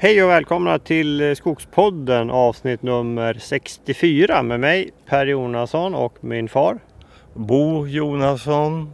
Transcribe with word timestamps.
Hej 0.00 0.22
och 0.22 0.30
välkomna 0.30 0.78
till 0.78 1.36
Skogspodden 1.36 2.30
avsnitt 2.30 2.82
nummer 2.82 3.34
64 3.34 4.42
med 4.42 4.60
mig 4.60 4.90
Per 5.06 5.26
Jonasson 5.26 5.94
och 5.94 6.24
min 6.24 6.48
far. 6.48 6.78
Bo 7.34 7.86
Jonasson. 7.86 8.92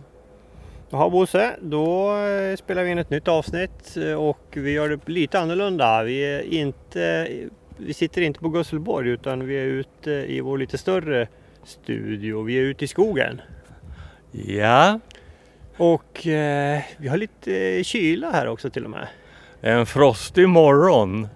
Jaha 0.91 1.11
Bosse, 1.11 1.57
då 1.61 2.17
eh, 2.17 2.57
spelar 2.57 2.85
vi 2.85 2.91
in 2.91 2.99
ett 2.99 3.11
nytt 3.11 3.29
avsnitt 3.29 3.96
eh, 3.96 4.13
och 4.13 4.46
vi 4.51 4.73
gör 4.73 4.89
det 4.89 5.09
lite 5.09 5.41
annorlunda. 5.41 6.03
Vi, 6.03 6.21
är 6.21 6.43
inte, 6.43 7.29
vi 7.77 7.95
sitter 7.95 8.23
inte 8.23 8.41
på 8.41 8.49
Gusselborg 8.49 9.09
utan 9.09 9.46
vi 9.46 9.57
är 9.57 9.67
ute 9.67 10.11
i 10.11 10.41
vår 10.41 10.59
lite 10.59 10.79
större 10.79 11.29
studio. 11.64 12.43
Vi 12.43 12.59
är 12.59 12.63
ute 12.63 12.85
i 12.85 12.89
skogen. 12.89 13.41
Ja, 14.32 15.00
Och 15.77 16.27
eh, 16.27 16.82
vi 16.96 17.09
har 17.09 17.17
lite 17.17 17.85
kyla 17.85 18.31
här 18.31 18.49
också 18.49 18.71
till 18.71 18.85
och 18.85 18.91
med. 18.91 19.09
En 19.67 19.86
frostig 19.86 20.49
morgon. 20.49 21.29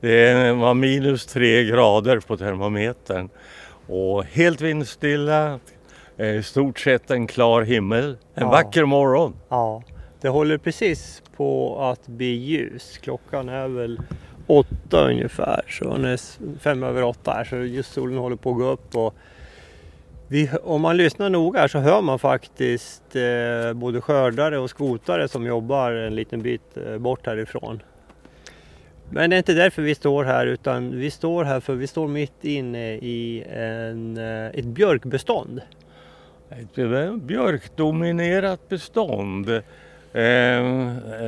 Det 0.00 0.52
var 0.52 0.74
minus 0.74 1.26
tre 1.26 1.64
grader 1.64 2.20
på 2.20 2.36
termometern 2.36 3.28
och 3.86 4.24
helt 4.24 4.60
vindstilla. 4.60 5.60
eh, 6.16 6.26
I 6.36 6.42
stort 6.42 6.78
sett 6.78 7.10
en 7.10 7.26
klar 7.26 7.62
himmel. 7.62 8.16
En 8.34 8.42
Ja. 8.42 8.50
vacker 8.50 8.84
morgon. 8.84 9.34
Ja, 9.48 9.82
det 10.20 10.28
håller 10.28 10.58
precis 10.58 11.22
på 11.36 11.78
att 11.82 12.06
bli 12.06 12.26
ljus. 12.34 12.98
Klockan 13.02 13.48
är 13.48 13.68
väl 13.68 14.00
åtta 14.46 15.08
ungefär, 15.08 15.62
så 15.68 15.92
är 15.94 16.58
fem 16.58 16.82
över 16.82 17.02
åtta 17.04 17.32
här, 17.32 17.44
så 17.44 17.56
just 17.56 17.92
solen 17.92 18.18
håller 18.18 18.36
på 18.36 18.50
att 18.50 18.56
gå 18.56 18.64
upp. 18.64 18.96
Och 18.96 19.14
vi, 20.28 20.50
om 20.62 20.80
man 20.80 20.96
lyssnar 20.96 21.30
noga 21.30 21.60
här 21.60 21.68
så 21.68 21.78
hör 21.78 22.02
man 22.02 22.18
faktiskt 22.18 23.16
eh, 23.16 23.72
både 23.74 24.00
skördare 24.00 24.58
och 24.58 24.70
skotare 24.70 25.28
som 25.28 25.46
jobbar 25.46 25.92
en 25.92 26.14
liten 26.14 26.42
bit 26.42 26.76
eh, 26.76 26.98
bort 26.98 27.26
härifrån. 27.26 27.82
Men 29.10 29.30
det 29.30 29.36
är 29.36 29.38
inte 29.38 29.54
därför 29.54 29.82
vi 29.82 29.94
står 29.94 30.24
här 30.24 30.46
utan 30.46 30.98
vi 30.98 31.10
står 31.10 31.44
här 31.44 31.60
för 31.60 31.74
vi 31.74 31.86
står 31.86 32.08
mitt 32.08 32.44
inne 32.44 32.94
i 32.94 33.44
en, 33.50 34.16
eh, 34.16 34.46
ett 34.46 34.64
björkbestånd. 34.64 35.60
Ett 36.50 36.78
eh, 36.78 37.16
björkdominerat 37.16 38.68
bestånd. 38.68 39.48
Eh, 39.48 39.62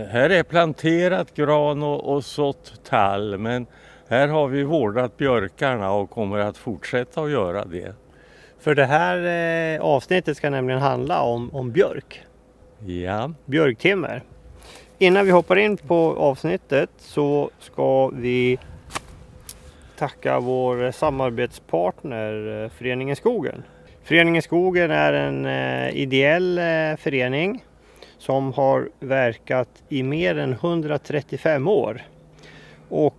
här 0.09 0.31
är 0.31 0.43
planterat 0.43 1.35
gran 1.35 1.83
och, 1.83 2.15
och 2.15 2.25
sått 2.25 2.85
tall 2.85 3.39
men 3.39 3.67
här 4.09 4.29
har 4.29 4.49
vi 4.49 4.63
vårdat 4.63 5.17
björkarna 5.17 5.93
och 5.93 6.11
kommer 6.11 6.39
att 6.39 6.57
fortsätta 6.57 7.23
att 7.23 7.31
göra 7.31 7.65
det. 7.65 7.95
För 8.67 8.75
det 8.75 8.85
här 8.87 9.19
eh, 9.75 9.81
avsnittet 9.81 10.37
ska 10.37 10.51
nämligen 10.51 10.81
handla 10.81 11.23
om, 11.23 11.55
om 11.55 11.71
björk, 11.71 12.23
Ja. 12.87 13.33
björktimmer. 13.45 14.23
Innan 14.99 15.25
vi 15.25 15.31
hoppar 15.31 15.57
in 15.57 15.77
på 15.77 16.17
avsnittet 16.19 16.91
så 16.99 17.51
ska 17.59 18.09
vi 18.09 18.59
tacka 19.99 20.41
vår 20.41 20.91
samarbetspartner 20.91 22.63
eh, 22.65 22.71
Föreningen 22.71 23.17
Skogen. 23.17 23.63
Föreningen 24.05 24.43
Skogen 24.43 24.91
är 24.91 25.13
en 25.13 25.47
eh, 25.47 25.97
ideell 25.97 26.61
förening 26.99 27.65
som 28.19 28.53
har 28.53 28.89
verkat 29.01 29.69
i 29.89 30.03
mer 30.03 30.39
än 30.39 30.53
135 30.53 31.69
år. 31.69 32.03
Och 32.89 33.15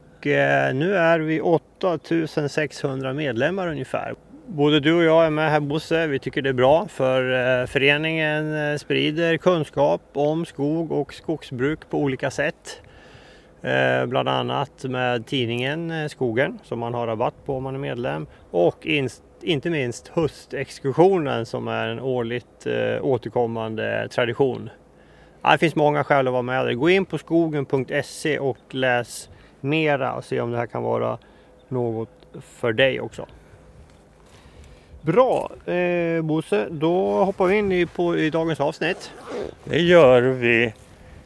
nu 0.74 0.96
är 0.96 1.20
vi 1.20 1.42
8600 1.42 3.14
medlemmar 3.14 3.68
ungefär. 3.68 4.16
Både 4.50 4.80
du 4.80 4.94
och 4.94 5.04
jag 5.04 5.26
är 5.26 5.30
med 5.30 5.52
här 5.52 5.60
Bosse. 5.60 6.08
Vi 6.08 6.20
tycker 6.20 6.42
det 6.42 6.50
är 6.50 6.54
bra 6.54 6.88
för 6.88 7.22
eh, 7.62 7.66
föreningen 7.66 8.56
eh, 8.56 8.78
sprider 8.78 9.38
kunskap 9.38 10.02
om 10.14 10.46
skog 10.46 10.92
och 10.92 11.14
skogsbruk 11.14 11.90
på 11.90 11.98
olika 11.98 12.32
sätt. 12.32 12.82
Eh, 13.62 14.06
bland 14.06 14.30
annat 14.30 14.84
med 14.84 15.26
tidningen 15.26 16.10
Skogen 16.10 16.60
som 16.64 16.80
man 16.80 16.94
har 16.94 17.08
rabatt 17.08 17.34
på 17.46 17.58
om 17.58 17.64
man 17.64 17.76
är 17.76 17.80
medlem. 17.80 18.28
Och 18.52 18.88
inte 19.42 19.70
minst 19.70 20.08
höstexkursionen 20.08 21.46
som 21.46 21.68
är 21.68 21.88
en 21.88 22.00
årligt 22.00 22.68
återkommande 23.02 24.08
tradition. 24.12 24.70
Det 25.52 25.58
finns 25.58 25.76
många 25.76 26.04
skäl 26.04 26.28
att 26.28 26.34
vara 26.34 26.42
med 26.42 26.66
där. 26.66 26.74
Gå 26.74 26.90
in 26.90 27.06
på 27.06 27.18
skogen.se 27.18 28.40
och 28.40 28.58
läs 28.70 29.30
mera 29.60 30.14
och 30.14 30.24
se 30.24 30.42
om 30.42 30.52
det 30.52 30.58
här 30.58 30.68
kan 30.68 30.84
vara 30.84 31.18
något 31.70 32.10
för 32.42 32.74
dig 32.74 33.02
också. 33.02 33.28
Bra 35.08 35.52
eh, 35.66 36.22
Bosse, 36.22 36.68
då 36.72 37.24
hoppar 37.24 37.46
vi 37.46 37.56
in 37.58 37.72
i, 37.72 37.86
på, 37.86 38.18
i 38.18 38.30
dagens 38.30 38.60
avsnitt. 38.60 39.12
Det 39.64 39.82
gör 39.82 40.22
vi. 40.22 40.74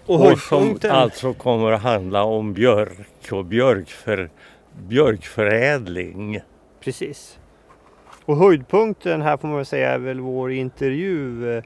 Och 0.06 0.31
Och 0.31 0.40
som 0.40 0.80
alltså 0.90 1.34
kommer 1.34 1.72
att 1.72 1.81
handla 1.81 2.24
om 2.24 2.53
björk 2.53 3.31
och 3.31 3.46
björkför, 3.46 4.30
björkförädling. 4.88 6.40
precis. 6.80 7.40
Och 8.25 8.38
höjdpunkten 8.38 9.22
här 9.22 9.38
får 9.38 9.47
man 9.47 9.58
väl 9.58 9.66
säga 9.66 9.91
är 9.91 10.00
väl 10.00 10.20
vår 10.20 10.52
intervju 10.52 11.52
eh, 11.58 11.64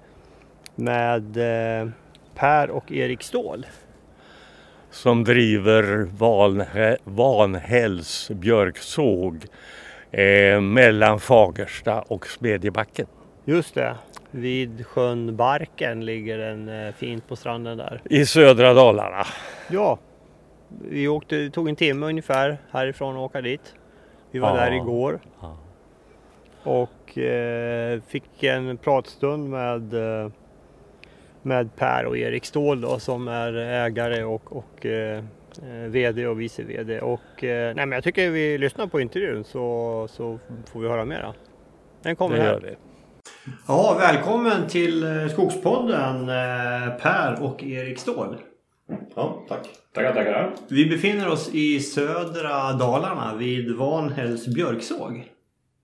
med 0.76 1.38
eh, 1.38 1.90
Per 2.36 2.70
och 2.70 2.92
Erik 2.92 3.24
Ståhl. 3.24 3.66
Som 4.92 5.24
driver 5.24 6.08
Vanhä, 6.18 6.98
Vanhälls 7.04 8.32
björksåg 8.34 9.46
eh, 10.24 10.62
mellan 10.62 11.20
Fagersta 11.20 12.02
och 12.02 12.28
Smedjebacken. 12.28 13.08
Just 13.46 13.76
det, 13.76 13.96
vid 14.32 14.86
sjön 14.86 15.36
Barken 15.36 16.06
ligger 16.06 16.38
den 16.38 16.70
eh, 16.70 16.94
fint 16.94 17.28
på 17.28 17.36
stranden 17.36 17.78
där. 17.78 18.02
I 18.10 18.26
södra 18.26 18.74
Dalarna. 18.74 19.24
Ja, 19.72 20.00
vi 20.90 21.08
åkte, 21.08 21.36
det 21.36 21.50
tog 21.50 21.70
en 21.70 21.76
timme 21.76 22.06
ungefär 22.06 22.58
härifrån 22.72 23.16
att 23.16 23.22
åka 23.22 23.42
dit. 23.42 23.76
Vi 24.32 24.40
var 24.40 24.50
Ja. 24.50 24.56
där 24.66 24.72
igår 24.72 25.20
Ja. 25.42 25.58
och 26.64 27.18
eh, 27.18 28.02
fick 28.08 28.44
en 28.44 28.78
pratstund 28.78 29.50
med, 29.50 29.94
eh, 30.24 30.32
med 31.42 31.76
Per 31.76 32.06
och 32.06 32.18
Erik 32.18 32.46
Ståhl 32.46 32.82
då, 32.82 33.00
som 33.00 33.28
är 33.28 33.54
ägare 33.56 34.24
och, 34.24 34.58
och 34.58 34.86
eh, 34.86 35.24
VD 35.90 36.28
och 36.28 36.42
vice 36.42 36.64
VD. 36.64 37.00
Och, 37.02 37.44
eh, 37.44 37.76
nej, 37.76 37.86
men 37.86 37.92
jag 37.92 38.04
tycker 38.04 38.30
vi 38.30 38.58
lyssnar 38.58 38.88
på 38.88 39.02
intervjun 39.02 39.44
så, 39.44 40.08
så 40.12 40.40
får 40.72 40.80
vi 40.80 40.88
höra 40.88 41.06
mera. 41.06 41.34
Den 42.04 42.16
kommer 42.16 42.36
Det 42.38 42.44
här. 42.44 42.60
det. 42.60 42.76
Ja, 43.68 43.96
välkommen 44.00 44.68
till 44.68 45.04
eh, 45.04 45.28
Skogspodden 45.28 46.30
eh, 46.30 46.96
Per 47.02 47.44
och 47.44 47.64
Erik 47.64 48.00
Ståhl. 48.00 48.36
Ja, 49.16 49.46
tack. 49.50 49.68
Tackar, 49.94 50.14
tackar. 50.14 50.52
Vi 50.68 50.86
befinner 50.86 51.28
oss 51.30 51.50
i 51.54 51.80
södra 51.80 52.74
Dalarna 52.74 53.36
vid 53.36 53.76
Vanhälls 53.76 54.48
björksåg. 54.48 55.32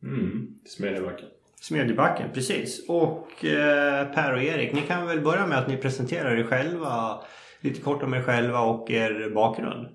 Mm. 0.03 0.47
Smedjebacken. 0.65 1.25
Smedjebacken, 1.61 2.29
precis. 2.33 2.85
Och 2.87 3.45
eh, 3.45 4.07
Per 4.13 4.33
och 4.33 4.43
Erik, 4.43 4.73
ni 4.73 4.81
kan 4.81 5.07
väl 5.07 5.21
börja 5.21 5.47
med 5.47 5.57
att 5.57 5.67
ni 5.67 5.77
presenterar 5.77 6.35
er 6.37 6.43
själva. 6.43 7.19
Lite 7.61 7.81
kort 7.81 8.03
om 8.03 8.13
er 8.13 8.21
själva 8.21 8.59
och 8.59 8.91
er 8.91 9.29
bakgrund. 9.29 9.87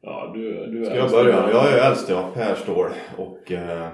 Ja, 0.00 0.32
du, 0.34 0.66
du 0.66 0.84
Ska 0.84 0.96
jag 0.96 1.10
börja? 1.10 1.50
Jag 1.50 1.72
är 1.72 1.90
äldst 1.90 2.08
ja, 2.08 2.30
Per 2.34 2.54
Ståhl 2.54 2.90
och 3.16 3.52
eh, 3.52 3.86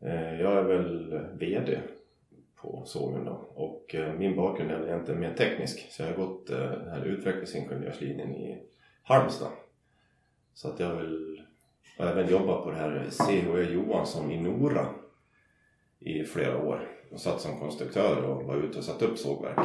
eh, 0.00 0.40
jag 0.40 0.52
är 0.52 0.62
väl 0.62 1.20
VD 1.32 1.80
på 2.56 2.82
sågen 2.86 3.24
då. 3.24 3.48
Och 3.54 3.94
eh, 3.94 4.14
min 4.14 4.36
bakgrund 4.36 4.70
är 4.70 4.86
egentligen 4.86 5.20
mer 5.20 5.34
teknisk 5.34 5.86
så 5.90 6.02
jag 6.02 6.08
har 6.08 6.16
gått 6.16 6.50
eh, 6.50 6.58
den 6.58 6.88
här 6.88 7.04
utvecklingsingenjörslinjen 7.04 8.30
i 8.36 8.62
Halmstad. 9.02 9.52
Så 10.54 10.68
att 10.68 10.80
jag 10.80 10.94
vill 10.94 11.42
även 11.98 12.28
jobbat 12.28 12.64
på 12.64 12.70
det 12.70 12.76
här 12.76 13.06
CHE 13.10 13.62
Johansson 13.62 14.30
i 14.30 14.40
Nora 14.40 14.86
i 15.98 16.24
flera 16.24 16.58
år 16.58 16.88
och 17.10 17.20
satt 17.20 17.40
som 17.40 17.60
konstruktör 17.60 18.24
och 18.24 18.44
var 18.44 18.56
ute 18.56 18.78
och 18.78 18.84
satt 18.84 19.02
upp 19.02 19.18
sågverk. 19.18 19.58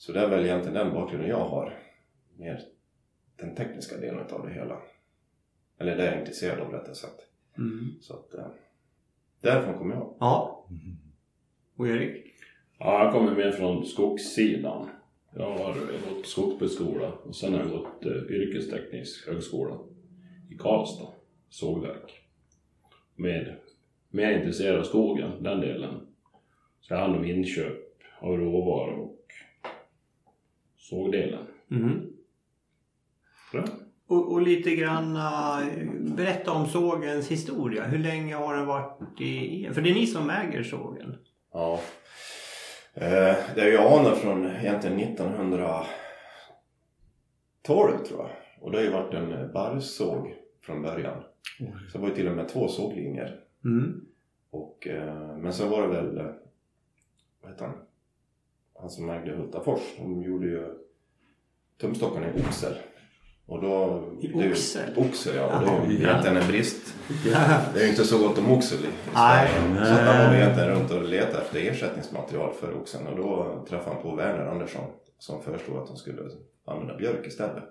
Så 0.00 0.12
det 0.12 0.20
är 0.20 0.28
väl 0.28 0.44
egentligen 0.44 0.74
den 0.74 0.94
bakgrunden 0.94 1.30
jag 1.30 1.48
har. 1.48 1.78
Mer 2.36 2.60
den 3.36 3.54
tekniska 3.54 3.96
delen 3.96 4.26
av 4.30 4.46
det 4.46 4.52
hela. 4.52 4.78
Eller 5.78 5.96
det 5.96 6.04
jag 6.04 6.14
är 6.14 6.20
intresserad 6.20 6.60
av 6.60 6.72
rättare 6.72 6.94
sagt. 6.94 7.20
Så 8.00 8.14
att 8.14 8.34
eh, 8.34 8.46
därifrån 9.40 9.78
kommer 9.78 9.94
jag. 9.94 10.16
Ja. 10.20 10.66
Och 11.76 11.88
Erik? 11.88 12.26
Ja, 12.78 13.04
jag 13.04 13.12
kommer 13.12 13.34
mer 13.34 13.50
från 13.50 13.84
skogssidan. 13.84 14.88
Jag 15.34 15.58
har 15.58 15.74
gått 16.08 16.26
skogsbruksskola 16.26 17.12
och 17.12 17.36
sen 17.36 17.54
har 17.54 17.60
jag 17.60 17.70
gått 17.70 18.06
eh, 18.06 18.12
yrkesteknisk 18.12 19.28
högskola 19.28 19.78
i 20.50 20.54
Karlstad, 20.54 21.12
sågverk. 21.48 22.20
Med, 23.14 23.56
mer 24.10 24.38
intresserad 24.38 24.80
av 24.80 24.84
skogen, 24.84 25.42
den 25.42 25.60
delen. 25.60 26.06
Så 26.80 26.92
jag 26.94 26.98
har 26.98 27.06
hand 27.06 27.18
om 27.18 27.24
inköp 27.24 27.78
av 28.20 28.36
råvaror 28.36 28.98
och 28.98 29.19
sågdelen. 30.90 31.46
Mm. 31.70 32.00
Bra. 33.52 33.64
Och, 34.06 34.32
och 34.32 34.42
lite 34.42 34.76
grann 34.76 35.16
eh, 35.16 35.84
berätta 36.16 36.52
om 36.52 36.66
sågens 36.66 37.28
historia. 37.28 37.84
Hur 37.84 37.98
länge 37.98 38.34
har 38.34 38.56
den 38.56 38.66
varit 38.66 39.20
i... 39.20 39.68
För 39.72 39.82
det 39.82 39.90
är 39.90 39.94
ni 39.94 40.06
som 40.06 40.30
äger 40.30 40.62
sågen. 40.62 41.16
Ja. 41.52 41.80
Eh, 42.94 43.36
det 43.54 43.60
är 43.60 43.70
ju 43.70 43.78
anor 43.78 44.14
från 44.14 44.46
egentligen 44.46 45.16
12 47.62 47.98
tror 47.98 48.20
jag. 48.20 48.30
Och 48.60 48.70
det 48.70 48.78
har 48.78 48.84
ju 48.84 48.90
varit 48.90 49.14
en 49.14 49.52
barrsåg 49.52 50.34
från 50.62 50.82
början. 50.82 51.22
Så 51.92 51.98
det 51.98 52.02
var 52.02 52.08
ju 52.08 52.14
till 52.14 52.28
och 52.28 52.36
med 52.36 52.48
två 52.48 52.68
såglinjer. 52.68 53.40
Mm. 53.64 54.06
Och, 54.50 54.86
eh, 54.86 55.36
men 55.36 55.52
sen 55.52 55.70
var 55.70 55.82
det 55.82 55.88
väl, 55.88 56.18
eh, 56.18 56.32
vad 57.42 57.52
heter 57.52 57.64
han? 57.64 57.76
Han 58.80 58.90
som 58.90 59.10
ägde 59.10 59.36
Hultafors. 59.36 59.80
De 59.98 60.22
gjorde 60.22 60.46
ju 60.46 60.66
tumstockarna 61.80 62.26
i 62.26 62.40
oxel. 62.48 62.74
Och 63.46 63.62
då, 63.62 64.04
I 64.22 64.26
det 64.26 64.38
är 64.38 64.44
ju- 64.44 64.50
oxel? 64.52 64.94
Oxel 64.96 65.36
ja, 65.36 65.44
och 65.58 65.62
det 65.86 65.86
är 65.86 65.90
ju 65.90 65.96
egentligen 66.04 66.36
en 66.36 66.48
brist. 66.48 66.94
Det 67.24 67.30
är 67.80 67.82
ju 67.84 67.88
inte 67.88 68.04
så 68.04 68.18
gott 68.18 68.38
om 68.38 68.52
oxel 68.52 68.78
i. 68.78 68.88
Sverige. 69.12 69.84
Så 69.86 69.92
han 69.92 70.26
var 70.30 70.34
egentligen 70.34 70.68
runt 70.70 70.90
och 70.90 71.02
letade 71.02 71.38
efter 71.42 71.60
ersättningsmaterial 71.60 72.52
för 72.54 72.74
oxen. 72.80 73.06
Och 73.06 73.16
då 73.16 73.64
träffade 73.68 73.94
han 73.94 74.02
på 74.02 74.14
Werner 74.16 74.46
Andersson 74.46 74.84
som 75.18 75.42
föreslog 75.42 75.76
att 75.76 75.86
de 75.86 75.96
skulle 75.96 76.22
använda 76.66 76.96
björk 76.96 77.26
istället. 77.26 77.64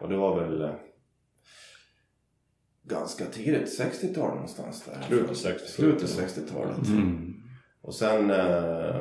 Och 0.00 0.08
det 0.08 0.16
var 0.16 0.40
väl 0.40 0.62
eh, 0.62 0.70
ganska 2.82 3.24
tidigt, 3.24 3.80
60-tal 3.80 4.30
någonstans 4.34 4.84
där. 4.84 5.02
Slutet 5.06 5.36
60-talet. 5.36 5.60
Slutet 5.70 6.08
60-talet. 6.08 6.88
Mm. 6.88 7.34
Och 7.82 7.94
sen 7.94 8.30
eh, 8.30 8.96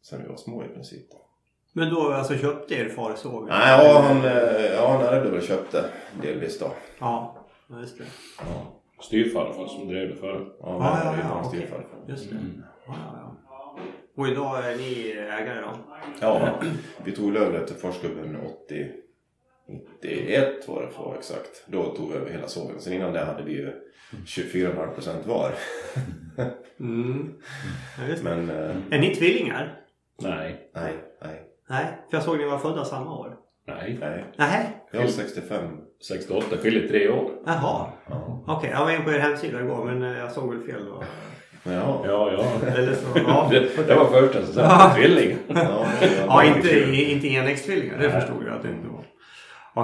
Sen 0.00 0.22
vi 0.22 0.28
var 0.28 0.36
små 0.36 0.64
i 0.64 0.68
princip. 0.68 1.10
Då. 1.10 1.27
Men 1.72 1.90
då 1.94 2.12
alltså 2.12 2.34
köpte 2.36 2.74
er 2.74 2.88
far 2.88 3.14
såg? 3.14 3.48
Nej, 3.48 3.84
ja, 3.84 4.00
han, 4.00 4.24
eh, 4.24 4.66
ja, 4.74 4.88
han 4.88 5.14
hade 5.14 5.30
väl 5.30 5.42
köpt 5.42 5.72
det 5.72 5.84
delvis 6.22 6.58
då. 6.58 6.72
Ja, 6.98 7.46
ja, 7.68 7.80
just 7.80 7.98
det. 7.98 8.04
Ja, 8.38 8.74
Styvfarfar 9.00 9.66
som 9.66 9.88
drev 9.88 10.08
det 10.08 10.14
förut. 10.16 10.56
ja, 10.60 10.66
Ja, 10.68 10.78
men 11.10 11.18
ja, 11.18 11.24
ja, 11.28 11.42
okej. 11.44 11.58
styvfarfar. 11.60 11.98
Just 12.08 12.30
det. 12.30 12.36
Ja, 12.86 12.94
ja, 12.96 13.14
ja. 13.16 13.34
Och 14.16 14.28
idag 14.28 14.64
är 14.72 14.76
ni 14.76 15.10
ägare 15.40 15.60
då? 15.60 15.70
Ja, 16.20 16.60
vi 17.04 17.12
tog 17.12 17.36
över 17.36 17.66
till 17.66 17.76
Forsgubben 17.76 18.36
80, 18.64 18.90
91 20.02 20.68
var 20.68 20.82
det 20.82 20.88
för 20.90 21.14
exakt. 21.18 21.64
Då 21.66 21.84
tog 21.94 22.10
vi 22.12 22.16
över 22.16 22.30
hela 22.30 22.48
sågen. 22.48 22.80
Sen 22.80 22.92
innan 22.92 23.12
det 23.12 23.24
hade 23.24 23.42
vi 23.42 23.52
ju 23.52 23.72
24,5% 24.26 25.26
var. 25.28 25.52
Mm. 26.80 27.34
Ja. 28.08 28.14
Men 28.22 28.50
eh, 28.50 28.76
Är 28.90 28.98
ni 28.98 29.14
tvillingar? 29.14 29.80
Nej, 30.22 30.70
nej, 30.74 30.92
nej, 31.22 31.42
Nej, 31.70 31.84
för 32.10 32.16
jag 32.16 32.22
såg 32.24 32.34
att 32.34 32.40
ni 32.40 32.46
var 32.46 32.58
födda 32.58 32.84
samma 32.84 33.14
år. 33.18 33.34
nej. 33.66 33.96
nej. 34.00 34.24
Nej. 34.36 34.76
Jag 34.92 35.00
var 35.00 35.06
65. 35.06 35.64
68 36.08 36.56
skiljer 36.62 36.88
tre 36.88 37.08
år. 37.08 37.30
Jaha. 37.46 37.86
Ja. 38.08 38.44
Okej, 38.46 38.70
jag 38.70 38.84
var 38.84 38.90
in 38.92 39.04
på 39.04 39.10
er 39.10 39.18
hemsida 39.18 39.60
igår 39.60 39.84
men 39.84 40.02
eh, 40.02 40.18
jag 40.18 40.32
såg 40.32 40.54
väl 40.54 40.62
fel 40.62 40.84
då. 40.86 41.02
Ja. 41.62 42.02
Ja, 42.06 42.32
ja. 42.32 42.66
Eller 42.76 42.94
så, 42.94 43.06
ja. 43.26 43.48
Det, 43.50 43.86
det 43.86 43.94
var 43.94 44.04
första 44.04 44.44
som 44.44 44.54
sa 44.54 44.92
tvilling. 44.96 45.36
Ja, 45.48 45.86
Ja, 46.26 46.44
inte, 46.44 46.80
inte 46.94 47.28
enäggstvillingar. 47.28 47.98
Det 47.98 48.10
förstod 48.10 48.42
jag 48.46 48.54
att 48.56 48.62
det 48.62 48.68
inte 48.68 48.88
var. 48.88 49.04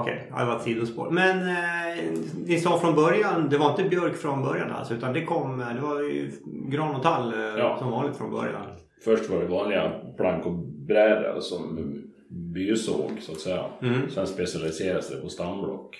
Okej, 0.00 0.26
ja, 0.30 0.38
det 0.38 0.44
var 0.44 0.56
ett 0.56 0.62
sidospår. 0.62 1.10
Men 1.10 1.48
eh, 1.48 2.04
ni 2.46 2.58
sa 2.60 2.78
från 2.78 2.94
början, 2.94 3.48
det 3.50 3.58
var 3.58 3.70
inte 3.70 3.84
björk 3.84 4.16
från 4.16 4.42
början 4.42 4.70
alltså 4.72 4.94
utan 4.94 5.12
det 5.12 5.24
kom, 5.24 5.58
det 5.74 5.80
var 5.80 6.00
ju 6.00 6.30
gran 6.44 6.94
och 6.94 7.02
tall 7.02 7.32
eh, 7.32 7.58
Ja. 7.58 7.76
som 7.78 7.90
vanligt 7.90 8.16
från 8.16 8.30
början. 8.30 8.62
Först 9.04 9.30
var 9.30 9.40
det 9.40 9.46
vanliga 9.46 10.00
plank 10.16 10.46
och 10.46 10.52
brädor 10.68 11.40
som 11.40 11.94
bysåg 12.28 13.10
så 13.20 13.32
att 13.32 13.40
säga. 13.40 13.64
Mm. 13.82 14.10
Sen 14.10 14.26
specialiserades 14.26 15.08
det 15.10 15.16
på 15.20 15.28
stamblock. 15.28 15.96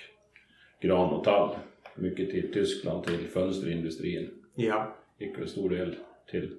Gran 0.81 1.09
och 1.13 1.23
tall. 1.23 1.55
Mycket 1.95 2.29
till 2.29 2.53
Tyskland, 2.53 3.03
till 3.03 3.27
fönsterindustrin. 3.27 4.29
Ja. 4.55 4.95
Gick 5.19 5.39
väl 5.39 5.47
stor 5.47 5.69
del 5.69 5.95
till. 6.31 6.57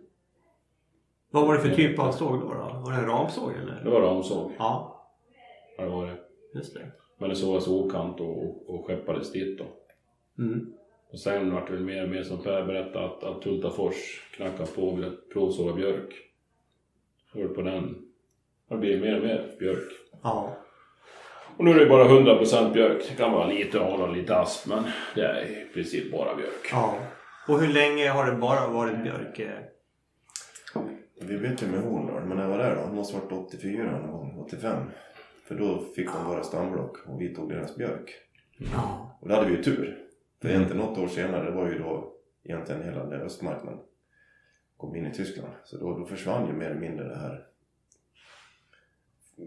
Vad 1.31 1.47
var 1.47 1.55
det 1.55 1.61
för 1.61 1.75
typ 1.75 1.99
av 1.99 2.13
såg 2.13 2.41
då? 2.41 2.47
då? 2.55 2.81
Var 2.85 2.93
det 2.93 2.99
en 2.99 3.07
ramsåg 3.07 3.53
eller? 3.63 3.81
Det 3.85 3.91
var 3.91 4.01
ramsåg. 4.01 4.53
Ja, 4.59 4.93
Ja, 5.79 5.85
Det 5.85 5.91
var 5.91 6.07
det. 6.07 6.17
just 6.55 6.75
det. 6.75 6.91
Men 7.19 7.29
det 7.29 7.37
sågas 7.37 7.69
okant 7.69 8.21
och, 8.21 8.71
och 8.75 8.87
skeppades 8.87 9.33
dit 9.33 9.59
då. 9.59 9.65
Mm. 10.43 10.73
Och 11.13 11.19
sen 11.19 11.55
vart 11.55 11.67
det 11.67 11.73
väl 11.73 11.83
mer 11.85 12.03
och 12.05 12.09
mer 12.11 12.23
som 12.23 12.39
Per 12.43 12.67
berättade 12.67 13.05
att, 13.05 13.25
att 13.25 13.43
Tultafors 13.43 14.23
knackade 14.37 14.71
på 14.71 14.83
och 14.83 14.99
ville 14.99 15.11
provsåga 15.33 15.73
björk. 15.75 16.15
Det 17.37 17.49
på 17.49 17.63
den. 17.63 17.95
Det 18.69 18.77
blir 18.77 19.01
mer 19.01 19.17
och 19.17 19.23
mer 19.23 19.57
björk. 19.59 19.93
Ja. 20.23 20.57
Och 21.57 21.65
nu 21.65 21.71
är 21.71 21.79
det 21.79 21.87
bara 21.87 22.05
100% 22.05 22.73
björk. 22.73 23.03
Det 23.09 23.15
kan 23.17 23.33
vara 23.33 23.47
lite 23.47 23.81
al 23.81 24.01
och 24.01 24.17
lite 24.17 24.37
asp 24.37 24.67
men 24.69 24.83
det 25.15 25.21
är 25.23 25.43
i 25.45 25.67
princip 25.75 26.13
bara 26.13 26.35
björk. 26.35 26.69
ja. 26.73 26.95
Och 27.49 27.61
hur 27.61 27.69
länge 27.73 28.09
har 28.09 28.27
det 28.27 28.33
bara 28.37 28.69
varit 28.69 29.03
björk? 29.03 29.39
eh? 29.39 29.49
Vi 31.21 31.39
bytte 31.39 31.67
med 31.67 31.81
Horndal, 31.81 32.25
men 32.25 32.37
när 32.37 32.49
var 32.49 32.59
det 32.59 32.75
då? 32.75 32.87
Det 32.87 32.93
måste 32.95 33.17
varit 33.19 33.33
84 33.33 33.85
någon 34.01 34.11
gång, 34.13 34.39
85. 34.47 34.83
För 35.49 35.55
då 35.55 35.79
fick 35.97 36.13
de 36.13 36.25
våra 36.29 36.43
stamblock 36.43 36.97
och 37.09 37.21
vi 37.21 37.35
tog 37.35 37.49
deras 37.49 37.77
björk. 37.77 38.11
Ja. 38.73 39.19
Och 39.23 39.29
då 39.29 39.35
hade 39.35 39.47
vi 39.47 39.57
ju 39.57 39.63
tur. 39.63 39.99
För 40.43 40.49
egentligen 40.49 40.83
något 40.83 40.99
år 40.99 41.07
senare, 41.09 41.45
det 41.45 41.57
var 41.57 41.67
ju 41.69 41.79
då 41.79 42.13
egentligen 42.45 42.83
hela 42.83 43.05
den 43.05 43.21
östmarknaden 43.21 43.79
kom 44.77 44.97
in 44.97 45.07
i 45.07 45.15
Tyskland. 45.15 45.53
Så 45.65 45.77
då, 45.77 45.99
då 45.99 46.07
försvann 46.07 46.47
ju 46.47 46.53
mer 46.53 46.67
eller 46.71 46.81
mindre 46.81 47.09
det 47.09 47.17
här 47.17 47.47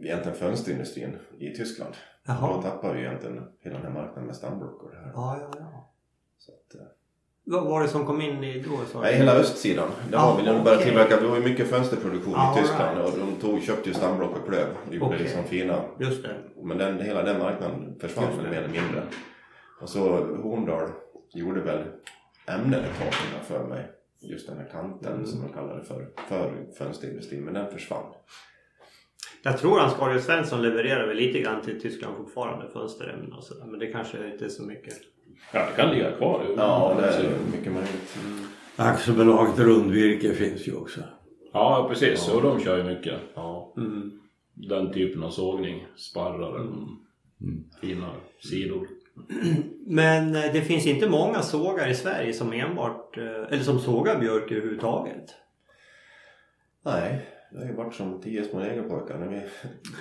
egentligen 0.04 0.38
fönsterindustrin 0.38 1.18
i 1.40 1.54
Tyskland. 1.56 1.94
Då 2.26 2.34
Jaha. 2.34 2.62
tappade 2.62 2.94
vi 2.94 3.00
egentligen 3.00 3.44
hela 3.60 3.76
den 3.78 3.86
här 3.86 3.94
marknaden 3.94 4.26
med 4.26 4.36
stamblock 4.36 4.84
och 4.84 4.92
det 4.92 4.98
här. 4.98 5.12
Ja, 5.16 5.38
ja, 5.42 5.52
ja. 5.60 5.94
Så 6.38 6.52
att, 6.52 6.76
eh, 6.82 6.88
Vad 7.44 7.66
var 7.66 7.82
det 7.82 7.88
som 7.88 8.06
kom 8.06 8.22
in 8.22 8.44
i 8.44 8.60
då? 8.62 8.70
du? 8.94 9.00
Nej, 9.00 9.16
hela 9.16 9.34
östsidan. 9.34 9.90
Det 10.12 10.18
Ah, 10.18 10.32
var 10.34 10.42
vi. 10.42 10.46
De 10.48 10.52
började 10.52 10.72
okej. 10.72 10.84
tillverka, 10.86 11.22
det 11.22 11.28
var 11.28 11.38
ju 11.38 11.44
mycket 11.44 11.68
fönsterproduktion 11.68 12.36
All 12.36 12.58
i 12.58 12.62
Tyskland 12.62 12.98
right. 12.98 13.14
och 13.14 13.20
de 13.20 13.36
tog, 13.36 13.62
köpte 13.62 13.90
ju 13.90 13.96
stamblock 13.96 14.38
och 14.38 14.46
klöv. 14.48 14.68
och 14.88 14.94
Gjorde 14.94 15.06
Okej. 15.06 15.20
liksom 15.20 15.44
fina. 15.44 15.82
Just 16.00 16.24
det. 16.24 16.36
Men 16.64 16.78
den, 16.78 17.02
hela 17.02 17.24
den 17.24 17.40
marknaden 17.40 18.00
försvann 18.00 18.38
mer 18.38 18.58
eller 18.58 18.70
mindre. 18.82 19.04
Och 19.82 19.90
så 19.90 20.26
Horndal 20.36 20.90
gjorde 21.34 21.62
väl 21.62 21.84
ämnen 22.48 22.80
ett 22.80 23.00
tag 23.00 23.14
för 23.44 23.68
mig. 23.68 23.92
Just 24.22 24.48
den 24.48 24.58
här 24.58 24.70
kanten 24.72 25.14
Mm. 25.14 25.26
som 25.26 25.42
de 25.42 25.54
kallar 25.54 25.78
det 25.80 25.84
för, 25.84 26.10
för 26.28 26.66
fönsterindustrin. 26.78 27.44
Men 27.46 27.54
den 27.54 27.72
försvann. 27.72 28.14
Jag 29.44 29.58
tror 29.58 29.80
Hans 29.80 29.94
Carl 29.94 30.20
Svensson 30.20 30.62
levererar 30.62 31.08
väl 31.08 31.18
lite 31.18 31.40
grann 31.40 31.62
till 31.62 31.82
Tyskland 31.82 32.18
fortfarande, 32.18 32.70
fönsterämnen 32.74 33.34
och 33.34 33.44
sådär. 33.44 33.66
Men 33.66 33.80
det 33.80 33.88
kanske 33.88 34.32
inte 34.32 34.46
är 34.46 34.50
så 34.50 34.64
mycket. 34.64 34.94
Ja, 35.54 35.66
det 35.70 35.82
kan 35.82 35.92
ligga 35.94 36.12
kvar. 36.12 36.46
Ja, 36.58 36.96
det 37.00 37.08
är 37.08 37.30
mycket 37.58 37.74
möjligt. 37.74 38.18
Aktiebolaget 38.76 39.60
Rundvirke 39.60 40.34
finns 40.34 40.68
ju 40.68 40.76
också. 40.76 41.02
Ja, 41.54 41.86
precis. 41.90 42.30
Och 42.30 42.42
de 42.42 42.60
kör 42.60 42.78
ju 42.78 42.84
mycket. 42.84 43.20
Ja. 43.36 43.74
Mm. 43.78 44.12
Den 44.54 44.94
typen 44.94 45.24
av 45.24 45.30
sågning. 45.30 45.86
Sparrar 45.96 46.56
eller 46.60 46.72
fina 47.82 48.12
sidor. 48.40 48.88
Men 49.86 50.36
eh, 50.36 50.54
det 50.54 50.62
finns 50.62 50.88
inte 50.88 51.10
många 51.10 51.42
sågar 51.42 51.90
i 51.90 51.96
Sverige 51.96 52.34
som 52.34 52.54
enbart, 52.54 53.18
eh, 53.18 53.24
eller 53.24 53.64
som 53.64 53.80
sågar 53.80 54.20
björk 54.20 54.52
överhuvudtaget. 54.52 55.36
Nej, 56.86 57.26
det 57.52 57.58
har 57.58 57.66
ju 57.66 57.74
varit 57.74 57.96
som 57.96 58.22
tio 58.22 58.44
små 58.44 58.60
negerpojkar. 58.60 59.18
När 59.18 59.28
vi 59.28 59.42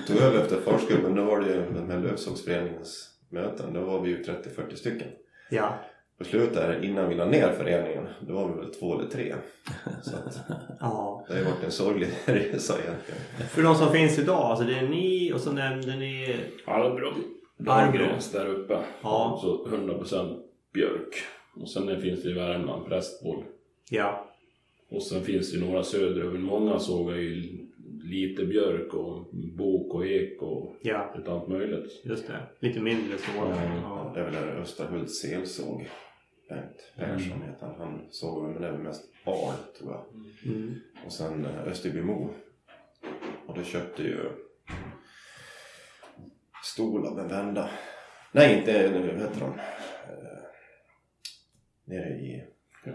tog 0.07 0.17
över 0.17 0.41
efter 0.41 0.61
Forsgubben 0.61 1.15
då 1.15 1.25
var 1.25 1.41
det 1.41 1.47
ju 1.47 1.73
den 1.73 1.91
här 1.91 1.99
Lövsågsföreningens 1.99 3.11
möten. 3.29 3.73
Då 3.75 3.81
var 3.81 4.00
vi 4.00 4.11
ju 4.11 4.23
30-40 4.23 4.75
stycken. 4.75 5.09
Ja. 5.50 5.79
På 6.19 6.25
slutet 6.25 6.55
där, 6.55 6.85
innan 6.85 7.09
vi 7.09 7.15
la 7.15 7.25
ner 7.25 7.53
föreningen, 7.53 8.09
då 8.21 8.35
var 8.35 8.49
vi 8.49 8.61
väl 8.61 8.75
två 8.75 8.99
eller 8.99 9.11
tre. 9.11 9.35
Så 10.03 10.17
att, 10.17 10.38
ja. 10.81 11.25
det 11.29 11.35
har 11.35 11.41
ju 11.41 11.47
varit 11.47 11.65
en 11.65 11.71
sorglig 11.71 12.09
resa 12.25 12.75
egentligen. 12.75 13.21
För 13.50 13.62
de 13.62 13.75
som 13.75 13.93
finns 13.93 14.19
idag, 14.19 14.43
alltså 14.43 14.65
det 14.65 14.79
är 14.79 14.88
ni 14.88 15.33
och 15.33 15.41
så 15.41 15.53
nämnde 15.53 15.97
ni... 15.97 16.37
Arbro. 16.67 17.12
Dahlgrens 17.59 18.33
där 18.33 18.47
uppe. 18.47 18.79
Ja. 19.03 19.38
Så 19.43 19.67
100% 19.67 20.41
björk. 20.73 21.15
Och 21.55 21.71
sen 21.71 22.00
finns 22.00 22.23
det 22.23 22.31
i 22.31 22.33
Värmland 22.33 22.87
prästboll. 22.87 23.45
Ja. 23.91 24.25
Och 24.91 25.03
sen 25.03 25.23
finns 25.23 25.53
det 25.53 25.61
några 25.67 25.83
söderöver. 25.83 26.38
Många 26.38 26.79
sågar 26.79 27.17
ju 27.17 27.59
lite 28.03 28.45
björk 28.45 28.95
och 28.95 29.25
bok 29.33 29.95
och 29.95 30.07
ek 30.07 30.43
och 30.43 30.77
Ja, 30.83 31.15
lite 31.19 31.33
allt 31.33 31.49
möjligt. 31.49 32.00
just 32.05 32.27
det. 32.27 32.43
Lite 32.61 32.81
mindre 32.81 33.19
sågar. 33.19 33.81
Ja. 33.83 34.11
Det 34.15 34.21
är 34.21 34.25
väl 34.25 34.35
där 34.35 34.57
Österhults 34.62 35.21
selsåg. 35.21 35.88
Bengt 36.49 36.93
Persson 36.97 37.43
heter 37.43 37.67
han. 37.67 37.75
Han 37.79 38.00
såg 38.11 38.43
men 38.43 38.62
det 38.62 38.69
är 38.69 38.73
väl 38.73 38.81
mest 38.81 39.05
al 39.25 39.53
tror 39.79 39.93
jag. 39.93 40.05
Mm. 40.55 40.75
Och 41.07 41.12
sen 41.12 41.45
eh, 41.45 41.62
Österbymo. 41.69 42.31
Och 43.47 43.55
då 43.55 43.62
köpte 43.62 44.03
ju 44.03 44.19
Stolar 46.73 47.11
med 47.15 47.29
vända. 47.29 47.71
Nej, 48.33 48.59
inte, 48.59 48.89
vad 48.93 49.03
heter 49.03 49.41
de? 49.41 49.47
Eh, 49.59 50.39
nere 51.85 52.09
i 52.09 52.45
Ja, 52.85 52.93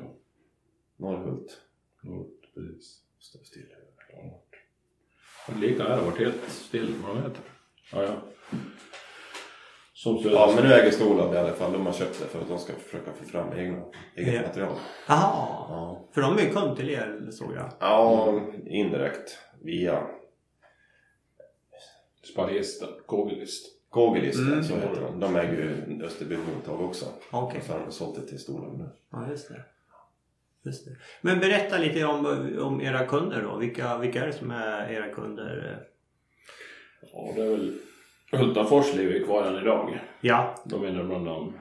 Norrhult. 0.98 1.62
Nord, 2.04 2.28
precis. 2.54 3.00
Står 3.20 3.44
still. 3.44 3.68
Ja. 4.12 4.42
Lika 5.62 5.84
här 5.84 5.98
har 5.98 6.06
varit 6.06 6.20
helt 6.20 6.50
still, 6.50 6.96
vad 7.08 7.16
de 7.16 7.22
heter. 7.22 7.42
Ja, 7.92 8.04
ja. 8.04 8.16
Som 9.94 10.18
så 10.18 10.30
Ja, 10.30 10.52
men 10.56 10.64
nu 10.64 10.74
äger 10.74 10.92
Stolab 10.92 11.34
i 11.34 11.38
alla 11.38 11.54
fall. 11.54 11.72
De 11.74 11.86
har 11.86 11.94
köpt 11.94 12.20
det 12.20 12.26
för 12.26 12.42
att 12.42 12.48
de 12.48 12.60
ska 12.60 12.74
försöka 12.74 13.14
få 13.14 13.24
fram 13.26 13.54
egna, 13.58 13.84
eget 14.16 14.34
Ja. 14.34 14.42
material. 14.42 14.76
Jaha, 15.08 15.66
Ja. 15.70 16.10
för 16.14 16.22
de 16.22 16.38
är 16.38 16.42
ju 16.42 16.50
kund 16.54 16.78
till 16.78 16.90
er 16.90 17.28
såg 17.32 17.54
jag. 17.56 17.72
ja, 17.80 18.42
indirekt 18.66 19.38
via 19.62 20.08
Spargisten, 22.24 22.90
Kågelist. 23.06 23.66
Kågelisten, 23.90 24.48
Mm. 24.48 24.64
så 24.64 24.76
heter 24.76 25.02
de. 25.02 25.20
De 25.20 25.36
äger 25.36 25.54
ju 25.88 26.04
Österby 26.04 26.38
mottag 26.38 26.82
också. 26.82 27.06
Okej. 27.32 27.60
Och 27.60 27.66
så 27.66 27.72
har 27.74 27.80
de 27.80 27.92
sålt 27.92 28.16
det 28.16 28.28
till 28.28 28.40
Stolab 28.40 28.78
nu. 28.78 28.90
Ja, 29.12 29.30
just 29.30 29.50
det. 29.50 29.62
Just 30.66 30.86
det. 30.86 30.92
Men 31.22 31.40
berätta 31.40 31.78
lite 31.78 32.06
om, 32.06 32.26
om 32.60 32.82
era 32.82 33.06
kunder 33.06 33.42
då. 33.42 33.58
Vilka, 33.58 33.98
vilka 33.98 34.22
är 34.24 34.28
det 34.28 34.34
som 34.34 34.52
är 34.52 34.92
era 34.92 35.10
kunder? 35.14 35.80
Ja, 37.14 37.32
det 37.36 37.42
är 37.42 37.50
väl 37.50 37.74
Hultafors 38.32 38.96
lever 38.96 39.14
ju 39.14 39.26
kvar 39.26 39.44
än 39.48 39.62
idag. 39.62 40.00
Ja, 40.22 40.56
De 40.66 40.84
är 40.84 41.04
bland 41.04 41.26
dem. 41.26 41.54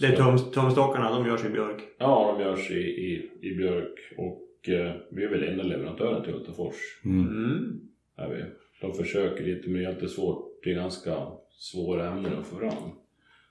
det 0.00 0.06
är 0.06 0.16
tum, 0.16 0.38
tumstockarna, 0.52 1.10
de 1.10 1.26
görs 1.26 1.44
i 1.44 1.48
björk. 1.48 1.82
Ja, 1.98 2.34
de 2.38 2.44
görs 2.44 2.70
i, 2.70 2.74
i, 2.80 3.30
i 3.42 3.54
björk 3.56 3.98
och 4.16 4.68
eh, 4.68 4.94
vi 5.10 5.24
är 5.24 5.28
väl 5.28 5.42
enda 5.48 5.62
leverantören 5.62 6.22
till 6.24 6.32
Hultafors. 6.32 6.74
Mm. 7.04 7.80
Är 8.16 8.28
vi. 8.28 8.44
De 8.80 8.94
försöker 8.94 9.44
lite 9.44 9.68
men 9.68 9.80
det 9.80 9.86
är 9.86 9.88
alltid 9.88 10.10
svårt. 10.10 10.60
Det 10.62 10.70
är 10.70 10.74
ganska 10.74 11.26
svåra 11.50 12.08
ämnen 12.08 12.38
att 12.38 12.46
få 12.46 12.56
fram. 12.56 12.90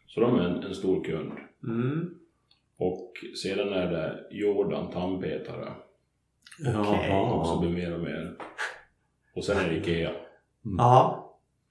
Så 0.08 0.20
de 0.20 0.36
är 0.36 0.44
en, 0.44 0.64
en 0.64 0.76
stor 0.76 1.04
kund. 1.04 1.32
Mm. 1.64 2.10
Och 2.78 3.14
sedan 3.44 3.74
är 3.74 3.92
det 3.92 4.28
Jordan 4.32 4.92
tandpetare. 4.92 5.74
Okej. 6.60 7.12
Också 7.12 7.60
blir 7.60 7.70
mer 7.70 7.94
och 7.94 8.02
mer. 8.02 8.38
Och 9.36 9.44
sen 9.44 9.58
är 9.58 9.70
det 9.70 9.78
Ikea. 9.78 10.12
Ja. 10.78 11.24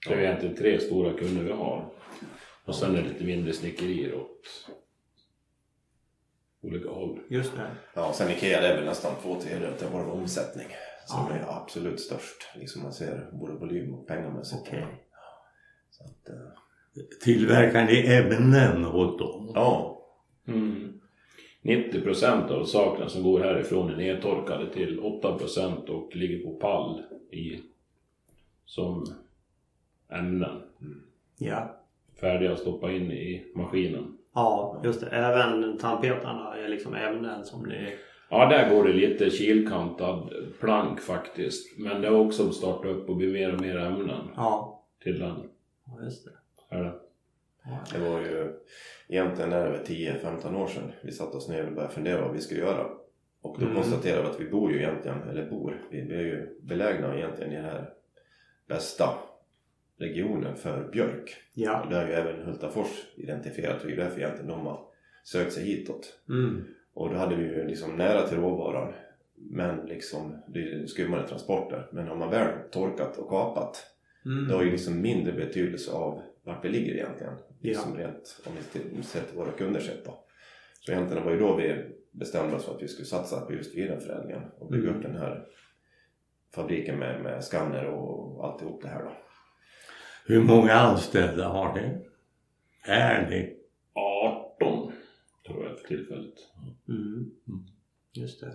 Det 0.08 0.14
är 0.14 0.18
egentligen 0.18 0.56
tre 0.56 0.80
stora 0.80 1.12
kunder 1.12 1.42
vi 1.42 1.52
har. 1.52 1.92
Och 2.64 2.74
sen 2.74 2.96
är 2.96 3.02
det 3.02 3.08
lite 3.08 3.24
mindre 3.24 3.52
snickerier 3.52 4.14
åt 4.14 4.70
olika 6.60 6.88
håll. 6.88 7.20
Just 7.28 7.56
det. 7.56 7.70
Ja, 7.94 8.08
och 8.08 8.14
sen 8.14 8.30
Ikea 8.30 8.60
det 8.60 8.68
är 8.68 8.76
väl 8.76 8.84
nästan 8.84 9.12
två 9.22 9.40
tredjedelar 9.40 9.86
av 9.86 9.92
vår 9.92 10.10
omsättning. 10.10 10.66
Som 11.06 11.26
är 11.26 11.44
absolut 11.48 12.00
störst. 12.00 12.36
Liksom 12.56 12.82
man 12.82 12.92
ser 12.92 13.28
både 13.32 13.52
volym 13.52 13.94
och 13.94 14.06
pengamässigt. 14.06 14.62
Okej. 14.62 14.86
Så 15.90 16.04
att, 16.04 16.28
eh, 16.28 16.34
Tillverkar 17.24 17.84
ni 17.84 18.06
ämnen 18.14 18.84
åt 18.86 19.18
dem? 19.18 19.52
ja, 19.54 19.92
Mm. 20.48 21.00
90% 21.62 22.50
av 22.50 22.64
sakerna 22.64 23.08
som 23.08 23.22
går 23.22 23.40
härifrån 23.40 23.90
är 23.90 23.96
nedtorkade 23.96 24.72
till 24.72 25.00
8% 25.00 25.88
och 25.88 26.16
ligger 26.16 26.44
på 26.44 26.54
pall 26.54 27.02
i, 27.30 27.62
som 28.64 29.06
ämnen. 30.08 30.62
Ja. 31.38 31.76
Färdiga 32.20 32.52
att 32.52 32.58
stoppa 32.58 32.92
in 32.92 33.12
i 33.12 33.46
maskinen. 33.54 34.18
Ja, 34.34 34.80
just 34.84 35.00
det. 35.00 35.06
Även 35.06 35.78
tandpetarna 35.78 36.56
är 36.56 36.68
liksom 36.68 36.94
ämnen 36.94 37.44
som 37.44 37.62
ni... 37.62 37.96
Ja, 38.30 38.46
där 38.48 38.70
går 38.74 38.84
det 38.84 38.92
lite 38.92 39.30
kilkantad 39.30 40.30
plank 40.60 41.00
faktiskt. 41.00 41.78
Men 41.78 42.00
det 42.02 42.08
har 42.08 42.16
också 42.20 42.50
startat 42.52 42.86
upp 42.90 43.08
och 43.08 43.16
blir 43.16 43.32
mer 43.32 43.54
och 43.54 43.60
mer 43.60 43.76
ämnen 43.76 44.28
Ja. 44.36 44.84
till 45.02 45.18
den. 45.18 45.36
Ja, 45.86 46.04
just 46.04 46.24
det. 46.24 46.76
Är 46.76 46.82
det. 46.84 46.92
det 47.92 48.10
var 48.10 48.20
ju 48.20 48.52
egentligen 49.08 49.50
väl 49.50 49.84
10-15 49.84 50.56
år 50.56 50.66
sedan 50.66 50.92
vi 51.02 51.12
satte 51.12 51.36
oss 51.36 51.48
ner 51.48 51.66
och 51.66 51.72
började 51.72 51.94
fundera 51.94 52.20
vad 52.22 52.32
vi 52.34 52.40
skulle 52.40 52.60
göra. 52.60 52.86
Och 53.42 53.56
då 53.60 53.64
Mm. 53.64 53.76
konstaterade 53.76 54.22
vi 54.22 54.28
att 54.28 54.40
vi 54.40 54.50
bor 54.50 54.72
ju 54.72 54.78
egentligen, 54.78 55.22
eller 55.28 55.50
bor, 55.50 55.80
vi, 55.90 55.98
är 56.00 56.22
ju 56.22 56.58
belägna 56.62 57.16
egentligen 57.16 57.52
i 57.52 57.56
den 57.56 57.64
här 57.64 57.90
bästa 58.68 59.08
regionen 59.98 60.56
för 60.56 60.88
björk. 60.92 61.24
Och 61.52 61.58
Ja. 61.58 61.86
det 61.90 61.96
har 61.96 62.06
ju 62.06 62.12
även 62.12 62.42
Hultafors 62.46 63.06
identifierat 63.16 63.80
och 63.82 63.86
det 63.88 63.92
är 63.92 63.96
därför 63.96 64.18
egentligen 64.20 64.48
de 64.50 64.66
har 64.66 64.80
sökt 65.24 65.52
sig 65.52 65.64
hitåt. 65.64 66.18
Mm. 66.28 66.64
Och 66.96 67.10
då 67.10 67.16
hade 67.16 67.36
vi 67.36 67.42
ju 67.42 67.66
liksom 67.66 67.96
nära 67.96 68.26
till 68.28 68.38
råvaran 68.38 68.92
men 69.38 69.86
liksom 69.86 70.42
det 70.48 70.58
är 70.72 70.86
skummade 70.86 71.28
transporter. 71.28 71.88
Men 71.92 72.08
har 72.08 72.16
man 72.16 72.30
väl 72.30 72.48
torkat 72.70 73.16
och 73.18 73.28
kapat 73.30 73.92
Mm. 74.26 74.48
det 74.48 74.54
har 74.54 74.62
ju 74.62 74.70
liksom 74.70 75.00
mindre 75.00 75.32
betydelse 75.32 75.92
av 75.92 76.22
vart 76.44 76.64
vi 76.64 76.68
ligger 76.68 76.94
egentligen. 76.94 77.32
Ja. 77.36 77.44
Liksom 77.60 77.96
rent, 77.96 78.40
om 78.46 78.52
vi 78.96 79.02
ser 79.02 79.20
till 79.20 79.36
våra 79.38 79.50
kunder 79.50 79.80
sett 79.80 80.04
då. 80.04 80.24
Så 80.80 80.92
egentligen 80.92 81.24
var 81.24 81.32
ju 81.32 81.38
då 81.38 81.56
vi 81.56 81.74
bestämde 82.10 82.56
oss 82.56 82.64
för 82.64 82.74
att 82.74 82.82
vi 82.82 82.88
skulle 82.88 83.06
satsa 83.06 83.40
på 83.40 83.52
just 83.52 83.74
vidareförädlingen 83.76 84.42
och 84.58 84.70
bygga 84.70 84.88
Mm. 84.88 84.96
upp 84.96 85.02
den 85.02 85.16
här 85.16 85.46
fabriken 86.54 86.98
med, 86.98 87.22
med 87.22 87.44
skanner 87.44 87.86
och 87.86 88.44
alltihop 88.46 88.82
det 88.82 88.88
här 88.88 89.02
då. 89.02 89.12
Hur 90.26 90.42
många 90.42 90.72
anställda 90.72 91.48
har 91.48 91.74
ni? 91.74 91.98
Är 92.84 93.26
ni? 93.30 93.55
18 95.94 96.06
tror 96.06 96.18
jag 96.18 96.28
för 96.28 96.28
tillfället. 96.28 96.34
Mm. 96.88 97.30
Just 98.12 98.40
det. 98.40 98.52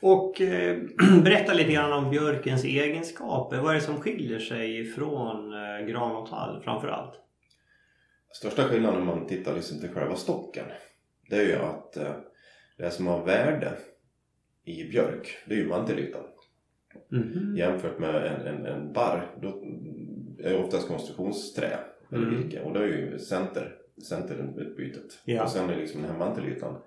Och 0.00 0.40
eh, 0.40 0.78
berätta 1.24 1.54
lite 1.54 1.72
grann 1.72 2.04
om 2.04 2.10
björkens 2.10 2.64
egenskaper. 2.64 3.58
Vad 3.58 3.70
är 3.70 3.74
det 3.74 3.80
som 3.80 4.00
skiljer 4.00 4.38
sig 4.38 4.84
från 4.84 5.52
eh, 5.52 5.86
gran 5.86 6.16
och 6.16 6.28
tall 6.28 6.62
framförallt? 6.62 7.14
Största 8.32 8.62
skillnaden 8.62 9.00
om 9.00 9.06
man 9.06 9.26
tittar 9.26 9.54
liksom 9.54 9.80
till 9.80 9.88
själva 9.90 10.16
stocken 10.16 10.64
det 11.30 11.36
är 11.36 11.46
ju 11.46 11.56
att 11.56 11.96
eh, 11.96 12.12
det 12.78 12.90
som 12.90 13.06
har 13.06 13.24
värde 13.24 13.72
i 14.64 14.84
björk 14.84 15.38
det 15.46 15.54
är 15.54 15.58
ju 15.58 15.68
mantellytan. 15.68 16.24
Mhm. 17.08 17.56
Jämfört 17.56 17.98
med 17.98 18.14
en, 18.14 18.46
en, 18.46 18.66
en 18.66 18.92
barr, 18.92 19.36
då 19.42 19.48
är 20.38 20.52
det 20.52 20.58
oftast 20.58 20.88
konstruktionsträ 20.88 21.78
eller 22.12 22.26
Mm. 22.26 22.42
virke 22.42 22.60
och 22.60 22.74
då 22.74 22.80
är 22.80 22.86
ju 22.86 23.18
center, 23.18 23.76
centerutbytet. 24.06 25.18
Ja. 25.24 25.42
Och 25.42 25.50
sen 25.50 25.70
är 25.70 25.76
liksom 25.76 26.02
den 26.02 26.10
här 26.10 26.18
mantelytan, 26.18 26.82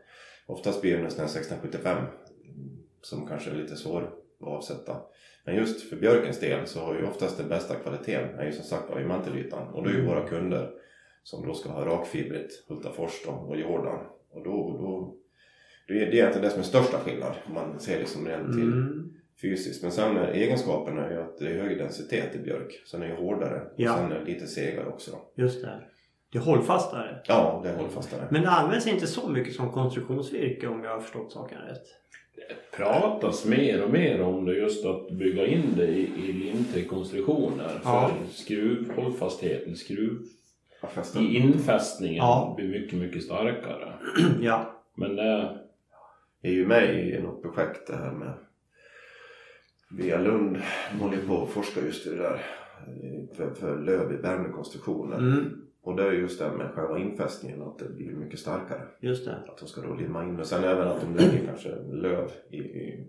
oftast 0.46 0.82
blir 0.82 0.98
det 0.98 1.03
nästan 1.03 1.25
1675 1.25 2.06
som 3.01 3.27
kanske 3.27 3.51
är 3.51 3.56
lite 3.56 3.75
svår 3.75 4.01
att 4.41 4.48
avsätta. 4.48 5.01
Men 5.46 5.56
just 5.56 5.89
för 5.89 5.96
björkens 5.96 6.39
del 6.39 6.68
så 6.68 6.80
har 6.80 6.96
ju 6.96 7.06
oftast 7.08 7.38
den 7.38 7.50
bästa 7.50 7.75
kvaliteten 7.75 8.39
är 8.39 8.46
ju 8.46 8.51
som 8.51 8.63
sagt 8.65 9.00
i 9.00 9.03
mantelytan 9.03 9.68
och 9.68 9.84
då 9.84 9.89
är 9.89 9.94
ju 9.94 10.06
våra 10.06 10.27
kunder 10.27 10.72
som 11.24 11.48
då 11.48 11.53
ska 11.53 11.70
ha 11.70 11.86
rakfibrigt 11.86 12.70
Hultafors 12.70 13.24
då, 13.25 13.32
och 13.32 13.58
Jordan 13.58 14.06
och 14.32 14.44
då, 14.44 14.77
då 14.82 15.18
det 15.88 15.94
är 15.94 16.06
det 16.12 16.18
egentligen 16.18 16.41
det 16.44 16.50
som 16.50 16.60
är 16.60 16.63
största 16.63 16.98
skillnad 16.98 17.36
om 17.48 17.53
man 17.53 17.80
ser 17.80 18.00
liksom 18.00 18.27
rent 18.27 18.53
till 18.53 18.62
Mm. 18.72 19.13
fysiskt. 19.41 19.84
Men 19.84 19.91
sen 19.91 20.18
är 20.18 20.32
egenskaperna 20.32 21.06
är 21.06 21.12
ju 21.12 21.22
att 21.22 21.38
det 21.38 21.46
är 21.46 21.62
högre 21.62 21.75
densitet 21.84 22.36
i 22.36 22.39
björk. 22.39 22.82
Sen 22.91 23.03
är 23.03 23.08
det 23.08 23.15
hårdare. 23.15 23.62
Ja. 23.75 23.94
Och 23.94 24.00
sen 24.00 24.12
är 24.12 24.20
det 24.20 24.25
lite 24.25 24.48
segare 24.48 24.88
också. 24.88 25.12
Då. 25.12 25.44
Just 25.44 25.62
det. 25.62 25.80
Det 26.32 26.38
är 26.38 26.42
hållfastare. 26.44 27.22
Ja, 27.28 27.60
det 27.64 27.70
är 27.70 27.78
hållfastare. 27.78 28.28
Men 28.32 28.42
det 28.42 28.50
används 28.50 28.88
inte 28.88 29.08
så 29.08 29.30
mycket 29.30 29.56
som 29.56 29.72
konstruktionsvirke 29.72 30.68
om 30.68 30.84
jag 30.84 30.92
har 30.92 31.00
förstått 31.00 31.32
saken 31.32 31.58
rätt. 31.58 31.84
pratas 32.78 33.46
mer 33.46 33.84
och 33.84 33.90
mer 33.92 34.22
om 34.22 34.46
det 34.46 34.54
just 34.54 34.86
att 34.86 35.12
bygga 35.12 35.46
in 35.48 35.74
det 35.78 35.88
i, 35.88 36.02
i 36.30 36.34
limträkonstruktioner 36.34 37.82
Ja. 37.84 38.10
för 38.10 38.34
skruvhållfastheten, 38.34 39.76
skruv 39.76 40.20
Ja, 40.82 41.20
i 41.22 41.38
infästningen 41.38 42.16
Ja. 42.18 42.54
blir 42.58 42.68
mycket, 42.68 43.00
mycket 43.00 43.24
starkare. 43.24 43.94
ja. 44.42 44.72
Men 44.96 45.16
det, 45.16 45.58
är 46.42 46.52
ju 46.52 46.68
med 46.68 47.08
i 47.08 47.22
något 47.22 47.42
projekt 47.42 47.88
det 47.88 47.96
här 47.96 48.12
med 48.12 48.34
Via 49.98 50.18
Lund. 50.20 50.58
De 50.92 51.00
håller 51.00 51.18
på 51.28 51.44
att 51.44 51.50
forska 51.50 51.82
just 51.86 52.08
i 52.08 52.10
det 52.10 52.16
där. 52.18 52.42
För, 53.38 53.54
för 53.54 53.80
löv 53.82 54.12
i 54.14 54.16
värmekonstruktioner. 54.16 55.18
Mm. 55.18 55.62
Och 55.84 55.96
det 55.96 56.04
är 56.04 56.12
just 56.12 56.40
det 56.40 56.52
med 56.52 56.72
själva 56.72 57.00
infästningen. 57.00 57.62
Att 57.62 57.80
det 57.80 57.90
blir 57.90 58.12
mycket 58.12 58.40
starkare. 58.40 58.82
Just 59.00 59.26
det. 59.26 59.36
Att 59.36 59.58
de 59.58 59.68
ska 59.68 59.82
då 59.82 59.94
limma 59.94 60.24
in. 60.24 60.40
Och 60.40 60.46
sen 60.46 60.64
även 60.64 60.88
att 60.88 61.02
de 61.02 61.16
lägger 61.16 61.46
kanske 61.46 61.70
löv 61.92 62.32
i, 62.50 62.58
i 62.58 63.08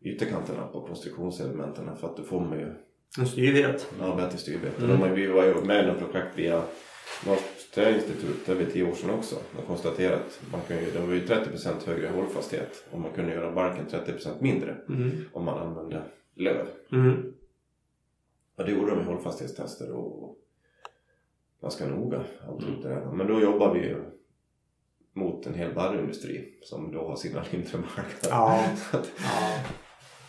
ytterkanterna 0.00 0.66
på 0.66 0.86
konstruktionselementen. 0.86 1.96
För 1.96 2.06
att 2.06 2.16
då 2.16 2.22
får 2.22 2.40
man 2.40 2.58
ju 2.58 2.74
En 3.18 3.26
styvhet. 3.26 3.92
Ja, 4.00 4.16
bättre 4.16 4.38
styrbete. 4.38 4.84
Mm. 4.84 5.14
Vi 5.14 5.26
var 5.26 5.44
ju 5.44 5.54
med 5.64 5.84
i 5.84 5.86
något 5.86 5.98
projekt 5.98 6.38
via 6.38 6.62
Norskt 7.26 7.74
träinstitut, 7.74 8.46
det 8.46 8.52
är 8.52 8.56
vi 8.56 8.66
tio 8.66 8.90
år 8.90 8.94
sedan 8.94 9.10
också. 9.10 9.36
De 9.56 9.62
konstaterade 9.66 10.16
att 10.16 10.40
man 10.52 10.60
kan 10.68 10.76
ju, 10.78 10.90
det 10.90 10.98
var 10.98 11.14
ju 11.14 11.20
30% 11.20 11.86
högre 11.86 12.08
hållfasthet 12.08 12.84
och 12.90 13.00
man 13.00 13.12
kunde 13.12 13.34
göra 13.34 13.52
barken 13.52 13.86
30% 13.86 14.42
mindre 14.42 14.76
Mm. 14.88 15.10
om 15.32 15.44
man 15.44 15.58
använde 15.58 16.02
löv. 16.34 16.66
Mm. 16.92 17.32
Och 18.56 18.64
det 18.64 18.72
gjorde 18.72 18.90
de 18.90 19.00
i 19.00 19.04
hållfasthetstester 19.04 19.92
och 19.92 20.36
ganska 21.62 21.86
noga. 21.86 22.20
det 22.82 22.88
där. 22.88 23.00
Men 23.12 23.26
då 23.26 23.40
jobbar 23.40 23.74
vi 23.74 23.80
ju 23.80 24.04
mot 25.14 25.46
en 25.46 25.54
hel 25.54 25.74
barrindustri 25.74 26.58
som 26.62 26.92
då 26.92 27.08
har 27.08 27.16
sina 27.16 27.44
mindre 27.52 27.78
marknader. 27.78 28.30
Ja. 28.30 28.64
Ja. 28.92 28.98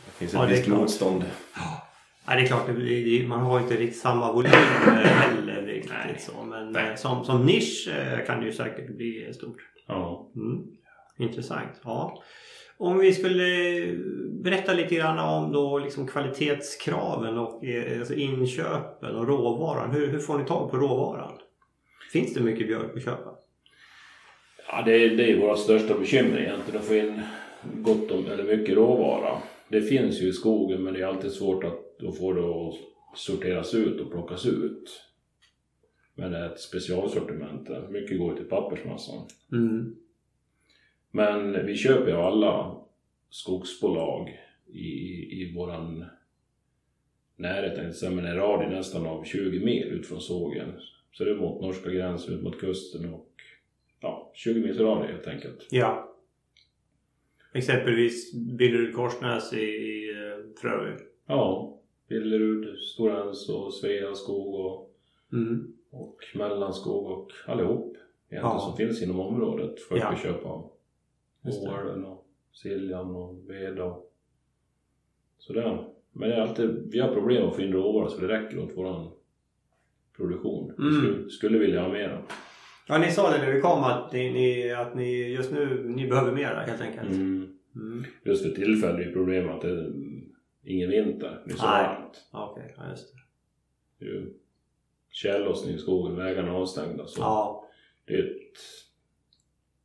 det 0.06 0.12
finns 0.12 0.34
Ja, 0.34 0.44
ett 0.44 0.50
är 0.50 0.54
visst 0.54 0.66
klart. 0.66 0.80
motstånd. 0.80 1.24
Ja, 2.28 2.36
det 2.36 2.42
är 2.42 2.46
klart, 2.46 2.68
det 2.68 3.28
man 3.28 3.40
har 3.40 3.60
inte 3.60 3.78
riktigt 3.78 4.02
samma 4.02 4.32
volymer 4.34 5.04
heller 5.04 5.62
riktigt 5.62 5.92
Nej. 6.06 6.20
så. 6.20 6.44
Men 6.44 6.72
Nej. 6.72 6.90
eh, 6.90 6.96
som, 6.96 7.26
som 7.26 7.46
nisch 7.46 7.90
eh, 7.98 8.26
kan 8.26 8.40
det 8.40 8.46
ju 8.46 8.52
säkert 8.52 8.96
bli 8.98 9.34
stort. 9.34 9.58
ja. 9.88 10.32
Mm. 10.36 10.66
Intressant. 11.18 11.82
Ja. 11.84 12.24
Om 12.80 12.98
vi 12.98 13.14
skulle 13.14 13.46
berätta 14.44 14.74
lite 14.74 14.96
grann 14.96 15.20
om 15.20 15.52
då 15.52 15.80
liksom 15.80 16.08
kvalitetskraven 16.08 17.38
och 17.38 17.66
eh, 17.66 18.00
alltså 18.00 18.14
inköpen 18.14 19.16
och 19.16 19.28
råvaran. 19.28 19.92
Hur, 19.92 20.08
hur 20.08 20.20
får 20.20 20.38
ni 20.38 20.46
tag 20.46 20.72
på 20.72 20.78
råvaran? 20.78 21.32
Finns 22.14 22.34
det 22.34 22.42
mycket 22.42 22.68
björk 22.68 22.98
att 22.98 23.04
köpa? 23.04 23.36
Ja, 24.68 24.82
det 24.86 24.92
är, 24.92 25.10
det 25.16 25.32
är 25.32 25.40
våra 25.40 25.56
största 25.56 26.00
bekymmer 26.00 26.40
egentligen 26.40 26.80
att 26.80 26.88
få 26.88 26.96
in 26.96 27.22
gott 27.64 28.12
om, 28.12 28.26
eller 28.26 28.58
mycket 28.58 28.76
råvara. 28.76 29.38
Det 29.68 29.82
finns 29.82 30.22
ju 30.22 30.28
i 30.28 30.34
skogen 30.34 30.84
men 30.84 30.94
det 30.94 31.02
är 31.02 31.06
alltid 31.06 31.32
svårt 31.32 31.64
att, 31.64 32.04
att 32.08 32.18
få 32.18 32.34
det 32.34 32.42
att 32.42 32.76
sorteras 33.20 33.74
ut 33.74 34.02
och 34.02 34.12
plockas 34.12 34.46
ut. 34.46 35.02
Men 36.16 36.32
det 36.32 36.38
är 36.38 36.46
ett 36.46 36.60
specialsortiment. 36.60 37.70
Mycket 37.90 38.20
går 38.20 38.36
till 38.36 38.46
pappersmassan. 38.46 39.28
Mm. 39.52 39.96
Men 41.12 41.66
vi 41.66 41.76
köper 41.76 42.08
ju 42.08 42.18
alla 42.18 42.76
skogsbolag 43.30 44.40
i, 44.68 44.90
i 45.42 45.54
våran 45.56 46.06
närhet, 47.36 48.02
men 48.04 48.26
en 48.26 48.36
radie 48.36 48.70
nästan 48.70 49.06
av 49.08 49.24
20 49.24 49.66
mil 49.66 49.88
ut 49.88 50.08
från 50.08 50.22
sågen. 50.22 50.72
Så 51.12 51.24
det 51.24 51.32
är 51.32 51.36
mot 51.36 51.62
norska 51.62 51.90
gränsen, 51.90 52.34
ut 52.34 52.44
mot 52.44 52.60
kusten 52.60 53.14
och 53.14 53.30
ja, 54.00 54.32
20 54.36 54.60
mils 54.60 54.80
radie 54.80 55.12
helt 55.12 55.28
enkelt. 55.28 55.68
Ja. 55.72 56.16
Exempelvis 57.54 58.34
Billerud 58.34 58.96
Korsnäs 58.96 59.54
i, 59.54 59.62
i 59.62 60.10
eh, 60.10 60.62
Frövi. 60.62 60.92
Ja, 61.28 61.76
Billerud, 62.10 62.78
Stora 62.80 63.24
Enso, 63.24 63.72
Sveaskog 63.72 64.56
och, 64.56 64.86
Mm. 65.34 65.74
och 65.92 66.18
Mellanskog 66.36 67.06
och 67.12 67.32
allihop 67.48 67.98
egentligen 68.30 68.54
Ja. 68.56 68.60
som 68.60 68.78
finns 68.78 69.04
inom 69.04 69.20
området 69.20 69.82
får 69.82 69.98
Ja. 69.98 70.14
vi 70.16 70.22
köpa 70.22 70.64
Ålen 71.44 72.06
och 72.06 72.26
Siljan 72.52 73.16
och 73.16 73.50
Veda 73.50 73.84
och 73.84 74.12
sådär. 75.38 75.88
Men 76.12 76.30
det 76.30 76.36
är 76.36 76.42
alltid, 76.42 76.90
vi 76.92 77.00
har 77.00 77.14
problem 77.14 77.48
att 77.50 77.56
få 77.56 77.62
in 77.62 77.72
råvara 77.74 78.10
så 78.10 78.22
det 78.22 78.28
räcker 78.28 78.60
åt 78.60 78.78
våran 78.78 79.12
produktion. 80.18 80.74
Vi 80.78 80.84
Mm. 80.84 81.02
skulle, 81.02 81.30
skulle 81.30 81.60
vilja 81.60 81.82
ha 81.82 81.90
mera. 81.90 82.24
Ja, 82.88 82.98
ni 82.98 83.12
sa 83.12 83.32
det 83.32 83.38
när 83.38 83.52
vi 83.54 83.62
kom 83.62 83.84
att 83.84 84.14
ni, 84.14 84.72
att 84.72 84.96
ni 84.96 85.30
just 85.34 85.52
nu 85.52 85.84
ni 85.90 86.08
behöver 86.08 86.32
mera 86.32 86.60
helt 86.60 86.82
enkelt. 86.82 87.10
Mm. 87.10 87.58
Mm. 87.76 88.04
Just 88.24 88.44
för 88.44 88.50
tillfället 88.52 89.08
är 89.08 89.12
problemet 89.14 89.56
att 89.56 89.62
det 89.62 89.70
är 89.70 89.92
ingen 90.64 90.90
vinter. 90.90 91.44
Det 91.46 91.52
är 91.52 91.56
så 91.58 91.66
Nej. 91.66 91.84
varmt. 91.84 92.28
Ja, 92.32 92.50
Okej, 92.52 92.76
ja, 92.78 92.90
just 92.90 93.14
det. 93.14 94.06
Det 94.06 94.26
tjällossning 95.12 95.76
i 95.76 95.78
skogen, 95.78 96.16
vägarna 96.16 96.48
är 96.52 96.56
avstängda. 96.56 97.06
Så 97.08 97.22
Ja, 97.22 97.66
det 98.06 98.14
är 98.14 98.24
ett 98.24 98.58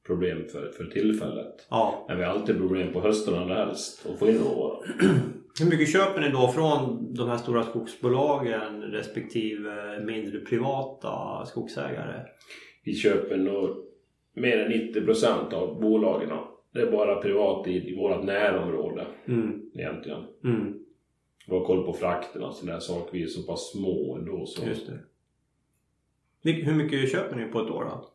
problem 0.06 0.44
för, 0.52 0.68
för 0.68 0.84
tillfället. 0.84 1.66
ja. 1.70 2.04
Men 2.08 2.16
vi 2.18 2.24
har 2.24 2.30
alltid 2.30 2.58
problem 2.58 2.92
på 2.92 3.00
hösten 3.00 3.34
allra 3.34 3.54
helst 3.64 4.06
att 4.12 4.18
få 4.18 4.28
in 4.28 4.38
råvara. 4.38 4.78
Hur 5.60 5.70
mycket 5.70 5.92
köper 5.92 6.20
ni 6.20 6.28
då 6.30 6.48
från 6.48 7.14
de 7.14 7.28
här 7.28 7.36
stora 7.36 7.62
skogsbolagen 7.62 8.82
respektive 8.82 10.00
mindre 10.06 10.38
privata 10.40 11.44
skogsägare? 11.46 12.20
Vi 12.84 12.94
köper 12.94 13.36
nog 13.36 13.76
mer 14.34 14.58
än 14.58 14.72
90% 14.72 15.52
av 15.54 15.80
bolagen. 15.80 16.30
Det 16.72 16.80
är 16.80 16.90
bara 16.90 17.20
privat 17.22 17.66
i, 17.66 17.70
i 17.70 17.96
vårt 17.96 18.24
närområde 18.24 19.06
Mm. 19.28 19.62
egentligen. 19.74 20.20
Mm. 20.44 20.74
Vi 21.46 21.54
har 21.58 21.64
koll 21.64 21.86
på 21.86 21.92
frakterna 21.92 22.46
och 22.46 22.54
sådana 22.54 22.80
saker. 22.80 23.12
Vi 23.12 23.22
är 23.22 23.26
så 23.26 23.42
pass 23.42 23.70
små 23.72 24.16
ändå. 24.16 24.46
Så. 24.46 24.66
Just 24.66 24.86
det. 26.42 26.52
Hur 26.52 26.74
mycket 26.74 27.10
köper 27.12 27.36
ni 27.36 27.44
på 27.52 27.60
ett 27.60 27.70
år 27.70 27.84
då? 27.84 28.10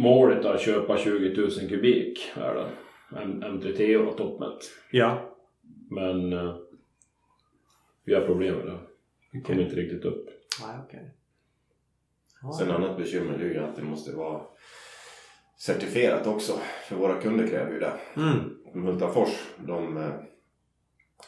Målet 0.00 0.44
att 0.44 0.60
köpa 0.60 0.96
20 0.98 1.36
000 1.40 1.50
kubik 1.50 2.30
är 2.36 2.54
det. 2.54 2.70
M- 3.22 3.42
M3TO 3.44 4.04
var 4.04 4.12
toppmätt. 4.12 4.58
Ja. 4.90 5.36
Men 5.90 6.32
eh, 6.32 6.56
vi 8.04 8.14
har 8.14 8.26
problem 8.26 8.54
med 8.56 8.66
det. 8.66 8.78
Vi 9.32 9.40
kommer 9.40 9.62
inte 9.62 9.76
riktigt 9.76 10.04
upp. 10.04 10.28
Nej, 10.66 10.76
okej. 10.86 11.14
Ja, 12.42 12.52
Sen 12.52 12.70
annat 12.70 12.96
bekymmer 12.96 13.34
är 13.38 13.44
ju 13.44 13.58
att 13.58 13.76
det 13.76 13.82
måste 13.82 14.16
vara 14.16 14.42
certifierat 15.58 16.26
också. 16.26 16.52
För 16.88 16.96
våra 16.96 17.20
kunder 17.20 17.46
kräver 17.46 17.72
ju 17.72 17.80
det. 17.80 17.92
Mm. 18.16 18.84
Hultafors, 18.86 19.48
de, 19.66 19.96
eh, 19.96 20.10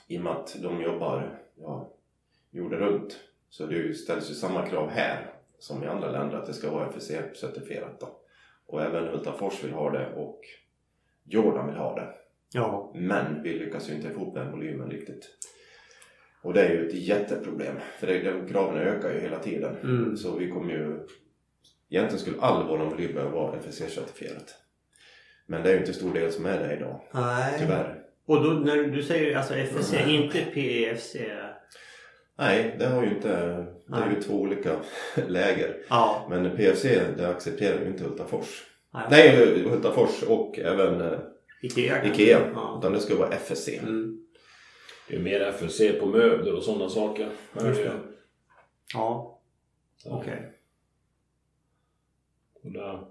i 0.06 0.18
och 0.18 0.22
med 0.22 0.32
att 0.32 0.56
de 0.62 0.82
jobbar 0.82 1.38
ja, 1.56 1.92
jorden 2.50 2.78
runt 2.78 3.20
så 3.48 3.66
det 3.66 3.94
ställs 3.94 4.30
ju 4.30 4.34
samma 4.34 4.66
krav 4.66 4.88
här 4.90 5.34
som 5.58 5.84
i 5.84 5.86
andra 5.86 6.10
länder 6.10 6.36
att 6.36 6.46
det 6.46 6.54
ska 6.54 6.70
vara 6.70 6.90
FSC-certifierat. 6.90 8.00
Då. 8.00 8.18
Och 8.66 8.82
även 8.82 9.08
Hultafors 9.08 9.64
vill 9.64 9.72
ha 9.72 9.90
det 9.90 10.14
och 10.14 10.40
Jordan 11.24 11.66
vill 11.66 11.76
ha 11.76 11.94
det. 11.94 12.08
Ja. 12.52 12.92
Men 12.94 13.42
vi 13.42 13.58
lyckas 13.58 13.90
ju 13.90 13.94
inte 13.94 14.10
få 14.10 14.34
den 14.34 14.50
volymen 14.50 14.90
riktigt. 14.90 15.28
Och 16.42 16.54
det 16.54 16.62
är 16.62 16.70
ju 16.70 16.88
ett 16.88 16.94
jätteproblem. 16.94 17.76
För 17.98 18.06
det, 18.06 18.18
de 18.18 18.48
kraven 18.48 18.78
ökar 18.78 19.12
ju 19.12 19.20
hela 19.20 19.38
tiden. 19.38 19.76
Mm. 19.76 20.16
Så 20.16 20.36
vi 20.36 20.50
kommer 20.50 20.72
ju... 20.72 21.06
Egentligen 21.90 22.18
skulle 22.18 22.40
all 22.40 22.68
vår 22.68 22.78
volym 22.78 23.14
behöva 23.14 23.30
vara 23.30 23.56
FSC-certifierat. 23.60 24.54
Men 25.46 25.62
det 25.62 25.68
är 25.68 25.72
ju 25.72 25.80
inte 25.80 25.92
stor 25.92 26.14
del 26.14 26.32
som 26.32 26.46
är 26.46 26.58
det 26.58 26.76
idag. 26.76 27.00
Nej. 27.14 27.54
Tyvärr. 27.58 28.02
Och 28.26 28.44
då 28.44 28.50
när 28.50 28.76
du 28.76 29.02
säger 29.02 29.36
alltså 29.36 29.54
FSC, 29.54 29.94
inte 30.08 30.44
PEFC? 30.44 31.16
Nej, 32.42 32.76
det 32.78 32.86
har 32.86 33.02
ju 33.02 33.08
inte... 33.10 33.28
Det 33.86 33.96
är 33.96 34.06
Nej. 34.06 34.14
ju 34.16 34.22
två 34.22 34.34
olika 34.34 34.76
läger. 35.28 35.76
Ja. 35.88 36.26
Men 36.30 36.56
PFC, 36.56 36.82
det 37.16 37.28
accepterar 37.28 37.80
ju 37.80 37.86
inte 37.86 38.04
Hultafors. 38.04 38.62
Nej. 38.94 39.06
Nej, 39.10 39.62
Hultafors 39.68 40.22
och 40.22 40.58
även 40.58 41.00
eh, 41.00 41.18
Ikea? 41.62 42.04
Ikea. 42.06 42.40
Ja. 42.54 42.76
Utan 42.78 42.92
det 42.92 43.00
ska 43.00 43.16
vara 43.16 43.28
FSC. 43.32 43.68
Mm. 43.68 44.18
Det 45.08 45.16
är 45.16 45.20
mer 45.20 45.40
FSC 45.40 45.80
på 46.00 46.06
möbler 46.06 46.54
och 46.54 46.62
sådana 46.62 46.88
saker. 46.88 47.28
Just 47.66 47.82
det. 47.82 47.92
Ja, 48.94 49.40
Ja. 50.04 50.18
okej. 50.20 50.52
Och 52.62 52.72
där- 52.72 53.04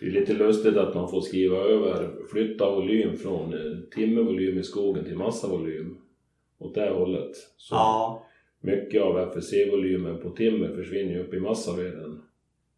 Det 0.00 0.06
är 0.06 0.10
lite 0.10 0.32
lustigt 0.32 0.76
att 0.76 0.94
man 0.94 1.10
får 1.10 1.20
skriva 1.20 1.56
över, 1.56 2.10
flytta 2.32 2.70
volym 2.70 3.16
från 3.16 3.54
eh, 3.54 3.78
timmervolym 3.94 4.58
i 4.58 4.62
skogen 4.62 5.04
till 5.04 5.16
massavolym 5.18 5.98
åt 6.62 6.74
det 6.74 6.90
hållet. 6.90 7.36
Så 7.56 7.74
Ja. 7.74 8.26
mycket 8.60 9.02
av 9.02 9.18
FSC-volymen 9.18 10.18
på 10.22 10.30
timmer 10.30 10.68
försvinner 10.76 11.12
ju 11.12 11.20
upp 11.22 11.34
i 11.34 11.40
massaveden 11.40 12.22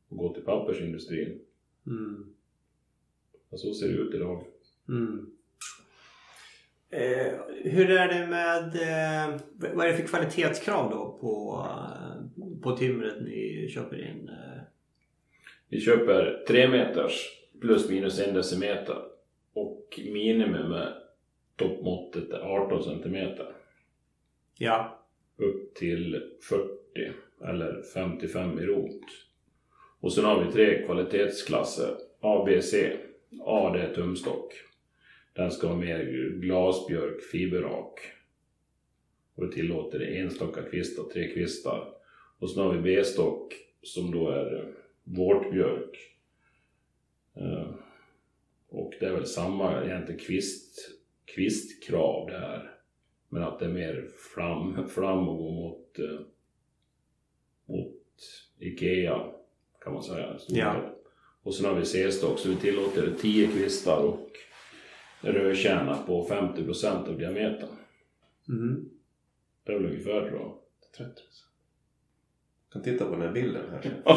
och 0.09 0.17
går 0.17 0.35
till 0.35 0.43
pappersindustrin. 0.45 1.39
Mm. 1.87 2.35
Och 3.51 3.61
så 3.61 3.75
ser 3.75 3.89
det 3.89 3.95
ut 3.95 4.15
idag. 4.15 4.45
Mm. 4.89 5.31
Eh, 6.91 7.33
hur 7.65 7.91
är 7.91 8.09
det 8.09 8.27
med... 8.27 8.65
Eh, 8.75 9.41
vad 9.75 9.87
är 9.87 9.91
det 9.91 9.97
för 9.97 10.07
kvalitetskrav 10.07 10.91
då 10.91 11.19
på, 11.21 11.65
eh, 11.69 12.61
på 12.63 12.77
timret 12.77 13.21
ni 13.21 13.69
köper 13.75 14.11
in? 14.11 14.29
Eh, 14.29 14.63
Vi 15.69 15.81
köper 15.81 16.45
3 16.49 16.69
meters 16.69 17.13
plus 17.61 17.89
minus 17.91 18.21
en 18.21 18.35
decimeter 18.35 18.97
och 19.55 20.01
minimum 20.13 20.71
med 20.71 20.93
toppmåttet 21.57 22.31
är 22.31 22.41
18 22.41 22.83
centimeter 22.85 23.54
ja. 24.59 25.07
upp 25.37 25.75
till 25.75 26.23
40 26.49 26.69
eller 27.45 27.83
55 27.95 28.59
i 28.59 28.63
rot. 28.63 29.05
Och 30.01 30.13
sen 30.13 30.25
har 30.25 30.45
vi 30.45 30.53
tre 30.53 30.87
kvalitetsklasser 30.87 31.97
A, 32.21 32.45
B, 32.47 32.63
C. 32.63 32.97
A 33.41 33.71
det 33.73 33.83
är 33.83 33.95
tumstock. 33.95 34.53
Den 35.33 35.51
ska 35.51 35.67
ha 35.67 35.77
mer 35.77 36.05
glasbjörk, 36.41 37.23
fiberrak. 37.23 38.01
Och 39.35 39.47
det 39.47 39.53
tillåter 39.53 40.01
enstaka 40.01 40.63
kvistar, 40.63 41.05
tre 41.13 41.33
kvistar. 41.33 41.95
Och 42.39 42.51
sen 42.51 42.63
har 42.63 42.73
vi 42.73 42.97
B-stock 42.97 43.55
som 43.83 44.11
då 44.11 44.29
är 44.29 44.75
vårtbjörk. 45.05 45.97
Eh, 47.37 47.71
och 48.69 48.95
det 49.01 49.07
är 49.07 49.13
väl 49.13 49.27
samma 49.27 49.85
egentligen 49.85 50.21
kvist, 50.21 50.91
kvistkrav 51.25 52.27
där. 52.27 52.74
Men 53.29 53.43
att 53.43 53.59
det 53.59 53.65
är 53.65 53.73
mer 53.73 54.09
fram, 54.35 54.89
fram 54.89 55.29
och 55.29 55.39
gå 55.39 55.51
mot, 55.51 55.99
eh, 55.99 56.27
mot 57.67 58.01
Ikea 58.59 59.27
kan 59.85 59.93
man 59.93 60.03
säga. 60.03 60.37
Ja. 60.49 60.95
Och 61.43 61.55
sen 61.55 61.67
har 61.67 61.75
vi 61.75 61.85
C-stock 61.85 62.39
så 62.39 62.49
vi 62.49 62.57
tillåter 62.57 63.13
10 63.21 63.47
kvistar 63.47 63.99
och 63.99 64.31
rödkärna 65.21 65.97
på 66.07 66.29
50% 66.29 67.09
av 67.09 67.19
diametern. 67.19 67.77
Mm. 68.49 68.89
Det 69.65 69.73
är 69.73 69.77
väl 69.77 69.87
ungefär 69.87 70.29
tror 70.29 70.41
jag. 70.41 70.59
30 70.97 71.21
kan 72.75 72.83
titta 72.83 73.05
på 73.05 73.11
den 73.11 73.23
här 73.23 73.33
bilden 73.33 73.63
här. 73.71 74.03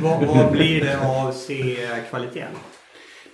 Vad, 0.00 0.26
vad 0.26 0.52
blir 0.52 0.80
det 0.80 1.00
av 1.06 1.32
C-kvaliteten? 1.32 2.54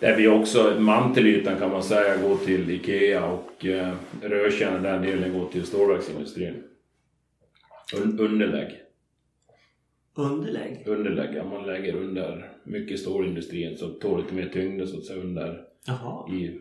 Där 0.01 0.17
vi 0.17 0.29
också, 0.29 0.77
mantelytan 0.81 1.59
kan 1.59 1.71
man 1.71 1.83
säga 1.83 2.29
går 2.29 2.37
till 2.37 2.71
Ikea 2.71 3.27
och 3.27 3.67
eh, 3.67 3.95
rödkärnan 4.23 4.83
den 4.83 5.03
delen 5.03 5.39
går 5.39 5.49
till 5.49 5.65
stålverksindustrin. 5.65 6.63
Un, 7.97 8.19
underlägg. 8.21 8.81
Underlägg? 10.17 10.83
underlägg. 10.87 11.45
Man 11.45 11.67
lägger 11.67 11.95
under 11.97 12.53
mycket 12.65 13.01
stålindustrin 13.01 13.77
så 13.77 13.89
tål 13.89 14.21
lite 14.21 14.35
mer 14.35 14.49
tyngd 14.49 14.89
så 14.89 14.99
att 14.99 15.05
säga 15.05 15.23
under 15.23 15.61
Jaha. 15.87 16.35
i, 16.35 16.61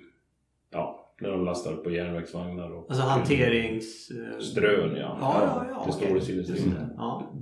ja, 0.71 1.13
när 1.21 1.30
de 1.32 1.45
lastar 1.45 1.76
på 1.76 1.91
järnvägsvagnar 1.91 2.71
och 2.71 2.86
Alltså 2.89 3.04
hanterings... 3.06 4.12
eh, 4.12 4.39
strön 4.39 4.95
ja. 4.95 5.17
Ja, 5.21 5.41
ja, 5.43 5.65
ja. 5.69 5.84
Till 5.84 5.93
stålindustrin. 5.93 6.73
Ja. 6.97 7.34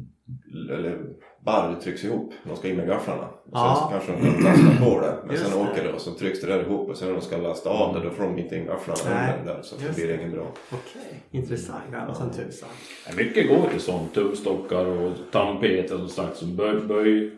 eller 0.71 1.05
barr 1.45 1.75
trycks 1.83 2.03
ihop. 2.03 2.33
De 2.43 2.55
ska 2.55 2.67
in 2.67 2.75
med 2.77 2.87
gafflarna. 2.87 3.23
Och 3.23 3.57
sen 3.57 3.67
Ja. 3.67 3.75
så 3.75 3.91
kanske 3.91 4.11
de 4.11 4.33
kan 4.33 4.43
lasta 4.43 4.85
på 4.85 4.99
det. 5.01 5.15
Men 5.25 5.35
Just 5.35 5.47
sen 5.51 5.59
det. 5.59 5.71
åker 5.71 5.83
det 5.83 5.93
och 5.93 6.01
så 6.01 6.11
trycks 6.11 6.41
det 6.41 6.47
där 6.47 6.59
ihop 6.63 6.89
och 6.89 6.97
sen 6.97 7.07
när 7.07 7.15
de 7.15 7.21
ska 7.21 7.37
lasta 7.37 7.69
av 7.69 7.93
det 7.95 8.03
då 8.03 8.09
får 8.09 8.23
de 8.23 8.39
inte 8.39 8.55
in 8.55 8.65
gafflarna 8.65 9.33
under 9.39 9.53
där. 9.53 9.61
Så 9.61 9.75
det 9.75 9.95
blir 9.95 10.19
inget 10.19 10.31
bra. 10.31 10.47
Okej, 10.71 11.23
intressant. 11.31 11.83
Ja, 11.91 12.13
som 12.13 12.29
tusan. 12.31 12.69
Mycket 13.17 13.47
går 13.49 13.69
till 13.71 13.81
sånt. 13.81 14.13
Tumstockar 14.13 14.85
och 14.85 15.11
tandpetar 15.31 15.97
som 15.97 16.09
sagt. 16.09 16.37
Som 16.37 16.55
böj, 16.55 16.79
böj, 16.81 17.31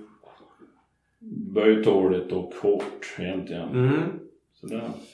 böjtåligt 1.53 2.31
och 2.31 2.53
hårt 2.61 3.15
egentligen. 3.19 3.69
Mm. 3.69 4.01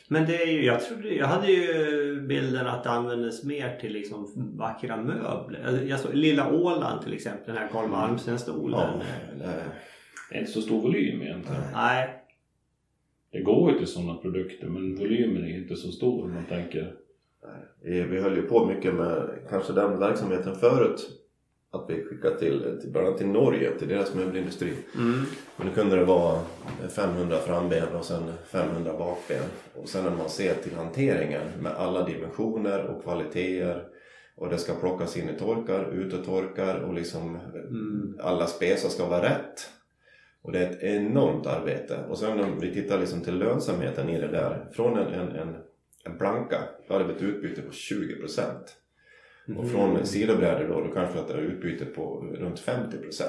Men 0.07 0.25
det 0.25 0.43
är 0.43 0.47
ju, 0.47 0.65
jag 0.65 0.81
trodde, 0.85 1.13
jag 1.15 1.27
hade 1.27 1.51
ju 1.51 2.21
bilden 2.21 2.67
att 2.67 2.83
det 2.83 2.89
användes 2.89 3.43
mer 3.43 3.77
till 3.77 3.93
liksom 3.93 4.27
vackra 4.57 4.97
möbler. 4.97 5.63
Alltså, 5.67 5.83
Jag 5.85 5.99
såg 5.99 6.13
Lilla 6.13 6.53
Åland 6.53 7.03
till 7.03 7.13
exempel, 7.13 7.45
den 7.45 7.57
här 7.57 7.67
Carl 7.67 7.89
Malmsten-stolen. 7.89 8.79
Ja, 8.79 9.01
det, 9.39 9.63
Det 10.29 10.35
är 10.35 10.39
inte 10.39 10.51
så 10.51 10.61
stor 10.61 10.81
volym 10.81 11.21
egentligen. 11.21 11.61
Nej. 11.73 12.19
Det 13.31 13.41
går 13.41 13.71
ju 13.71 13.77
till 13.77 13.87
sådana 13.87 14.15
produkter 14.15 14.67
men 14.67 14.95
volymen 14.95 15.43
är 15.43 15.57
inte 15.57 15.75
så 15.75 15.91
stor 15.91 16.23
om 16.23 16.33
man 16.33 16.45
tänker. 16.45 16.93
vi, 17.83 18.01
vi 18.01 18.21
höll 18.21 18.35
ju 18.35 18.41
på 18.41 18.65
mycket 18.65 18.93
med 18.93 19.29
kanske 19.49 19.73
den 19.73 19.99
verksamheten 19.99 20.55
förut. 20.55 21.22
Att 21.73 21.85
vi 21.89 22.03
skickade 22.03 22.39
till, 22.39 22.77
till 22.81 22.91
bland 22.91 23.07
annat 23.07 23.17
till 23.17 23.27
Norge, 23.27 23.71
till 23.79 23.87
deras 23.87 24.15
möbelindustri. 24.15 24.73
Mm. 24.95 25.21
Men 25.57 25.67
då 25.67 25.73
kunde 25.73 25.95
det 25.95 26.05
vara 26.05 26.39
500 26.89 27.37
framben 27.37 27.95
och 27.95 28.05
sen 28.05 28.23
500 28.45 28.93
bakben. 28.97 29.43
Och 29.75 29.89
sen 29.89 30.03
när 30.03 30.11
man 30.11 30.29
ser 30.29 30.53
till 30.55 30.75
hanteringen 30.75 31.47
med 31.61 31.71
alla 31.71 32.05
dimensioner 32.05 32.83
och 32.85 33.03
kvaliteter. 33.03 33.83
Och 34.35 34.49
det 34.49 34.57
ska 34.57 34.73
plockas 34.73 35.17
in 35.17 35.29
i 35.29 35.39
torkar, 35.39 35.91
ut 35.93 36.27
och 36.83 36.93
liksom 36.93 37.35
Mm. 37.35 38.17
alla 38.19 38.47
spesar 38.47 38.89
ska 38.89 39.05
vara 39.05 39.23
rätt. 39.23 39.69
Och 40.41 40.51
det 40.51 40.59
är 40.59 40.71
ett 40.71 40.83
enormt 40.83 41.45
arbete. 41.47 41.99
Och 42.09 42.17
sen 42.17 42.39
om 42.39 42.59
vi 42.59 42.73
tittar 42.73 42.99
liksom 42.99 43.21
till 43.21 43.37
lönsamheten 43.37 44.09
i 44.09 44.19
det 44.19 44.27
där. 44.27 44.69
Från 44.71 44.97
en, 44.97 45.13
en, 45.13 45.31
en, 45.35 45.55
en 46.05 46.17
planka, 46.17 46.57
då 46.87 46.93
hade 46.93 47.05
vi 47.05 47.13
ett 47.13 47.21
utbyte 47.21 47.61
på 47.61 47.71
20%. 47.71 48.43
Och 49.57 49.69
från 49.69 50.05
sidobrädor 50.05 50.67
då, 50.67 50.81
då 50.81 50.93
kanske 50.93 51.19
att 51.19 51.27
det 51.27 51.33
är 51.33 51.37
utbyte 51.37 51.85
på 51.85 52.25
runt 52.33 52.59
50%. 52.59 53.23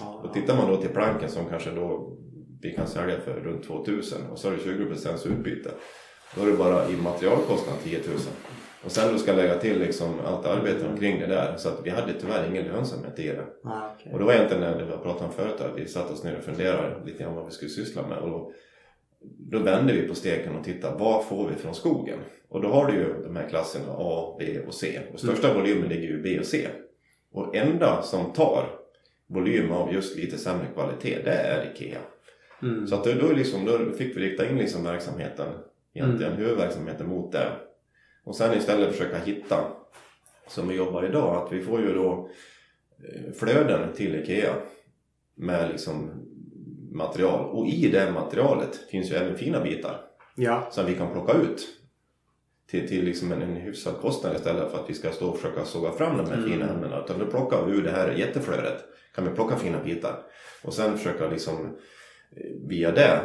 Ja. 0.00 0.20
Och 0.24 0.34
tittar 0.34 0.56
man 0.56 0.70
då 0.70 0.76
till 0.76 0.90
planken 0.90 1.28
som 1.28 1.48
kanske 1.48 1.70
då 1.70 2.16
vi 2.62 2.74
kan 2.74 2.86
sälja 2.86 3.20
för 3.20 3.34
runt 3.34 3.64
2000 3.64 4.18
och 4.30 4.38
så 4.38 4.48
har 4.48 4.56
du 4.56 4.62
20% 4.62 5.28
utbyte. 5.28 5.70
Då 6.36 6.42
är 6.42 6.46
det 6.46 6.56
bara 6.56 6.88
i 6.88 6.96
materialkostnad 6.96 7.76
10 7.84 7.98
000. 7.98 8.06
Och 8.84 8.90
sen 8.90 9.12
du 9.12 9.18
ska 9.18 9.32
lägga 9.32 9.58
till 9.58 9.78
liksom 9.78 10.14
allt 10.26 10.46
arbete 10.46 10.88
omkring 10.88 11.20
det 11.20 11.26
där. 11.26 11.56
Så 11.56 11.68
att 11.68 11.80
vi 11.84 11.90
hade 11.90 12.12
tyvärr 12.12 12.50
ingen 12.50 12.64
lönsamhet 12.64 13.18
i 13.18 13.26
det. 13.26 13.46
Ja, 13.64 13.94
okej. 13.94 14.12
Och 14.12 14.18
det 14.18 14.24
var 14.24 14.32
egentligen 14.32 14.62
när 14.62 14.84
vi 14.84 14.90
pratade 14.90 15.24
om 15.24 15.32
förut 15.32 15.60
att 15.60 15.78
vi 15.78 15.88
satte 15.88 16.12
oss 16.12 16.24
ner 16.24 16.38
och 16.38 16.44
funderade 16.44 17.04
lite 17.04 17.22
grann 17.22 17.34
vad 17.34 17.44
vi 17.44 17.50
skulle 17.50 17.70
syssla 17.70 18.06
med. 18.06 18.18
Och 18.18 18.30
då, 18.30 18.52
då 19.20 19.58
vände 19.58 19.92
vi 19.92 20.08
på 20.08 20.14
steken 20.14 20.56
och 20.56 20.64
tittade 20.64 20.98
vad 20.98 21.24
får 21.24 21.48
vi 21.48 21.54
från 21.54 21.74
skogen? 21.74 22.18
Och 22.48 22.62
då 22.62 22.68
har 22.68 22.86
du 22.86 22.92
ju 22.92 23.22
de 23.22 23.36
här 23.36 23.48
klasserna 23.48 23.86
A, 23.88 24.36
B 24.38 24.58
och 24.66 24.74
C. 24.74 25.00
Och 25.12 25.20
största 25.20 25.54
volymen 25.54 25.88
ligger 25.88 26.08
ju 26.08 26.22
B 26.22 26.38
och 26.38 26.46
C. 26.46 26.68
Och 27.32 27.56
enda 27.56 28.02
som 28.02 28.32
tar 28.32 28.78
volym 29.26 29.72
av 29.72 29.94
just 29.94 30.16
lite 30.16 30.38
sämre 30.38 30.66
kvalitet 30.74 31.22
det 31.24 31.30
är 31.30 31.72
IKEA. 31.72 31.98
Mm. 32.62 32.86
Så 32.86 32.94
att 32.94 33.04
då, 33.04 33.12
då, 33.12 33.32
liksom, 33.32 33.64
då 33.64 33.92
fick 33.92 34.16
vi 34.16 34.20
rikta 34.20 34.50
in 34.50 34.58
liksom 34.58 34.84
verksamheten, 34.84 35.48
egentligen 35.94 36.32
huvudverksamheten 36.32 37.08
mot 37.08 37.32
det. 37.32 37.52
Och 38.24 38.36
sen 38.36 38.58
istället 38.58 38.92
försöka 38.92 39.18
hitta, 39.18 39.56
som 40.46 40.68
vi 40.68 40.76
jobbar 40.76 41.04
idag, 41.04 41.36
att 41.36 41.52
vi 41.52 41.60
får 41.60 41.80
ju 41.80 41.94
då 41.94 42.30
eh, 43.08 43.32
flöden 43.32 43.92
till 43.94 44.14
IKEA 44.14 44.54
med 45.34 45.68
liksom 45.68 46.10
material. 46.92 47.44
Och 47.50 47.66
i 47.66 47.88
det 47.88 48.10
materialet 48.12 48.76
finns 48.90 49.10
ju 49.10 49.14
även 49.14 49.36
fina 49.36 49.60
bitar 49.60 50.00
Ja. 50.34 50.68
som 50.70 50.86
vi 50.86 50.94
kan 50.94 51.12
plocka 51.12 51.32
ut 51.32 51.66
till, 52.70 52.88
till 52.88 53.04
liksom 53.04 53.32
en, 53.32 53.42
en 53.42 53.56
hyfsad 53.56 53.94
kostnad 54.00 54.36
istället 54.36 54.70
för 54.70 54.78
att 54.78 54.90
vi 54.90 54.94
ska 54.94 55.10
stå 55.10 55.28
och 55.28 55.36
försöka 55.36 55.64
såga 55.64 55.92
fram 55.92 56.16
de 56.16 56.26
här 56.30 56.42
fina 56.48 56.68
ämnena. 56.68 57.04
Utan 57.04 57.18
då 57.18 57.26
plockar 57.26 57.66
vi 57.66 57.72
ur 57.72 57.82
det 57.82 57.90
här 57.90 58.12
jätteflödet. 58.12 58.84
Kan 59.14 59.24
vi 59.24 59.30
plocka 59.30 59.56
fina 59.56 59.84
bitar. 59.84 60.18
Och 60.64 60.74
sen 60.74 60.96
försöka 60.98 61.28
liksom 61.28 61.66
eh, 62.36 62.68
via 62.68 62.90
det 62.92 63.20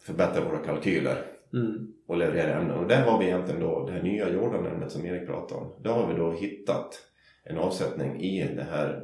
förbättra 0.00 0.44
våra 0.44 0.58
kalkyler 0.58 1.24
Mm. 1.52 1.92
och 2.08 2.16
leverera 2.16 2.58
ämnen. 2.60 2.78
Och 2.78 2.88
där 2.88 3.02
har 3.02 3.18
vi 3.18 3.24
egentligen 3.24 3.60
då 3.60 3.86
det 3.86 3.92
här 3.92 4.02
nya 4.02 4.28
Jordan-ämnet 4.30 4.92
som 4.92 5.06
Erik 5.06 5.26
pratade 5.26 5.60
om. 5.60 5.82
Där 5.82 5.90
har 5.90 6.12
vi 6.12 6.18
då 6.18 6.32
hittat 6.32 7.00
en 7.44 7.58
avsättning 7.58 8.20
i 8.20 8.54
det 8.56 8.66
här 8.70 9.02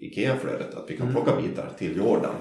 IKEA-flödet. 0.00 0.74
Att 0.74 0.90
vi 0.90 0.96
kan 0.96 1.12
plocka 1.12 1.36
bitar 1.36 1.70
till 1.78 1.96
Jordan. 1.96 2.34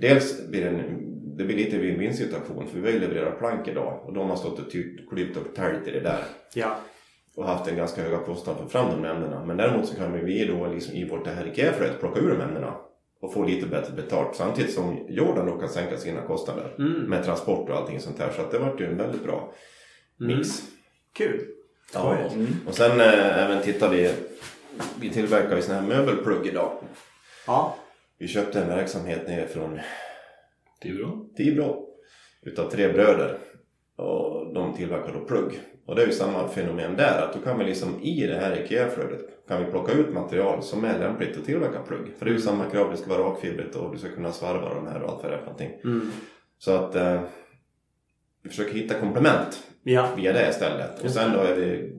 Dels 0.00 0.48
blir 0.48 0.60
det, 0.64 0.68
en, 0.68 1.06
det 1.36 1.44
blir 1.44 1.56
lite 1.56 1.76
win-win 1.76 2.12
situation 2.12 2.66
för 2.68 2.80
vi 2.80 2.92
vill 2.92 3.00
leverera 3.00 3.30
plank 3.30 3.68
idag 3.68 4.00
och 4.04 4.12
de 4.12 4.28
har 4.30 4.36
stått 4.36 4.58
och 4.58 4.70
typ 4.70 5.10
klyvt 5.10 5.36
och 5.36 5.54
täljt 5.54 5.88
i 5.88 5.90
det 5.90 6.00
där 6.00 6.24
Ja. 6.54 6.76
och 7.36 7.44
haft 7.46 7.70
en 7.70 7.76
ganska 7.76 8.02
höga 8.02 8.18
kostnad 8.18 8.56
för 8.56 8.64
att 8.64 8.72
få 8.72 8.78
fram 8.78 9.02
de 9.02 9.08
ämnena. 9.08 9.44
Men 9.44 9.56
däremot 9.56 9.86
så 9.88 9.96
kan 9.96 10.24
vi 10.24 10.44
då 10.46 10.66
liksom 10.66 10.94
i 10.94 11.08
vårt 11.08 11.24
det 11.24 11.30
här 11.30 11.46
IKEA-flödet 11.46 12.00
plocka 12.00 12.20
ur 12.20 12.28
de 12.30 12.40
ämnena 12.40 12.74
och 13.20 13.32
få 13.34 13.44
lite 13.44 13.66
bättre 13.66 13.92
betalt 13.96 14.36
samtidigt 14.36 14.74
som 14.74 15.06
Jordan 15.08 15.46
då 15.46 15.58
kan 15.58 15.68
sänka 15.68 15.96
sina 15.96 16.22
kostnader 16.22 16.74
Mm. 16.78 16.92
med 16.92 17.24
transport 17.24 17.70
och 17.70 17.76
allting 17.76 18.00
sånt 18.00 18.18
här. 18.18 18.30
Så 18.36 18.40
att 18.42 18.50
det 18.50 18.58
vart 18.58 18.80
ju 18.80 18.86
en 18.86 18.96
väldigt 18.96 19.24
bra 19.24 19.52
mix. 20.18 20.48
Kul. 21.14 21.40
Ja. 21.94 22.16
Skojigt. 22.30 22.50
Och 22.68 22.74
sen 22.74 23.00
äh, 23.00 23.44
även 23.44 23.62
tittar 23.62 23.88
vi, 23.90 24.10
vi 25.00 25.10
tillverkar 25.10 25.56
ju 25.56 25.62
såna 25.62 25.80
här 25.80 25.88
möbelplugg 25.88 26.46
idag. 26.46 26.72
Ja. 27.46 27.76
Vi 28.20 28.28
köpte 28.28 28.60
en 28.60 28.68
verksamhet 28.68 29.28
nere 29.28 29.46
från 29.46 29.70
bra. 30.82 31.26
Tibro 31.36 31.86
utav 32.42 32.70
tre 32.70 32.92
bröder. 32.92 33.38
Och 33.96 34.54
de 34.54 34.74
tillverkar 34.74 35.12
då 35.12 35.24
plugg. 35.24 35.60
Och 35.86 35.96
det 35.96 36.02
är 36.02 36.06
ju 36.06 36.12
samma 36.12 36.48
fenomen 36.48 36.96
där 36.96 37.22
att 37.22 37.34
då 37.34 37.40
kan 37.40 37.58
vi 37.58 37.64
liksom 37.64 38.00
i 38.02 38.26
det 38.26 38.34
här 38.34 38.60
IKEA-flödet 38.64 39.20
kan 39.48 39.64
vi 39.64 39.70
plocka 39.70 39.92
ut 39.92 40.12
material 40.14 40.62
som 40.62 40.84
är 40.84 40.98
lämpligt 40.98 41.36
att 41.38 41.44
tillverka 41.44 41.82
plugg. 41.82 42.12
För 42.18 42.24
det 42.24 42.30
är 42.30 42.34
ju 42.34 42.40
samma 42.40 42.64
krav, 42.70 42.90
det 42.90 42.96
ska 42.96 43.10
vara 43.10 43.30
rakfibrigt 43.30 43.76
och 43.76 43.92
du 43.92 43.98
ska 43.98 44.08
kunna 44.08 44.32
svarva 44.32 44.74
de 44.74 44.86
här 44.86 45.02
och 45.02 45.10
allt 45.10 45.22
vad 45.22 45.32
det 45.32 45.36
är 45.36 45.38
för 45.38 45.46
någonting. 45.46 45.80
Mm. 45.84 46.10
Så 46.58 46.74
att 46.74 46.94
eh, 46.96 47.20
vi 48.42 48.48
försöker 48.48 48.74
hitta 48.74 48.94
komplement 48.94 49.62
Ja. 49.82 50.08
via 50.16 50.32
det 50.32 50.48
istället. 50.48 51.04
Och 51.04 51.10
sen 51.10 51.32
då 51.32 51.38
är 51.38 51.54
vi, 51.54 51.94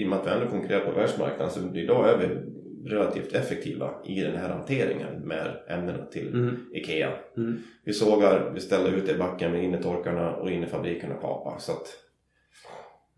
i 0.00 0.04
och 0.04 0.08
med 0.08 0.18
att 0.18 0.26
vi 0.26 0.30
ändå 0.30 0.46
konkurrerar 0.46 0.84
på 0.84 0.90
världsmarknaden, 0.92 1.50
så 1.50 1.74
idag 1.74 2.08
är 2.08 2.18
vi 2.18 2.57
relativt 2.88 3.32
effektiva 3.32 3.90
i 4.04 4.20
den 4.20 4.36
här 4.36 4.48
hanteringen 4.48 5.14
med 5.20 5.56
ämnena 5.68 6.04
till 6.06 6.28
Mm. 6.34 6.56
IKEA. 6.72 7.10
Mm. 7.36 7.58
Vi 7.84 7.92
sågar, 7.92 8.50
vi 8.54 8.60
ställer 8.60 8.92
ut 8.92 9.06
det 9.06 9.12
i 9.12 9.18
backen 9.18 9.52
med 9.52 9.64
innetorkarna 9.64 10.36
och 10.36 10.50
in 10.50 10.64
i 10.64 10.66
fabriken 10.66 11.12
och 11.12 11.20
kapa. 11.20 11.58
Så 11.58 11.72
att, 11.72 11.86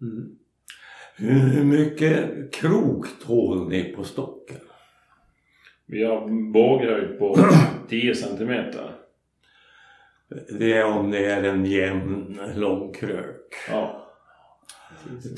Mm. 0.03 0.37
Hur 1.17 1.65
mycket 1.65 2.53
krok 2.55 3.07
tål 3.27 3.69
ni 3.69 3.85
på 3.85 4.05
stocken? 4.05 4.57
Vi 5.87 6.05
har 6.05 6.51
båghöjd 6.53 7.19
på 7.19 7.37
10 7.89 8.15
centimeter. 8.15 8.95
Det 10.59 10.73
är 10.73 10.85
om 10.85 11.11
det 11.11 11.27
är 11.27 11.43
en 11.43 11.65
jämn 11.65 12.41
lång 12.55 12.93
krök. 12.93 13.55
Ja. 13.71 14.07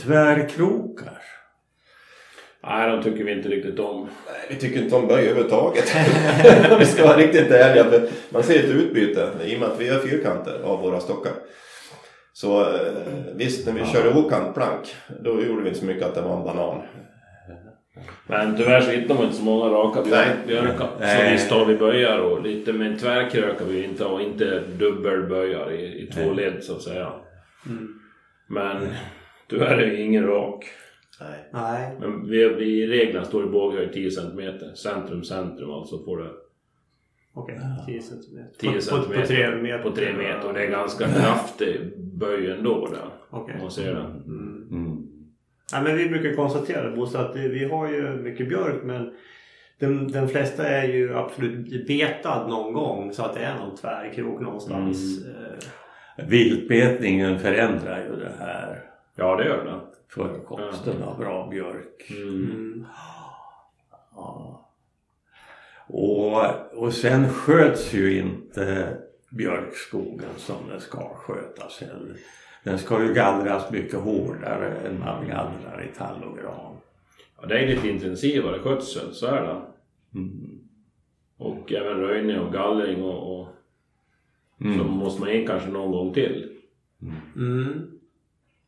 Tvärkrokar. 0.03 1.23
Nej, 2.67 2.91
de 2.91 3.03
tycker 3.03 3.25
vi 3.25 3.33
inte 3.33 3.49
riktigt 3.49 3.79
om. 3.79 4.09
nej, 4.27 4.47
vi 4.49 4.57
tycker 4.57 4.83
inte 4.83 4.97
om 4.97 5.07
böj 5.07 5.23
överhuvudtaget. 5.23 5.97
Om 6.73 6.79
vi 6.79 6.87
ska 6.87 7.07
vara 7.07 7.17
riktigt 7.17 7.51
ärliga. 7.51 7.85
För 7.85 8.09
man 8.31 8.43
ser 8.43 8.59
ett 8.59 8.71
utbyte 8.71 9.31
i 9.45 9.57
och 9.57 9.61
med 9.61 9.69
att 9.69 9.81
vi 9.81 9.89
har 9.89 9.99
fyrkanter 9.99 10.61
av 10.65 10.81
våra 10.81 11.01
stockar. 11.01 11.33
Så 12.33 12.61
eh, 12.61 12.93
visst, 13.35 13.67
när 13.67 13.73
vi 13.73 13.85
körde 13.85 14.19
okantplank, 14.19 14.97
då 15.21 15.43
gjorde 15.43 15.63
vi 15.63 15.69
inte 15.69 15.81
så 15.81 15.87
mycket 15.87 16.05
att 16.05 16.15
det 16.15 16.21
var 16.21 16.37
en 16.37 16.45
banan. 16.45 16.83
Men 18.27 18.57
tyvärr 18.57 18.81
så 18.81 18.91
hittar 18.91 19.15
man 19.15 19.25
inte 19.25 19.37
så 19.37 19.43
många 19.45 19.65
raka 19.65 20.03
björkar. 20.47 20.89
Så 20.99 21.33
visst 21.33 21.51
har 21.51 21.65
vi 21.65 21.77
böjar 21.77 22.19
och 22.19 22.43
lite, 22.43 22.73
men 22.73 22.99
tvärkrök 22.99 23.61
har 23.61 23.67
vi 23.67 23.85
inte 23.85 24.05
och 24.05 24.23
inte 24.23 24.63
dubbelböjar 24.79 25.73
i, 25.73 26.03
i 26.03 26.07
två 26.07 26.33
led 26.33 26.65
så 26.65 26.77
att 26.77 26.83
säga. 26.83 27.13
Mm. 27.67 27.89
Men 28.49 28.89
tyvärr 29.51 29.79
är 29.79 29.87
det 29.87 30.01
ingen 30.01 30.27
rak. 30.27 30.65
Nej. 31.21 31.49
Nej. 31.53 31.97
Men 32.01 32.29
vi, 32.29 32.49
vi, 32.49 32.83
i 32.83 32.87
reglerna 32.87 33.25
står 33.25 33.43
det 33.43 33.49
båghöjd 33.49 33.93
10 33.93 34.11
cm. 34.11 34.41
Centrum, 34.75 35.25
centrum 35.25 35.71
alltså 35.71 36.05
får 36.05 36.19
det 36.19 36.31
Okej, 37.35 37.59
10 37.87 38.03
centimeter. 38.03 38.59
10 38.59 38.73
På- 38.73 38.81
cm. 38.81 39.03
På, 39.03 39.21
på 39.21 39.27
tre 39.27 39.57
meter. 39.57 39.83
På 39.83 39.91
tre 39.91 40.13
meter 40.13 40.49
och 40.49 40.55
det 40.55 40.67
är 40.67 40.71
ganska 40.71 41.05
kraftig 41.09 41.81
böj 41.99 42.51
ändå 42.51 42.87
där. 42.87 43.09
Okej. 43.31 43.55
Om 43.55 43.61
man 43.61 43.71
ser 43.71 43.95
det. 43.95 44.01
Mm. 44.01 44.69
Mm. 44.71 45.09
Ja, 45.73 45.83
men 45.83 45.97
vi 45.97 46.09
brukar 46.09 46.37
konstatera 46.37 46.97
Bosse 46.97 47.19
att 47.19 47.37
vi 47.37 47.65
har 47.65 47.89
ju 47.89 48.17
mycket 48.17 48.49
björk 48.49 48.83
men 48.83 49.15
Den, 49.79 50.09
den 50.09 50.29
flesta 50.29 50.69
är 50.69 50.89
ju 50.89 51.15
absolut 51.15 51.87
betad 51.87 52.49
någon 52.49 52.73
gång 52.73 53.13
så 53.13 53.23
att 53.23 53.35
det 53.35 53.41
är 53.41 53.59
någon 53.59 53.77
tvärkrok 53.77 54.41
någonstans. 54.41 55.25
Eh, 55.27 56.27
Viltbetningen 56.29 57.39
förändrar 57.39 58.05
ju 58.05 58.17
det 58.17 58.33
här 58.39 58.83
Ja, 59.17 59.37
det 59.37 59.45
gör 59.45 59.65
det. 59.65 59.81
Förekomsten 60.15 61.03
av 61.03 61.19
bra 61.19 61.49
björk. 61.49 62.11
Mm. 62.11 62.87
Ja. 64.15 64.69
Och, 65.89 66.45
och 66.83 66.93
sen 66.93 67.29
sköts 67.29 67.95
ju 67.95 68.19
inte 68.19 68.97
björkskogen 69.31 70.31
som 70.37 70.57
den 70.69 70.81
ska 70.81 71.15
skötas 71.15 71.81
heller. 71.81 72.17
Den 72.65 72.79
ska 72.79 73.03
ju 73.03 73.15
gallras 73.15 73.71
mycket 73.71 74.01
hårdare 74.01 74.77
än 74.77 74.99
man 74.99 75.29
gallrar 75.29 75.91
i 75.93 75.99
tall 75.99 76.25
och 76.25 76.37
gran. 76.39 76.77
Ja, 77.41 77.47
det 77.47 77.59
är 77.59 77.67
lite 77.67 77.89
intensivare 77.89 78.59
skötsel, 78.59 79.15
så 79.15 79.27
är 79.27 79.43
det. 79.43 79.63
Mm. 80.19 80.59
Och 81.37 81.73
även 81.73 81.97
röjning 82.01 82.39
och 82.41 82.53
gallring 82.53 83.03
och, 83.03 83.41
och 83.41 83.49
så 84.59 84.65
Mm. 84.65 84.87
måste 84.87 85.21
man 85.21 85.31
in 85.31 85.47
kanske 85.47 85.69
någon 85.69 85.91
gång 85.93 86.15
till. 86.15 86.59
Mm. 87.37 87.92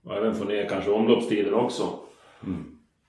Och 0.05 0.17
även 0.17 0.35
få 0.35 0.45
ner 0.45 0.69
kanske 0.69 0.91
omloppstiden 0.91 1.55
också. 1.55 1.99
Mm. 2.47 2.65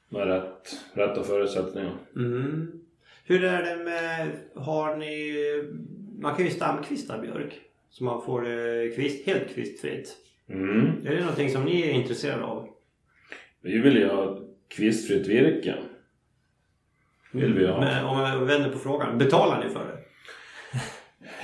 Med 0.10 0.27
rätt, 0.27 0.79
rätta 0.93 1.23
förutsättningar. 1.23 1.93
Mm. 2.15 2.71
Hur 3.25 3.43
är 3.43 3.63
det 3.63 3.84
med, 3.84 4.31
har 4.55 4.95
ni, 4.95 5.34
man 6.19 6.36
kan 6.36 6.45
ju 6.45 6.51
stamkvista 6.51 7.17
björk. 7.17 7.62
Så 7.89 8.03
man 8.03 8.21
får 8.21 8.41
det 8.41 8.95
kvist, 8.95 9.27
helt 9.27 9.55
kvistfritt. 9.55 10.17
Mm. 10.49 11.05
Är 11.05 11.15
det 11.15 11.19
någonting 11.19 11.49
som 11.49 11.63
ni 11.63 11.81
är 11.81 11.91
intresserade 11.91 12.43
av? 12.43 12.67
Vi 13.62 13.77
vill 13.77 13.97
ju 13.97 14.08
ha 14.08 14.39
kvistfritt 14.67 15.27
virke. 15.27 15.75
Vill 17.31 17.53
vi 17.53 17.67
ha. 17.67 17.79
Men 17.79 18.05
om 18.05 18.19
jag 18.19 18.39
vänder 18.39 18.69
på 18.69 18.79
frågan, 18.79 19.17
betalar 19.17 19.63
ni 19.63 19.69
för 19.69 19.86
det? 19.86 20.05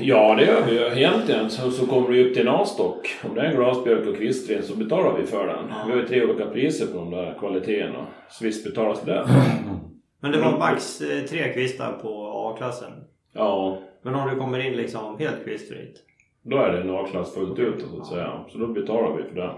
Ja, 0.01 0.35
det 0.35 0.45
gör 0.45 0.65
vi 0.65 0.71
ju 0.71 0.85
egentligen. 0.85 1.49
Så, 1.49 1.71
så 1.71 1.87
kommer 1.87 2.07
vi 2.07 2.23
upp 2.23 2.33
till 2.33 2.47
en 2.47 2.53
A-stock. 2.53 3.07
Om 3.29 3.35
det 3.35 3.41
är 3.41 3.45
en 3.45 3.55
glasbjörk 3.55 4.07
och 4.07 4.17
kvistren 4.17 4.63
så 4.63 4.75
betalar 4.75 5.17
vi 5.17 5.25
för 5.25 5.47
den. 5.47 5.65
Vi 5.85 5.91
har 5.91 5.99
ju 5.99 6.07
tre 6.07 6.25
olika 6.25 6.45
priser 6.45 6.87
på 6.87 6.97
de 6.97 7.11
där 7.11 7.35
kvaliteterna. 7.39 8.07
Så 8.29 8.45
visst 8.45 8.63
betalas 8.65 9.01
det. 9.01 9.27
Men 10.21 10.31
det 10.31 10.37
var 10.37 10.57
max 10.57 11.01
eh, 11.01 11.23
tre 11.25 11.53
kvistar 11.53 11.91
på 12.01 12.31
A-klassen. 12.35 12.91
Ja, 13.33 13.79
Men 14.03 14.15
om 14.15 14.29
du 14.29 14.35
kommer 14.35 14.59
in 14.59 14.73
liksom 14.73 15.19
helt 15.19 15.43
kvistfritt? 15.43 16.03
då 16.43 16.57
är 16.57 16.71
det 16.71 16.81
en 16.81 16.89
A-klass 16.89 17.33
fullt 17.33 17.59
ut 17.59 17.81
så 17.81 18.01
att 18.01 18.07
säga. 18.07 18.45
Så 18.49 18.57
då 18.57 18.67
betalar 18.67 19.17
vi 19.17 19.23
för 19.23 19.35
det. 19.35 19.51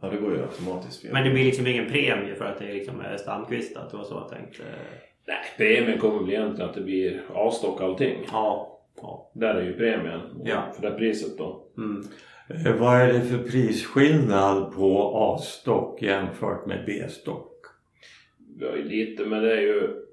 Ja, 0.00 0.08
det 0.10 0.16
går 0.16 0.34
ju 0.36 0.42
automatiskt. 0.42 1.04
Men 1.12 1.24
det 1.24 1.30
blir 1.30 1.44
liksom 1.44 1.66
ingen 1.66 1.86
premie 1.86 2.34
för 2.34 2.44
att 2.44 2.58
det 2.58 2.72
liksom 2.72 3.00
är 3.00 3.16
stamkvistat. 3.16 3.90
Det 3.90 3.96
var 3.96 4.04
så 4.04 4.14
jag 4.14 4.28
tänkte. 4.38 4.62
Nej, 5.26 5.36
premien 5.56 5.98
kommer 5.98 6.18
väl 6.20 6.30
egentligen 6.30 6.70
att 6.70 6.74
det 6.74 6.80
blir 6.80 7.22
A-stock 7.34 7.80
allting. 7.80 8.26
Ja. 8.32 8.69
Ja. 8.96 9.30
Där 9.34 9.54
är 9.54 9.62
ju 9.64 9.72
premien. 9.72 10.20
Ja. 10.44 10.72
För 10.74 10.82
det 10.90 10.96
priset 10.98 11.38
då. 11.38 11.66
Mm. 11.76 12.02
Eh, 12.48 12.76
Vad 12.80 13.00
är 13.00 13.12
det 13.12 13.20
för 13.20 13.38
prisskillnad 13.38 14.72
på 14.74 15.12
A-stock 15.14 16.02
jämfört 16.02 16.66
med 16.66 16.84
B-stock? 16.86 17.46
Ju 18.60 18.84
lite, 18.84 19.24
men 19.26 19.42
det 19.42 19.52
är 19.56 19.60
ju 19.60 20.06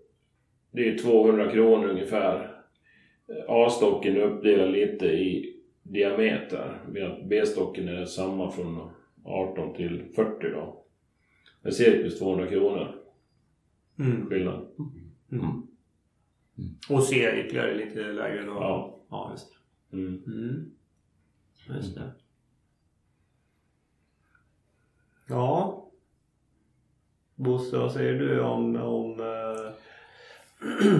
det 0.72 0.82
är 0.82 0.86
ju 0.86 0.98
200 0.98 1.52
kronor 1.52 1.88
ungefär. 1.90 2.52
A-stocken 3.48 4.16
är 4.16 4.22
uppdelad 4.22 4.72
lite 4.72 5.06
i 5.06 5.56
diameter. 5.84 6.82
Medan 6.92 7.28
B-stocken 7.30 7.88
är 7.88 8.06
samma 8.06 8.52
från 8.52 8.90
18 9.24 9.74
till 9.76 10.06
40 10.16 10.50
då. 10.50 10.84
Det 11.64 11.68
är 11.70 11.74
cirkus 11.74 12.20
200 12.20 12.48
kronor 12.48 12.96
Mm. 14.00 14.26
skillnad. 14.30 14.68
Och 16.90 17.04
C 17.04 17.42
ytterligare 17.46 17.76
lite 17.76 18.00
lägre 18.00 18.46
då? 18.46 18.52
Ja. 18.52 19.00
Ja, 19.10 19.32
just 19.32 19.48
det. 19.50 19.98
Mm. 19.98 20.24
Mm. 20.28 20.72
Just 21.68 21.96
det. 21.96 22.12
Ja. 25.28 25.84
Bosse, 27.36 27.78
vad 27.78 27.92
säger 27.92 28.14
du 28.14 28.42
om, 28.42 28.76
om 28.76 29.20
eh, 29.20 29.74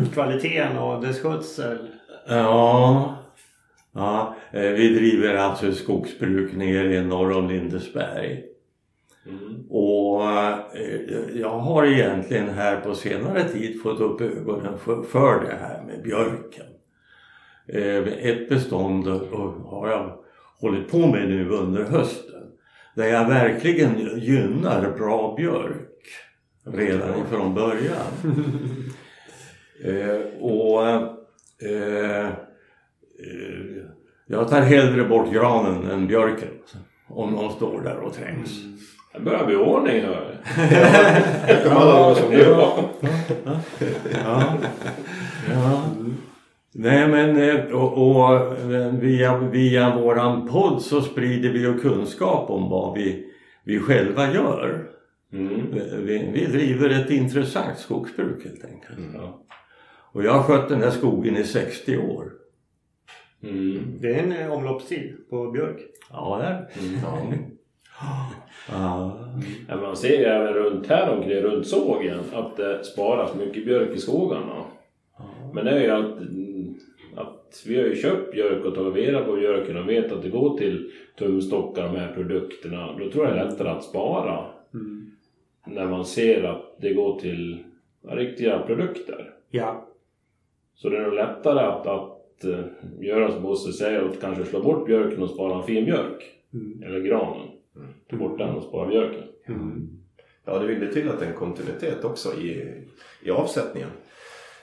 kvaliteten 0.14 0.78
och 0.78 1.02
dess 1.02 1.22
skötsel? 1.22 1.90
Ja, 2.28 3.18
ja 3.92 4.36
eh, 4.52 4.72
vi 4.72 4.96
driver 4.96 5.36
alltså 5.36 5.72
skogsbruk 5.72 6.54
nere 6.54 7.02
norr 7.04 7.32
om 7.32 7.48
Lindesberg. 7.48 8.57
Mm. 9.30 9.66
Och 9.70 10.24
eh, 10.78 11.40
jag 11.40 11.60
har 11.60 11.86
egentligen 11.86 12.50
här 12.50 12.82
på 12.82 12.96
senare 12.96 13.44
tid 13.44 13.82
fått 13.82 14.00
upp 14.00 14.22
ögonen 14.22 14.78
för, 14.78 15.04
för 15.04 15.46
det 15.46 15.56
här 15.62 15.84
med 15.84 16.04
björken. 16.04 16.66
Eh, 17.68 18.28
Ett 18.30 18.50
bestånd 18.50 19.08
och 19.08 19.52
har 19.70 19.90
jag 19.90 20.18
hållit 20.60 20.92
på 20.92 20.98
med 20.98 21.30
nu 21.30 21.50
under 21.50 21.84
hösten. 21.84 22.44
Där 22.96 23.06
jag 23.06 23.28
verkligen 23.28 23.98
gynnar 24.20 24.92
bra 24.98 25.36
björk 25.38 25.90
redan 26.66 27.22
ifrån 27.22 27.54
början. 27.54 28.12
Eh, 29.84 30.42
och 30.42 30.88
eh, 31.70 32.30
jag 34.28 34.48
tar 34.48 34.62
hellre 34.62 35.04
bort 35.04 35.34
granen 35.34 35.92
än 35.92 36.08
björken. 36.08 36.50
Om 37.10 37.32
någon 37.32 37.52
står 37.54 37.82
där 37.82 37.98
och 37.98 38.14
trängs. 38.14 38.64
Det 39.18 39.24
börjar 39.24 39.46
bli 39.46 39.56
ordning 39.56 40.02
hör 40.02 40.38
Det 41.48 41.64
kan 41.64 41.78
alla 41.78 41.94
vara 41.94 42.16
som 42.16 42.32
du. 42.32 42.38
Ja. 42.38 42.90
Ja. 44.24 44.54
ja. 45.54 45.84
Nej 46.72 47.08
men 47.08 47.38
eh, 47.38 47.66
och, 47.66 48.08
och 48.08 48.36
eh, 48.74 48.94
via, 48.94 49.38
via 49.38 49.96
våran 49.96 50.48
podd 50.48 50.82
så 50.82 51.02
sprider 51.02 51.50
vi 51.50 51.60
ju 51.60 51.80
kunskap 51.80 52.50
om 52.50 52.70
vad 52.70 52.98
vi, 52.98 53.26
vi 53.64 53.80
själva 53.80 54.34
gör. 54.34 54.90
Mm. 55.34 55.62
Vi, 56.06 56.32
vi 56.34 56.46
driver 56.46 56.90
ett 56.90 57.10
intressant 57.10 57.78
skogsbruk 57.78 58.46
helt 58.46 58.66
enkelt. 58.66 59.00
Ja. 59.14 59.44
Och 60.12 60.24
jag 60.24 60.34
har 60.34 60.44
skött 60.44 60.70
den 60.70 60.82
här 60.82 60.92
skogen 60.92 61.38
i 61.38 61.44
60 61.44 61.98
år. 61.98 62.32
Mm. 63.44 63.98
Det 64.02 64.16
är 64.16 64.24
en 64.24 64.32
eh, 64.32 64.52
omloppstid 64.52 65.30
på 65.30 65.52
björk. 65.52 65.80
Ja, 66.10 66.38
där. 66.42 66.70
Ja. 67.04 67.34
Ja. 68.72 69.18
Ja, 69.68 69.82
man 69.82 69.96
ser 69.96 70.18
ju 70.20 70.24
även 70.24 70.54
runt 70.54 70.88
här 70.88 71.18
omkring, 71.18 71.42
runt 71.42 71.68
sågen, 71.68 72.20
att 72.34 72.58
det 72.58 72.84
sparas 72.84 73.36
mycket 73.36 73.66
björk 73.66 73.96
i 73.96 73.98
skogarna. 73.98 74.64
Men 75.54 75.66
det 75.66 75.72
är 75.72 75.82
ju 75.82 75.90
att, 75.90 76.20
mm, 76.20 76.76
att 77.16 77.64
vi 77.68 77.78
har 77.78 77.84
ju 77.84 77.96
köpt 77.96 78.32
björk 78.32 78.66
och 78.66 78.76
tagit 78.76 79.14
vara 79.14 79.26
på 79.26 79.36
björken 79.36 79.78
och 79.78 79.90
vet 79.90 80.12
att 80.12 80.22
det 80.22 80.30
går 80.30 80.58
till 80.58 80.92
tumstockar 81.18 81.84
de 81.84 81.96
här 81.96 82.14
produkterna. 82.14 82.98
Då 83.00 83.10
tror 83.12 83.26
jag 83.26 83.36
det 83.36 83.40
är 83.40 83.46
lättare 83.46 83.70
att 83.70 83.84
spara. 83.84 84.46
När 85.68 85.86
man 85.86 86.06
ser 86.06 86.44
att 86.44 86.78
det 86.82 86.94
går 86.94 87.20
till 87.20 87.64
ja, 88.02 88.16
riktiga 88.16 88.60
produkter. 88.60 89.34
Ja. 89.50 89.88
Så 90.76 90.90
det 90.90 90.98
är 90.98 91.02
nog 91.02 91.14
lättare 91.14 91.60
att, 91.60 91.88
att 91.88 92.44
eh, 92.44 92.66
göra 93.00 93.32
som 93.32 93.44
Bosse 93.44 93.72
säger, 93.72 94.02
att 94.02 94.22
kanske 94.22 94.44
slå 94.44 94.64
bort 94.64 94.86
björken 94.86 95.24
och 95.24 95.30
spara 95.30 95.58
en 95.58 95.64
fin 95.64 95.86
björk. 95.86 96.24
Eller 96.86 97.00
granen. 97.00 97.48
Ta 98.10 98.16
bort 98.16 98.38
den 98.38 98.56
och 98.56 98.64
spara 98.64 98.88
björken. 98.88 99.24
Ja, 100.46 100.60
det 100.60 100.68
vill 100.68 100.80
det 100.80 100.94
till 100.94 101.10
att 101.10 101.20
det 101.20 101.26
är 101.26 101.30
en 101.30 101.38
kontinuitet 101.38 102.04
också 102.04 102.34
i, 102.34 102.74
i 103.22 103.32
avsättningen. 103.32 103.90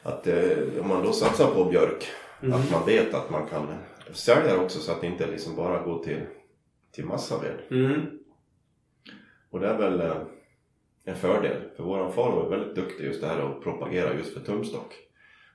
Att 0.02 0.26
eh, 0.26 0.58
om 0.80 0.88
man 0.88 1.04
då 1.04 1.12
satsar 1.12 1.54
på 1.54 1.64
björk, 1.64 2.04
att 2.40 2.72
man 2.72 2.86
vet 2.86 3.14
att 3.14 3.30
man 3.30 3.46
kan 3.46 3.66
sälja 4.12 4.52
det 4.52 4.64
också 4.64 4.78
så 4.78 4.92
att 4.92 5.00
det 5.00 5.06
inte 5.06 5.26
liksom 5.26 5.56
bara 5.56 5.82
går 5.82 6.04
till, 6.04 6.20
till 6.92 7.04
massaved. 7.04 7.56
Mm. 7.70 8.00
Och 9.50 9.60
det 9.60 9.68
är 9.68 9.78
väl 9.78 10.00
eh, 10.00 10.16
en 11.04 11.16
fördel. 11.16 11.56
För 11.76 11.82
våran 11.82 12.12
far 12.12 12.30
var 12.30 12.50
väldigt 12.50 12.74
duktig 12.74 13.04
just 13.04 13.20
det 13.20 13.26
här 13.26 13.38
att 13.38 13.62
propagera 13.62 14.14
just 14.14 14.34
för 14.34 14.40
tumstock. 14.40 14.94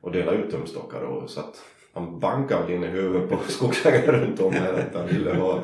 Och 0.01 0.11
dela 0.11 0.31
ut 0.31 0.51
tumstockar 0.51 1.01
och 1.01 1.29
så 1.29 1.39
att 1.39 1.63
han 1.93 2.19
bankade 2.19 2.73
in 2.73 2.83
i 2.83 2.87
huvudet 2.87 3.29
på 3.29 3.37
skogsägare 3.47 4.25
runt 4.25 4.39
om 4.39 4.53
här 4.53 4.73
att 4.73 4.95
han 4.95 5.07
ville 5.07 5.33
ha 5.33 5.63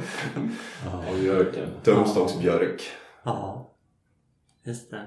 tumstocksbjörk. 1.83 2.81
Ja. 3.23 3.71
Just 4.63 4.91
det. 4.91 5.05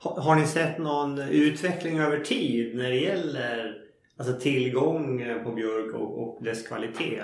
Har, 0.00 0.20
har 0.20 0.36
ni 0.36 0.46
sett 0.46 0.78
någon 0.78 1.18
utveckling 1.18 1.98
över 1.98 2.20
tid 2.20 2.76
när 2.76 2.90
det 2.90 2.96
gäller 2.96 3.74
alltså 4.16 4.40
tillgång 4.40 5.24
på 5.44 5.52
björk 5.52 5.94
och, 5.94 6.22
och 6.22 6.44
dess 6.44 6.68
kvalitet? 6.68 7.22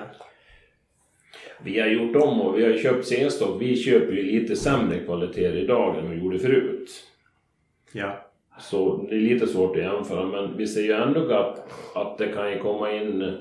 Vi 1.65 1.81
har 1.81 1.89
gjort 1.89 2.17
om 2.17 2.41
och 2.41 2.59
vi 2.59 2.65
har 2.65 2.79
köpt 2.79 3.07
C-stock. 3.07 3.63
Vi 3.63 3.77
köper 3.77 4.13
ju 4.13 4.23
lite 4.23 4.57
sämre 4.57 4.99
kvaliteter 4.99 5.57
idag 5.57 5.99
än 5.99 6.11
vi 6.11 6.17
gjorde 6.17 6.39
förut. 6.39 6.91
Ja. 7.93 8.32
Så 8.59 9.07
det 9.11 9.15
är 9.15 9.21
lite 9.21 9.47
svårt 9.47 9.77
att 9.77 9.83
jämföra 9.83 10.27
men 10.27 10.57
vi 10.57 10.67
ser 10.67 10.83
ju 10.83 10.93
ändå 10.93 11.35
att, 11.35 11.73
att 11.95 12.19
det 12.19 12.29
kan 12.29 12.53
ju 12.53 12.59
komma 12.59 12.93
in 12.93 13.39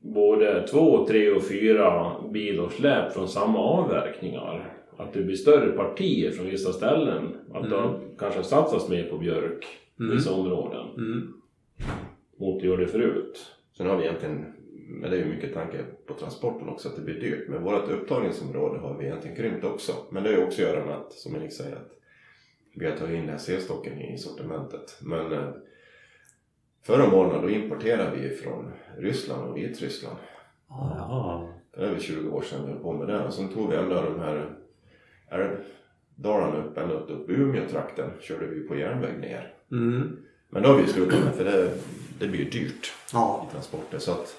både 0.00 0.66
två, 0.66 1.06
tre 1.06 1.30
och 1.30 1.44
fyra 1.44 2.12
bil 2.32 2.60
och 2.60 2.72
släp 2.72 3.12
från 3.12 3.28
samma 3.28 3.58
avverkningar. 3.58 4.74
Att 4.96 5.12
det 5.12 5.22
blir 5.22 5.36
större 5.36 5.72
partier 5.72 6.30
från 6.30 6.46
vissa 6.46 6.72
ställen. 6.72 7.36
Att 7.54 7.70
det 7.70 7.76
har 7.76 8.00
kanske 8.18 8.42
satsats 8.42 8.88
mer 8.88 9.04
på 9.04 9.18
björk 9.18 9.66
i 10.00 10.02
vissa 10.14 10.32
områden. 10.34 10.86
Mm. 10.96 11.32
mot 12.38 12.62
det 12.62 12.86
förut. 12.86 13.46
Sen 13.76 13.86
har 13.86 13.96
vi 13.96 14.04
egentligen, 14.04 14.44
men 14.88 15.10
det 15.10 15.16
är 15.16 15.20
ju 15.20 15.34
mycket 15.34 15.54
tanke 15.54 15.78
på 16.06 16.14
transporten 16.14 16.68
också, 16.68 16.88
att 16.88 16.96
det 16.96 17.02
blir 17.02 17.20
dyrt. 17.20 17.48
Men 17.48 17.62
vårt 17.62 17.90
upptagningsområde 17.90 18.78
har 18.78 18.98
vi 18.98 19.04
egentligen 19.04 19.36
krympt 19.36 19.64
också. 19.64 19.92
Men 20.10 20.22
det 20.22 20.28
har 20.28 20.36
ju 20.36 20.44
också 20.44 20.62
att 20.62 20.68
göra 20.68 20.86
med 20.86 20.96
att, 20.96 21.12
som 21.12 21.36
Erik 21.36 21.52
säger, 21.52 21.76
att 21.76 21.99
vi 22.74 22.86
har 22.90 22.96
tagit 22.96 23.14
in 23.14 23.20
den 23.20 23.30
här 23.30 23.38
C-stocken 23.38 24.00
i 24.00 24.18
sortimentet. 24.18 24.96
Men 25.00 25.32
eh, 25.32 25.48
förra 26.86 27.10
månaden 27.10 27.42
då 27.42 27.50
importerade 27.50 28.16
vi 28.16 28.36
från 28.36 28.72
Ryssland 28.98 29.48
och 29.50 29.56
Vitryssland. 29.56 30.16
Jaha. 30.68 31.48
Det 31.76 31.80
är 31.84 31.90
väl 31.90 32.00
20 32.00 32.30
år 32.30 32.42
sedan 32.42 32.66
vi 32.66 32.72
höll 32.72 32.82
på 32.82 32.92
med 32.92 33.08
det. 33.08 33.24
Och 33.24 33.34
sen 33.34 33.48
tog 33.48 33.70
vi 33.70 33.76
ändå 33.76 33.94
de 34.02 34.20
här 34.20 34.54
älvdalarna 35.30 36.56
upp, 36.64 36.78
ända 36.78 36.94
upp 36.94 37.10
upp 37.10 37.30
Umeå-trakten. 37.30 38.10
Körde 38.20 38.46
vi 38.46 38.60
på 38.68 38.76
järnväg 38.76 39.18
ner. 39.20 39.54
Mm. 39.72 40.16
Men 40.48 40.62
då 40.62 40.68
har 40.68 40.76
vi 40.76 40.86
slutat 40.86 41.24
med 41.24 41.34
för 41.34 41.44
det, 41.44 41.70
det 42.18 42.28
blir 42.28 42.40
ju 42.40 42.50
dyrt 42.50 42.92
Ja. 43.12 43.46
i 43.48 43.52
transporter. 43.52 43.98
Så 43.98 44.12
att, 44.12 44.36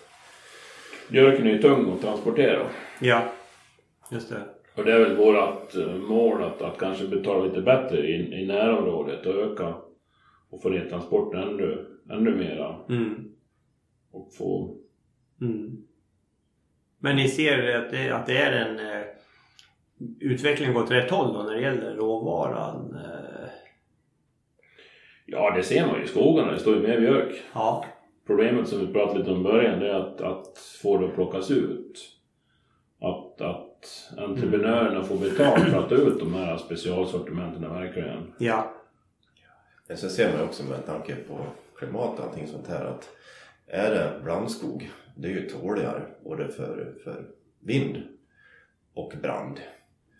Björken 1.10 1.48
är 1.48 1.52
ju 1.52 1.62
tung 1.62 1.94
att 1.94 2.02
transportera. 2.02 2.68
Ja. 3.00 3.34
Just 4.12 4.30
det. 4.30 4.42
Och 4.76 4.86
det 4.86 4.94
är 4.94 5.00
väl 5.00 5.18
vårt 5.18 5.76
eh, 5.76 5.96
mål 5.96 6.44
att, 6.44 6.62
att 6.62 6.78
kanske 6.78 7.08
betala 7.08 7.46
lite 7.46 7.62
bättre 7.62 8.08
i, 8.08 8.42
i 8.42 8.48
närområdet 8.48 9.26
och 9.26 9.36
öka 9.36 9.76
och 10.50 10.62
få 10.62 10.70
ner 10.70 10.90
transporten 10.90 11.42
ännu, 11.42 11.86
ännu 12.12 12.36
mera. 12.36 12.76
Mm. 12.90 13.32
Och 14.12 14.34
få... 14.34 14.78
Mm. 15.42 15.78
Men 17.00 17.16
ni 17.16 17.28
ser 17.28 17.76
att 17.76 17.92
det, 17.92 18.10
att 18.10 18.26
det 18.26 18.38
är 18.38 18.52
en 18.52 18.80
eh, 18.80 19.06
utveckling 20.20 20.78
åt 20.78 20.92
rätt 20.92 21.12
håll 21.12 21.34
då 21.34 21.44
när 21.44 21.54
det 21.56 21.62
gäller 21.62 21.96
råvaran? 21.96 22.96
Eh, 22.96 23.50
Ja, 25.32 25.54
det 25.56 25.64
ser 25.64 25.88
man 25.88 25.98
ju 25.98 26.04
i 26.04 26.08
skogarna. 26.08 26.52
Det 26.52 26.60
står 26.60 26.76
ju 26.76 26.82
mer 26.82 27.00
björk. 27.00 27.34
ja. 27.54 27.86
Problemet 28.28 28.68
som 28.68 28.80
vi 28.80 28.94
pratade 28.94 29.20
lite 29.20 29.32
om 29.32 29.40
i 29.40 29.44
början 29.44 29.80
det 29.80 29.92
är 29.92 29.94
att, 29.94 30.22
att 30.22 30.58
få 30.82 30.98
det 30.98 31.08
att 31.08 31.16
plockas 31.16 31.52
ut. 31.52 32.00
Att, 33.00 33.42
att 33.42 33.71
entreprenörerna 34.18 35.04
får 35.04 35.18
betalt 35.18 35.70
för 35.70 35.80
att 35.80 35.90
ta 35.90 35.96
ut 35.96 36.20
de 36.20 36.34
här 36.34 36.58
specialsortimenten 36.58 37.74
verkligen. 37.74 38.34
Ja. 38.38 38.74
men 39.88 39.98
sen 39.98 40.10
ser 40.10 40.38
man 40.38 40.48
också 40.48 40.64
med 40.64 40.86
tanke 40.86 41.16
på 41.16 41.38
klimat 41.76 42.20
och 42.20 42.26
allting 42.26 42.48
sånt 42.48 42.68
här 42.68 42.86
att 42.86 43.10
är 43.68 43.92
det 43.92 44.24
blandskog, 44.24 44.92
det 45.16 45.28
är 45.28 45.32
ju 45.32 45.50
tåligare 45.50 46.02
både 46.24 46.48
för, 46.48 46.94
för 47.04 47.26
vind 47.60 47.98
och 48.94 49.14
brand. 49.22 49.60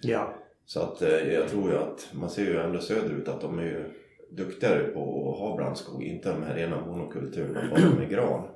Ja. 0.02 0.34
Så 0.66 0.82
att 0.82 1.02
eh, 1.02 1.34
jag 1.34 1.48
tror 1.48 1.72
ju 1.72 1.78
att 1.78 2.10
man 2.14 2.30
ser 2.30 2.44
ju 2.44 2.58
ändå 2.58 2.80
söderut 2.80 3.28
att 3.28 3.42
de 3.42 3.60
är 3.60 3.64
ju 3.64 3.92
duktigare 4.32 4.84
på 4.84 5.32
att 5.32 5.40
ha 5.40 5.56
blandskog, 5.56 6.04
inte 6.04 6.34
de 6.34 6.44
här 6.44 6.56
rena 6.56 6.86
monokulturerna 6.86 7.70
bara 7.70 7.96
med 8.00 8.10
gran. 8.10 8.48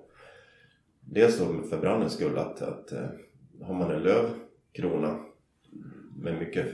Dels 0.99 1.37
för 1.69 1.77
brandens 1.81 2.13
skull 2.13 2.37
att, 2.37 2.61
att 2.61 2.91
eh, 2.91 3.07
har 3.61 3.73
man 3.73 3.91
en 3.91 4.03
lövkrona 4.83 5.19
med 6.17 6.39
mycket 6.39 6.65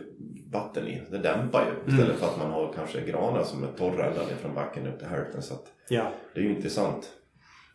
vatten 0.51 0.87
i, 0.87 1.01
det 1.11 1.17
dämpar 1.17 1.65
ju 1.65 1.93
istället 1.93 2.15
för 2.19 2.25
att 2.27 2.37
man 2.37 2.51
har 2.51 2.73
kanske 2.75 3.01
granar 3.01 3.43
som 3.43 3.63
är 3.63 3.67
torra 3.77 4.05
ända 4.05 4.21
ner 4.25 4.35
från 4.41 4.53
backen 4.55 4.87
upp 4.87 4.99
till 4.99 5.07
hälften. 5.07 5.41
Så 5.41 5.53
att 5.53 5.65
Ja. 5.89 6.11
det 6.33 6.39
är 6.39 6.43
ju 6.43 6.55
intressant. 6.55 7.11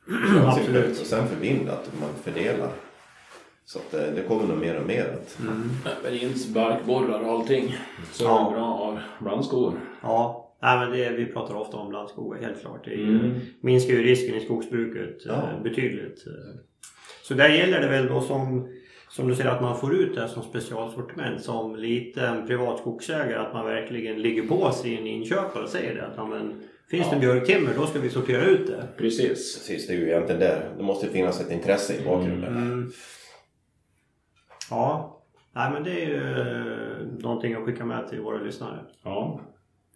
Absolut. 0.45 1.01
Och 1.01 1.07
sen 1.07 1.27
för 1.29 1.37
vind 1.37 1.69
att 1.69 1.91
man 2.01 2.09
fördelar. 2.23 2.71
Så 3.65 3.79
att 3.79 3.95
eh, 3.95 4.15
det 4.15 4.23
kommer 4.29 4.47
nog 4.47 4.59
mer 4.59 4.81
och 4.81 4.87
mer 4.87 5.05
att 5.15 5.39
Berins, 6.03 6.49
barkborrar 6.55 7.21
och 7.21 7.31
allting. 7.31 7.77
Så 8.13 8.25
Ja. 8.25 8.41
är 8.41 8.51
det 8.51 8.57
bra 8.57 8.65
av 8.75 8.99
blandskog. 9.25 9.75
Ja. 10.03 10.43
Nej, 10.63 10.79
men 10.79 10.99
det, 10.99 11.11
vi 11.11 11.27
pratar 11.27 11.55
ofta 11.55 11.77
om 11.77 11.89
blandskogar 11.89 12.41
helt 12.43 12.61
klart. 12.61 12.85
Det 12.85 12.91
ju, 12.91 13.19
Mm. 13.19 13.41
minskar 13.61 13.95
ju 13.95 14.03
risken 14.03 14.35
i 14.37 14.41
skogsbruket 14.41 15.23
Ja. 15.27 15.43
betydligt. 15.63 16.27
eh. 16.27 16.61
Så 17.23 17.35
där 17.35 17.49
gäller 17.49 17.81
det 17.81 17.89
väl 17.89 18.07
då 18.07 18.21
som, 18.21 18.69
som 19.17 19.29
du 19.29 19.35
säger 19.35 19.51
att 19.51 19.63
man 19.63 19.77
får 19.77 19.95
ut 19.95 20.15
det 20.15 20.29
som 20.29 20.43
specialsortiment 20.43 21.43
som 21.43 21.77
liten 21.77 22.47
privat 22.47 22.79
skogsägare 22.79 23.47
att 23.47 23.53
man 23.53 23.67
verkligen 23.67 24.23
ligger 24.23 24.43
på 24.43 24.73
sin 24.73 25.07
inköpare 25.07 25.63
och 25.63 25.69
säger 25.69 25.95
det 25.95 26.07
att 26.07 26.13
ja, 26.17 26.27
men, 26.27 26.63
finns 26.91 27.11
det 27.11 27.17
björktimmer 27.17 27.71
då 27.77 27.87
ska 27.87 27.99
vi 27.99 28.11
sortera 28.11 28.45
ut 28.45 28.67
det. 28.67 28.89
Precis. 28.97 29.29
Precis, 29.59 29.87
det 29.87 29.93
är 29.93 29.99
ju 29.99 30.09
egentligen 30.09 30.41
där. 30.41 30.71
Det 30.77 30.83
måste 30.83 31.09
finnas 31.09 31.41
ett 31.41 31.53
intresse 31.53 32.03
i 32.03 32.05
bakgrunden. 32.05 32.57
Mm. 32.57 32.91
Ja, 34.71 35.21
nej 35.55 35.71
men 35.73 35.85
det 35.85 36.05
är 36.05 36.09
ju 36.09 36.41
eh, 36.41 37.07
någonting 37.23 37.55
att 37.55 37.65
skicka 37.65 37.85
med 37.85 38.09
till 38.09 38.21
våra 38.21 38.39
lyssnare. 38.39 38.79
Ja, 39.05 39.41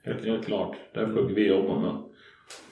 helt, 0.04 0.24
helt 0.24 0.46
klart. 0.46 0.76
Där 0.94 1.06
försöker 1.06 1.34
vi 1.34 1.48
jobba 1.48 1.80
med. 1.80 2.02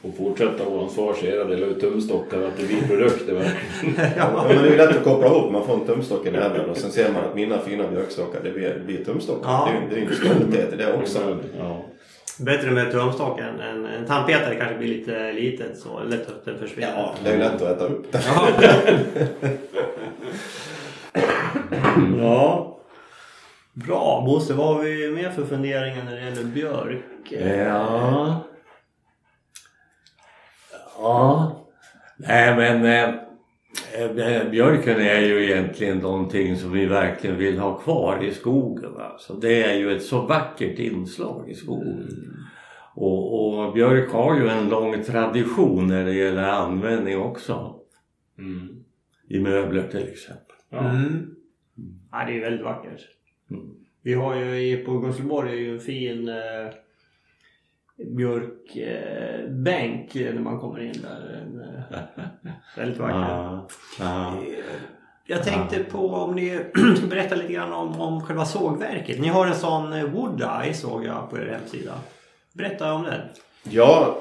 Och 0.02 0.16
fortsätta 0.16 0.64
vår 0.70 0.82
ansvarsera, 0.82 1.44
dela 1.44 1.66
ut 1.66 1.80
tumstockar, 1.80 2.38
att 2.42 2.56
det 2.56 2.66
blir 2.66 2.82
produkter 2.88 3.34
verkligen. 3.34 4.10
Ja, 4.16 4.44
men 4.48 4.62
det 4.62 4.68
är 4.68 4.76
lätt 4.76 4.96
att 4.96 5.04
koppla 5.04 5.26
ihop. 5.26 5.52
Man 5.52 5.66
får 5.66 5.74
en 5.74 5.86
tumstock 5.86 6.26
i 6.26 6.30
näven 6.30 6.70
och 6.70 6.76
sen 6.76 6.90
ser 6.90 7.12
man 7.12 7.24
att 7.24 7.34
mina 7.34 7.58
fina 7.58 7.88
björkstockar, 7.88 8.40
det 8.44 8.50
blir, 8.50 8.82
blir 8.86 9.04
tumstockar. 9.04 9.50
Ja. 9.50 9.68
Det 9.90 9.96
är 9.96 10.00
ju 10.00 10.06
det 10.06 10.10
är 10.10 10.24
ju 10.24 10.30
en 10.30 10.36
stolthet 10.36 10.72
i 10.72 10.76
det 10.76 10.92
också. 10.94 11.38
Ja. 11.58 11.84
Bättre 12.40 12.70
med 12.70 12.92
tumstock 12.92 13.38
än 13.40 13.60
en, 13.60 13.86
en 13.86 14.06
tandpetare 14.06 14.54
kanske 14.54 14.78
blir 14.78 14.88
lite 14.88 15.32
litet 15.32 15.78
så 15.78 16.02
lätt 16.02 16.28
att 16.28 16.44
den 16.44 16.58
försvinner. 16.58 16.92
Ja, 16.96 17.14
det 17.24 17.30
är 17.30 17.34
ju 17.34 17.38
lätt 17.38 17.62
att 17.62 17.76
äta 17.76 17.84
upp 17.84 18.12
det. 18.12 18.20
Ja. 22.20 22.78
Bra. 23.72 24.22
Bosse, 24.26 24.54
vad 24.54 24.66
har 24.66 24.82
vi 24.82 25.10
mer 25.10 25.30
för 25.30 25.44
funderingar 25.44 26.04
när 26.04 26.16
det 26.16 26.24
gäller 26.24 26.44
björk? 26.44 27.32
Ja. 27.66 28.40
Ja. 30.98 31.54
Nej 32.18 32.56
men 32.56 32.84
eh, 32.84 33.14
eh, 34.02 34.50
björken 34.50 35.00
är 35.00 35.20
ju 35.20 35.44
egentligen 35.44 35.98
någonting 35.98 36.56
som 36.56 36.72
vi 36.72 36.86
verkligen 36.86 37.36
vill 37.36 37.58
ha 37.58 37.78
kvar 37.78 38.24
i 38.24 38.30
skogen. 38.32 38.96
Alltså. 38.98 39.34
Det 39.34 39.62
är 39.62 39.74
ju 39.74 39.96
ett 39.96 40.02
så 40.02 40.20
vackert 40.20 40.78
inslag 40.78 41.50
i 41.50 41.54
skogen. 41.54 42.08
Och, 42.94 43.48
och 43.66 43.72
björk 43.72 44.10
har 44.12 44.36
ju 44.40 44.48
en 44.48 44.68
lång 44.68 45.02
tradition 45.02 45.86
när 45.86 46.04
det 46.04 46.14
gäller 46.14 46.42
användning 46.42 47.18
också. 47.18 47.74
Mm. 48.38 48.84
I 49.28 49.38
möbler 49.40 49.88
till 49.88 50.08
exempel. 50.08 50.56
Ja. 50.70 50.78
Mm. 50.90 51.34
Ja, 52.12 52.24
det 52.26 52.36
är 52.36 52.40
väldigt 52.40 52.64
vackert. 52.64 53.00
Mm. 53.50 53.66
Vi 54.02 54.14
har 54.14 54.36
ju 54.36 54.60
i- 54.72 54.76
på 54.84 54.98
Gustavsborg 54.98 55.70
en 55.70 55.80
fin 55.80 56.28
eh, 56.28 56.34
björkbänk 57.98 58.76
eh, 60.16 60.34
när 60.34 60.40
man 60.40 60.60
kommer 60.60 60.80
in 60.80 61.02
där. 61.02 61.46
Eh, 61.92 61.98
väldigt 62.76 62.98
vacker. 62.98 63.60
Ja. 63.98 64.36
Jag 65.30 65.44
tänkte 65.44 65.84
på 65.84 66.08
om 66.08 66.34
ni 66.34 66.60
ska 66.96 67.06
berätta 67.06 67.34
lite 67.34 67.52
grann 67.52 67.72
om, 67.72 68.00
om 68.00 68.20
själva 68.20 68.44
sågverket. 68.44 69.20
Ni 69.20 69.28
har 69.28 69.46
en 69.46 69.54
sån 69.54 69.92
eh, 69.92 70.04
Wood 70.04 70.42
Eye 70.42 70.74
såg 70.74 71.04
jag 71.04 71.30
på 71.30 71.38
er 71.38 71.46
hemsida. 71.46 71.94
Berätta 72.52 72.92
om 72.92 73.02
den. 73.02 73.20
Ja, 73.62 74.18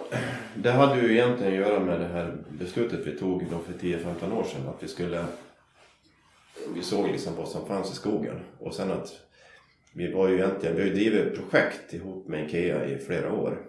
det 0.55 0.71
hade 0.71 1.01
ju 1.01 1.11
egentligen 1.11 1.53
att 1.53 1.59
göra 1.69 1.79
med 1.79 1.99
det 1.99 2.07
här 2.07 2.37
beslutet 2.49 3.07
vi 3.07 3.11
tog 3.11 3.45
då 3.51 3.59
för 3.59 3.73
10-15 3.73 4.33
år 4.33 4.43
sedan. 4.43 4.67
Att 4.67 4.83
vi 4.83 4.87
skulle... 4.87 5.25
Vi 6.75 6.81
såg 6.81 7.07
liksom 7.07 7.35
vad 7.35 7.47
som 7.47 7.65
fanns 7.65 7.91
i 7.91 7.95
skogen. 7.95 8.39
Och 8.59 8.73
sen 8.73 8.91
att 8.91 9.26
vi 9.93 10.11
var 10.11 10.27
ju 10.27 10.35
egentligen... 10.35 10.75
Vi 10.75 10.81
har 10.81 10.87
ju 10.87 10.93
drivit 10.93 11.35
projekt 11.35 11.93
ihop 11.93 12.27
med 12.27 12.45
IKEA 12.45 12.85
i 12.85 12.97
flera 12.97 13.33
år. 13.33 13.67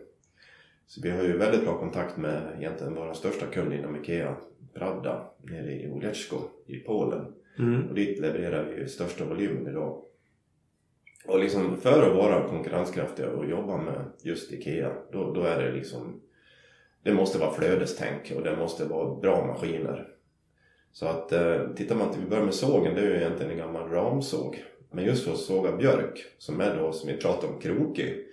Så 0.86 1.00
vi 1.00 1.10
har 1.10 1.22
ju 1.22 1.38
väldigt 1.38 1.64
bra 1.64 1.78
kontakt 1.78 2.16
med 2.16 2.56
egentligen 2.58 2.94
våra 2.94 3.14
största 3.14 3.46
kund 3.46 3.72
inom 3.72 3.96
IKEA, 3.96 4.36
Pravda, 4.74 5.30
nere 5.42 5.72
i 5.72 5.90
Olecko 5.90 6.36
i 6.66 6.76
Polen. 6.76 7.34
Mm. 7.58 7.88
Och 7.88 7.94
dit 7.94 8.20
levererar 8.20 8.64
vi 8.64 8.88
största 8.88 9.24
volymen 9.24 9.66
idag. 9.66 10.02
Och 11.26 11.38
liksom 11.38 11.80
för 11.80 12.10
att 12.10 12.16
vara 12.16 12.48
konkurrenskraftiga 12.48 13.30
och 13.30 13.50
jobba 13.50 13.76
med 13.76 14.04
just 14.22 14.52
IKEA, 14.52 14.92
då, 15.12 15.32
då 15.32 15.42
är 15.42 15.62
det 15.62 15.72
liksom... 15.72 16.20
Det 17.02 17.14
måste 17.14 17.38
vara 17.38 17.54
flödestänk 17.54 18.32
och 18.36 18.42
det 18.42 18.56
måste 18.56 18.84
vara 18.84 19.20
bra 19.20 19.46
maskiner. 19.46 20.08
Så 20.92 21.06
att 21.06 21.32
eh, 21.32 21.68
tittar 21.76 21.96
man 21.96 22.12
till, 22.12 22.22
vi 22.22 22.28
börjar 22.28 22.44
med 22.44 22.54
sågen, 22.54 22.94
det 22.94 23.00
är 23.00 23.06
ju 23.06 23.16
egentligen 23.16 23.52
en 23.52 23.58
gammal 23.58 23.90
ramsåg. 23.90 24.64
Men 24.90 25.04
just 25.04 25.24
för 25.24 25.32
att 25.32 25.38
såga 25.38 25.76
björk, 25.76 26.24
som 26.38 26.60
är 26.60 26.76
då 26.76 26.92
som 26.92 27.08
vi 27.08 27.16
pratar 27.16 27.48
om 27.48 27.60
krokig, 27.60 28.24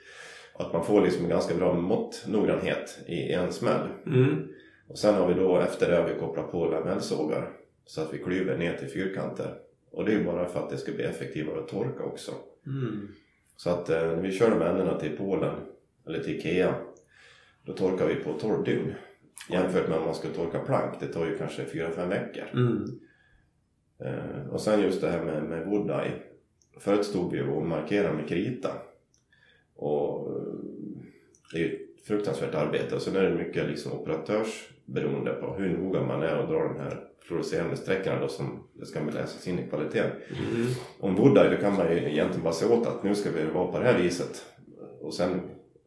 att 0.54 0.74
man 0.74 0.86
får 0.86 1.02
liksom 1.02 1.24
en 1.24 1.30
ganska 1.30 1.56
bra 1.56 1.74
måttnoggrannhet 1.74 3.00
i 3.08 3.32
en 3.32 3.54
smäll. 3.54 3.88
Mm. 4.06 4.48
Och 4.88 4.98
sen 4.98 5.16
har 5.16 5.28
vi 5.28 5.34
då 5.34 5.58
efter 5.58 5.92
det 5.92 5.98
har 5.98 6.10
vi 6.10 6.20
kopplat 6.20 6.52
på 6.52 6.66
lamellsågar 6.66 7.50
så 7.86 8.02
att 8.02 8.14
vi 8.14 8.18
klyver 8.18 8.58
ner 8.58 8.78
till 8.78 8.88
fyrkanter. 8.88 9.58
Och 9.92 10.06
det 10.06 10.14
är 10.14 10.24
bara 10.24 10.48
för 10.48 10.60
att 10.60 10.70
det 10.70 10.78
ska 10.78 10.92
bli 10.92 11.04
effektivare 11.04 11.60
att 11.60 11.68
torka 11.68 12.04
också. 12.04 12.32
Mm. 12.66 13.08
Så 13.58 13.70
att 13.70 13.90
eh, 13.90 14.02
när 14.02 14.22
vi 14.22 14.32
kör 14.32 14.50
de 14.50 14.62
ändorna 14.62 15.00
till 15.00 15.18
Polen, 15.18 15.56
eller 16.08 16.20
till 16.20 16.36
Ikea, 16.36 16.76
då 17.66 17.74
torkar 17.74 18.08
vi 18.08 18.16
på 18.16 18.34
12 18.34 18.64
dygn. 18.64 18.94
Jämfört 19.50 19.90
med 19.90 19.98
om 19.98 20.06
man 20.06 20.16
ska 20.16 20.28
torka 20.28 20.60
plank, 20.60 21.00
det 21.00 21.08
tar 21.08 21.26
ju 21.26 21.38
kanske 21.38 21.64
4-5 21.64 22.10
veckor. 22.10 22.44
Mm. 22.54 22.86
Eh, 24.00 24.48
och 24.50 24.62
sen 24.62 24.82
just 24.82 25.02
det 25.02 25.10
här 25.10 25.24
med, 25.24 25.44
med 25.44 25.68
wood 25.68 25.90
eye. 25.90 26.14
Förut 26.80 27.06
stod 27.06 27.32
vi 27.32 27.42
och 27.42 27.66
markerade 27.66 28.14
med 28.14 28.28
krita. 28.28 28.70
Och 29.76 30.32
eh, 30.32 30.44
det 31.54 31.58
är 31.58 31.64
ju 31.64 31.74
ett 31.74 32.08
fruktansvärt 32.08 32.56
arbete. 32.56 32.96
Och 32.96 33.02
sen 33.02 33.16
är 33.16 33.24
det 33.24 33.36
mycket 33.36 33.70
liksom 33.70 33.92
operatörs 33.92 34.70
beroende 34.86 35.34
på 35.34 35.54
hur 35.54 35.78
noga 35.78 36.02
man 36.02 36.24
är 36.24 36.38
och 36.38 36.48
drar 36.48 36.64
de 36.64 36.80
här 36.80 37.00
fluorescerande 37.20 37.78
sträckorna 37.78 38.20
då 38.20 38.28
som 38.28 38.64
det 38.74 38.86
ska 38.86 39.00
läsas 39.00 39.48
in 39.48 39.60
i 39.60 39.70
kvaliteten. 39.70 40.12
Mm. 40.12 40.68
Om 41.00 41.16
Woodeye 41.16 41.50
då 41.50 41.58
kan 41.58 41.76
man 41.76 41.92
ju 41.92 41.98
egentligen 41.98 42.44
bara 42.44 42.54
se 42.54 42.66
åt 42.66 42.88
att 42.88 43.04
nu 43.04 43.16
ska 43.16 43.30
vi 43.32 43.46
vara 43.46 43.72
på 43.72 43.80
det 43.80 43.86
här 43.86 44.00
viset. 44.00 44.46
Och 45.02 45.14
sen 45.14 45.42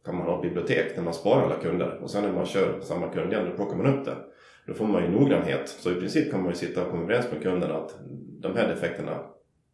kan 0.04 0.16
man 0.16 0.26
ha 0.26 0.42
bibliotek 0.42 0.94
där 0.94 1.02
man 1.02 1.14
sparar 1.14 1.44
alla 1.44 1.56
kunder. 1.56 1.98
Och 2.02 2.10
sen 2.10 2.22
när 2.22 2.32
man 2.32 2.46
kör 2.46 2.80
samma 2.80 3.08
kund 3.08 3.32
igen, 3.32 3.46
då 3.50 3.56
plockar 3.56 3.76
man 3.76 3.86
upp 3.98 4.04
det. 4.04 4.16
Då 4.66 4.74
får 4.74 4.86
man 4.86 5.02
ju 5.02 5.10
noggrannhet. 5.10 5.68
Så 5.68 5.90
i 5.90 5.94
princip 5.94 6.30
kan 6.30 6.42
man 6.42 6.48
ju 6.48 6.56
sitta 6.56 6.84
och 6.84 6.90
komma 6.90 7.02
överens 7.02 7.32
med 7.32 7.42
kunderna 7.42 7.74
att 7.74 7.94
de 8.40 8.56
här 8.56 8.68
defekterna 8.68 9.20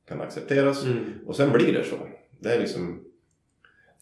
kan 0.08 0.20
accepteras. 0.20 0.84
Mm. 0.84 1.04
Och 1.26 1.36
sen 1.36 1.52
blir 1.52 1.72
det 1.72 1.84
så. 1.84 1.96
Det 2.40 2.54
är 2.54 2.58
liksom, 2.58 3.00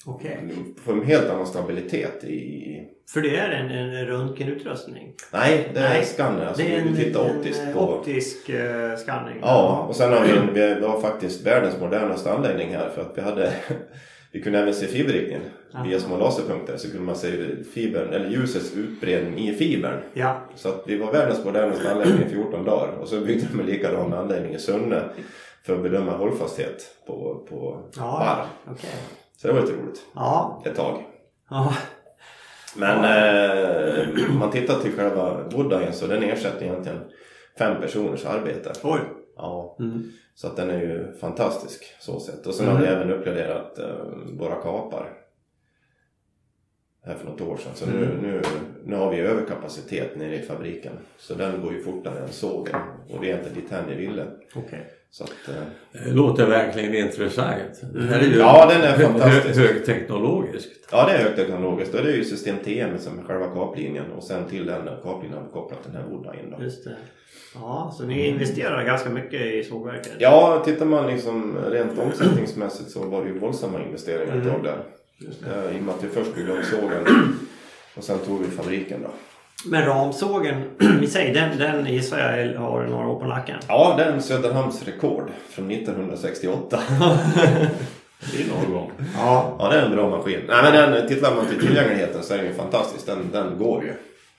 Okej. 0.06 0.38
får 0.84 0.92
en 0.92 1.04
helt 1.04 1.30
annan 1.30 1.46
stabilitet 1.46 2.24
i... 2.24 2.88
För 3.12 3.20
det 3.20 3.36
är 3.36 3.50
en, 3.50 3.70
en 3.70 4.06
röntgenutrustning? 4.06 5.14
Nej, 5.32 5.70
det 5.74 5.80
är 5.80 5.88
Nej, 5.88 6.04
skanner. 6.04 6.46
Alltså, 6.46 6.62
det 6.62 6.74
är 6.74 6.80
en, 6.80 6.96
tittar 6.96 7.24
en, 7.24 7.38
optiskt 7.38 7.62
eh, 7.62 7.72
på... 7.72 7.80
optisk 7.80 8.50
uh, 8.50 8.96
skanning? 8.96 9.38
Ja, 9.40 9.86
och 9.88 9.96
sen 9.96 10.12
har 10.12 10.24
vi, 10.24 10.30
en, 10.30 10.54
vi 10.54 10.86
har 10.86 11.00
faktiskt 11.00 11.46
världens 11.46 11.80
modernaste 11.80 12.32
anläggning 12.32 12.74
här 12.74 12.90
för 12.90 13.02
att 13.02 13.18
vi 13.18 13.20
hade 13.20 13.52
vi 14.32 14.42
kunde 14.42 14.58
även 14.58 14.74
se 14.74 14.86
fiberriktningen 14.86 15.42
via 15.84 16.00
små 16.00 16.18
laserpunkter 16.18 16.76
så 16.76 16.88
kunde 16.90 17.06
man 17.06 17.16
se 17.16 17.30
fibern, 17.74 18.12
eller 18.12 18.30
ljusets 18.30 18.76
utbredning 18.76 19.48
i 19.48 19.54
fibern. 19.54 19.98
Ja. 20.14 20.42
Så 20.56 20.68
att 20.68 20.84
vi 20.86 20.98
var 20.98 21.12
världens 21.12 21.44
modernaste 21.44 21.90
anläggning 21.90 22.26
i 22.26 22.30
14 22.30 22.64
dagar 22.64 22.92
och 22.92 23.08
så 23.08 23.20
byggde 23.20 23.46
de 23.52 23.60
en 23.60 23.66
likadan 23.66 24.12
anläggning 24.12 24.54
i 24.54 24.58
Sunne 24.58 25.02
för 25.66 25.76
att 25.76 25.82
bedöma 25.82 26.16
hållfasthet 26.16 26.96
på, 27.06 27.46
på 27.48 27.88
Ja, 27.96 28.02
barr. 28.02 28.72
okej. 28.72 28.90
Så 29.36 29.48
det 29.48 29.54
var 29.54 29.60
lite 29.60 29.72
roligt. 29.72 30.02
Ja. 30.14 30.62
Ett 30.66 30.76
tag. 30.76 31.04
Ja. 31.50 31.74
Men 32.76 33.04
eh, 33.04 34.30
om 34.30 34.38
man 34.38 34.50
tittar 34.50 34.80
till 34.80 34.92
själva 34.92 35.48
Woodayen 35.48 35.92
så 35.92 36.06
den 36.06 36.22
ersätter 36.22 36.62
egentligen 36.62 37.00
fem 37.58 37.80
personers 37.80 38.24
arbete. 38.26 38.72
Oj. 38.82 39.00
Ja. 39.36 39.76
Mm. 39.80 40.10
Så 40.34 40.46
att 40.46 40.56
den 40.56 40.70
är 40.70 40.80
ju 40.80 41.12
fantastisk 41.20 41.84
så 42.00 42.20
sett. 42.20 42.46
Och 42.46 42.54
sen 42.54 42.68
har 42.68 42.80
vi 42.80 42.86
även 42.86 43.10
uppgraderat 43.10 43.78
eh, 43.78 43.94
våra 44.38 44.54
kapar. 44.54 45.12
Här 47.04 47.14
för 47.14 47.26
något 47.26 47.40
år 47.40 47.56
sedan. 47.56 47.72
Så 47.74 47.86
nu, 47.86 48.18
nu, 48.22 48.42
nu 48.84 48.96
har 48.96 49.10
vi 49.10 49.20
överkapacitet 49.20 50.16
nere 50.16 50.34
i 50.36 50.42
fabriken. 50.42 50.92
Så 51.18 51.34
den 51.34 51.60
går 51.62 51.72
ju 51.72 51.82
fortare 51.82 52.18
än 52.18 52.28
sågen. 52.28 52.80
Och 53.10 53.20
det 53.20 53.30
är 53.30 53.38
inte 53.38 53.50
dit 53.50 53.72
vi 53.88 53.94
ville. 53.94 54.26
Okej. 54.54 54.90
Så 55.14 55.24
att, 55.24 55.48
eh, 55.48 55.54
Det 56.04 56.10
låter 56.12 56.46
verkligen 56.46 56.94
intressant. 56.94 57.80
Det 57.94 58.02
här 58.02 58.18
är 58.20 58.24
ju 58.24 58.38
Ja, 58.38 58.66
den 58.72 58.82
är 58.82 58.98
fantastisk. 58.98 59.56
hö- 59.60 59.66
högteknologiskt. 59.66 60.88
ja, 60.92 61.06
det 61.06 61.12
är 61.12 61.18
högteknologiskt. 61.24 61.94
Och 61.94 62.02
det 62.04 62.12
är 62.12 62.16
ju 62.16 62.24
system 62.24 62.56
TM 62.64 62.98
som 62.98 63.18
är 63.18 63.22
själva 63.22 63.46
kaplinjen. 63.46 64.12
Och 64.12 64.22
sen 64.24 64.44
till 64.48 64.66
den 64.66 64.86
kaplinjen 65.02 65.38
har 65.38 65.44
vi 65.46 65.52
kopplat 65.52 65.78
den 65.84 65.96
här 65.96 66.02
Woodayen 66.10 66.50
då. 66.58 66.64
Just 66.64 66.84
det. 66.84 66.96
Ja, 67.54 67.94
så 67.98 68.04
ni 68.04 68.26
investerar 68.26 68.84
ganska 68.84 69.10
mycket 69.10 69.40
i 69.40 69.64
sågverket? 69.64 70.12
Ja, 70.18 70.62
tittar 70.64 70.86
man 70.86 71.06
liksom 71.06 71.56
rent 71.70 71.98
omsättningsmässigt 71.98 72.90
så 72.90 73.04
var 73.04 73.22
det 73.24 73.28
ju 73.30 73.38
våldsamma 73.38 73.82
investeringar 73.82 74.36
ett 74.36 74.44
tag 74.52 74.64
där. 74.64 74.78
I 75.74 75.78
och 75.78 75.82
med 75.82 75.94
att 75.94 76.04
vi 76.04 76.08
först 76.08 76.34
byggde 76.34 76.52
om 76.52 76.62
sågen 76.62 77.04
och 77.96 78.04
sen 78.04 78.18
tog 78.18 78.40
vi 78.40 78.46
fabriken 78.46 79.02
då. 79.02 79.10
Men 79.64 79.86
ramsågen 79.86 80.62
i 81.02 81.06
sig, 81.06 81.32
den, 81.32 81.58
den 81.58 81.86
gissar 81.86 82.18
jag 82.18 82.60
har 82.60 82.86
några 82.86 83.08
år 83.08 83.20
på 83.20 83.26
nacken? 83.26 83.56
Ja, 83.68 83.94
det 83.98 84.04
är 84.04 84.12
en 84.12 84.22
Söderhamns 84.22 84.84
rekord 84.86 85.30
från 85.50 85.70
1968. 85.70 86.80
Det 88.32 88.42
är 88.42 88.48
någon 88.48 88.72
gång. 88.72 88.92
Ja. 89.16 89.56
Ja, 89.58 89.68
det 89.68 89.76
är 89.76 89.86
en 89.86 89.92
bra 89.92 90.10
maskin. 90.10 90.40
Nej, 90.48 90.62
men 90.62 90.72
den, 90.72 91.08
tittar 91.08 91.36
man 91.36 91.46
till 91.46 91.66
tillgängligheten 91.66 92.22
så 92.22 92.34
är 92.34 92.38
den 92.38 92.46
ju 92.46 92.52
fantastisk. 92.52 93.06
Den, 93.06 93.18
den 93.32 93.58
går 93.58 93.84
ju. 93.84 93.92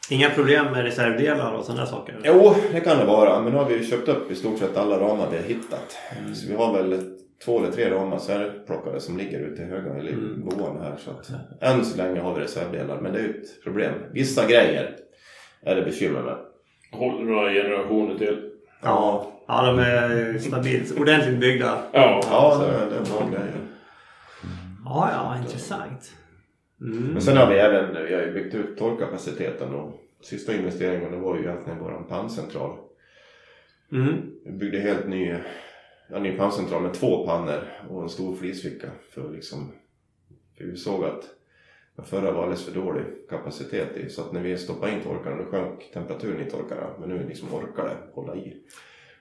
Inga 0.10 0.30
problem 0.30 0.66
med 0.66 0.84
reservdelar 0.84 1.52
och 1.52 1.66
sådana 1.66 1.86
saker? 1.86 2.16
Jo, 2.24 2.56
det 2.72 2.80
kan 2.80 2.98
det 2.98 3.06
vara. 3.06 3.42
Men 3.42 3.52
nu 3.54 3.58
har 3.58 3.66
vi 3.66 3.78
ju 3.78 3.84
köpt 3.84 4.08
upp 4.08 4.32
i 4.32 4.36
stort 4.36 4.60
sett 4.60 4.78
alla 4.78 5.00
ramar 5.00 5.28
vi 5.32 5.38
har 5.38 5.44
hittat. 5.44 5.98
Så 6.34 6.48
vi 6.48 6.56
har 6.56 6.74
väl 6.74 7.00
två 7.46 7.60
eller 7.60 7.72
tre 7.72 7.90
ramar 7.90 8.18
särplockade 8.18 9.00
som 9.00 9.18
ligger 9.18 9.40
ute 9.40 9.62
i 9.62 9.66
höga 9.66 9.94
eller 9.96 10.16
boan 10.36 10.82
här. 10.82 10.96
Så 10.98 11.12
att, 11.12 11.30
än 11.62 11.86
så 11.86 11.98
länge 11.98 12.20
har 12.20 12.36
vi 12.36 12.42
reservdelar. 12.42 13.00
Men 13.02 13.14
det 13.14 13.20
är 13.20 13.24
ju 13.24 13.30
ett 13.30 13.64
problem. 13.64 13.94
Vissa 14.12 14.48
grejer 14.48 14.96
är 15.66 15.76
det 15.76 15.82
bekymmer 15.82 16.22
med. 16.22 16.38
Håller 16.92 17.26
några 17.26 17.50
generationer 17.54 18.18
till. 18.18 18.50
Ja. 18.82 19.30
Ja, 19.48 19.66
de 19.66 19.80
är 19.80 20.38
stabilt, 20.40 21.00
ordentligt 21.00 21.40
byggda. 21.40 21.84
Ja. 21.94 22.22
Ja, 22.30 22.58
det, 22.58 22.66
är- 22.66 22.90
det 22.90 22.96
är 22.96 23.06
bra 23.06 23.30
grejer. 23.30 23.54
Ja, 24.86 25.10
ja, 25.12 25.38
intressant. 25.44 26.14
Mm. 26.82 27.04
Men 27.14 27.22
sen 27.22 27.38
har 27.38 27.48
vi 27.50 27.56
även 27.56 28.06
vi 28.06 28.14
har 28.16 28.32
byggt 28.34 28.56
ut 28.56 28.78
torkkapaciteten 28.78 29.74
och 29.76 30.00
sista 30.22 30.54
investeringen 30.54 31.12
det 31.12 31.18
var 31.18 31.36
ju 31.38 31.42
egentligen 31.44 31.80
vår 31.80 32.06
panncentral. 32.10 32.78
Mm. 33.92 34.14
Vi 34.46 34.52
byggde 34.52 34.80
helt 34.80 35.08
ny, 35.08 35.36
ja, 36.10 36.20
ny 36.20 36.38
panncentral 36.38 36.82
med 36.82 36.94
två 36.94 37.26
pannor 37.28 37.64
och 37.90 38.02
en 38.04 38.10
stor 38.10 38.36
flisficka. 38.36 38.88
För, 39.14 39.32
liksom, 39.32 39.72
för 40.58 40.64
vi 40.64 40.76
såg 40.78 41.04
att 41.04 41.24
den 41.96 42.06
förra 42.06 42.32
var 42.32 42.44
alldeles 42.44 42.66
för 42.66 42.82
dålig 42.82 43.04
kapacitet 43.30 43.98
i. 43.98 44.10
Så 44.10 44.22
att 44.22 44.32
när 44.32 44.42
vi 44.42 44.58
stoppade 44.58 44.92
in 44.92 45.02
torkarna 45.02 45.36
då 45.36 45.52
sjönk 45.52 45.92
temperaturen 45.94 46.48
i 46.48 46.50
torkarna. 46.50 46.88
Men 47.00 47.10
nu 47.10 47.28
liksom 47.28 47.54
orkar 47.54 47.84
det 47.84 47.98
hålla 48.14 48.36
i. 48.36 48.64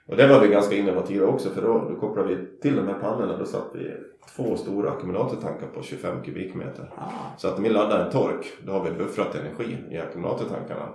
Och 0.07 0.17
det 0.17 0.27
var 0.27 0.41
vi 0.41 0.49
ganska 0.49 0.77
innovativa 0.77 1.27
också 1.27 1.51
för 1.51 1.63
då, 1.63 1.89
då 1.89 2.01
kopplade 2.01 2.35
vi 2.35 2.61
till 2.61 2.77
de 2.77 2.87
här 2.87 2.99
pannorna. 2.99 3.37
Då 3.39 3.45
satt 3.45 3.71
vi 3.75 3.93
två 4.37 4.57
stora 4.57 4.91
ackumulatortankar 4.91 5.67
på 5.67 5.83
25 5.83 6.23
kubikmeter. 6.23 6.91
Ah. 6.97 7.11
Så 7.39 7.49
att 7.49 7.57
när 7.57 7.63
vi 7.63 7.71
laddar 7.71 8.05
en 8.05 8.13
tork, 8.13 8.47
då 8.65 8.73
har 8.73 8.85
vi 8.85 8.91
buffrat 8.91 9.35
energi 9.35 9.77
i 9.91 9.99
ackumulatortankarna. 9.99 10.89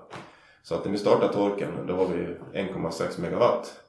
Så 0.63 0.75
att 0.75 0.85
när 0.85 0.91
vi 0.91 0.97
startar 0.97 1.27
torken, 1.27 1.87
då 1.87 1.95
har 1.95 2.05
vi 2.07 2.37
1,6 2.53 3.21
megawatt 3.21 3.81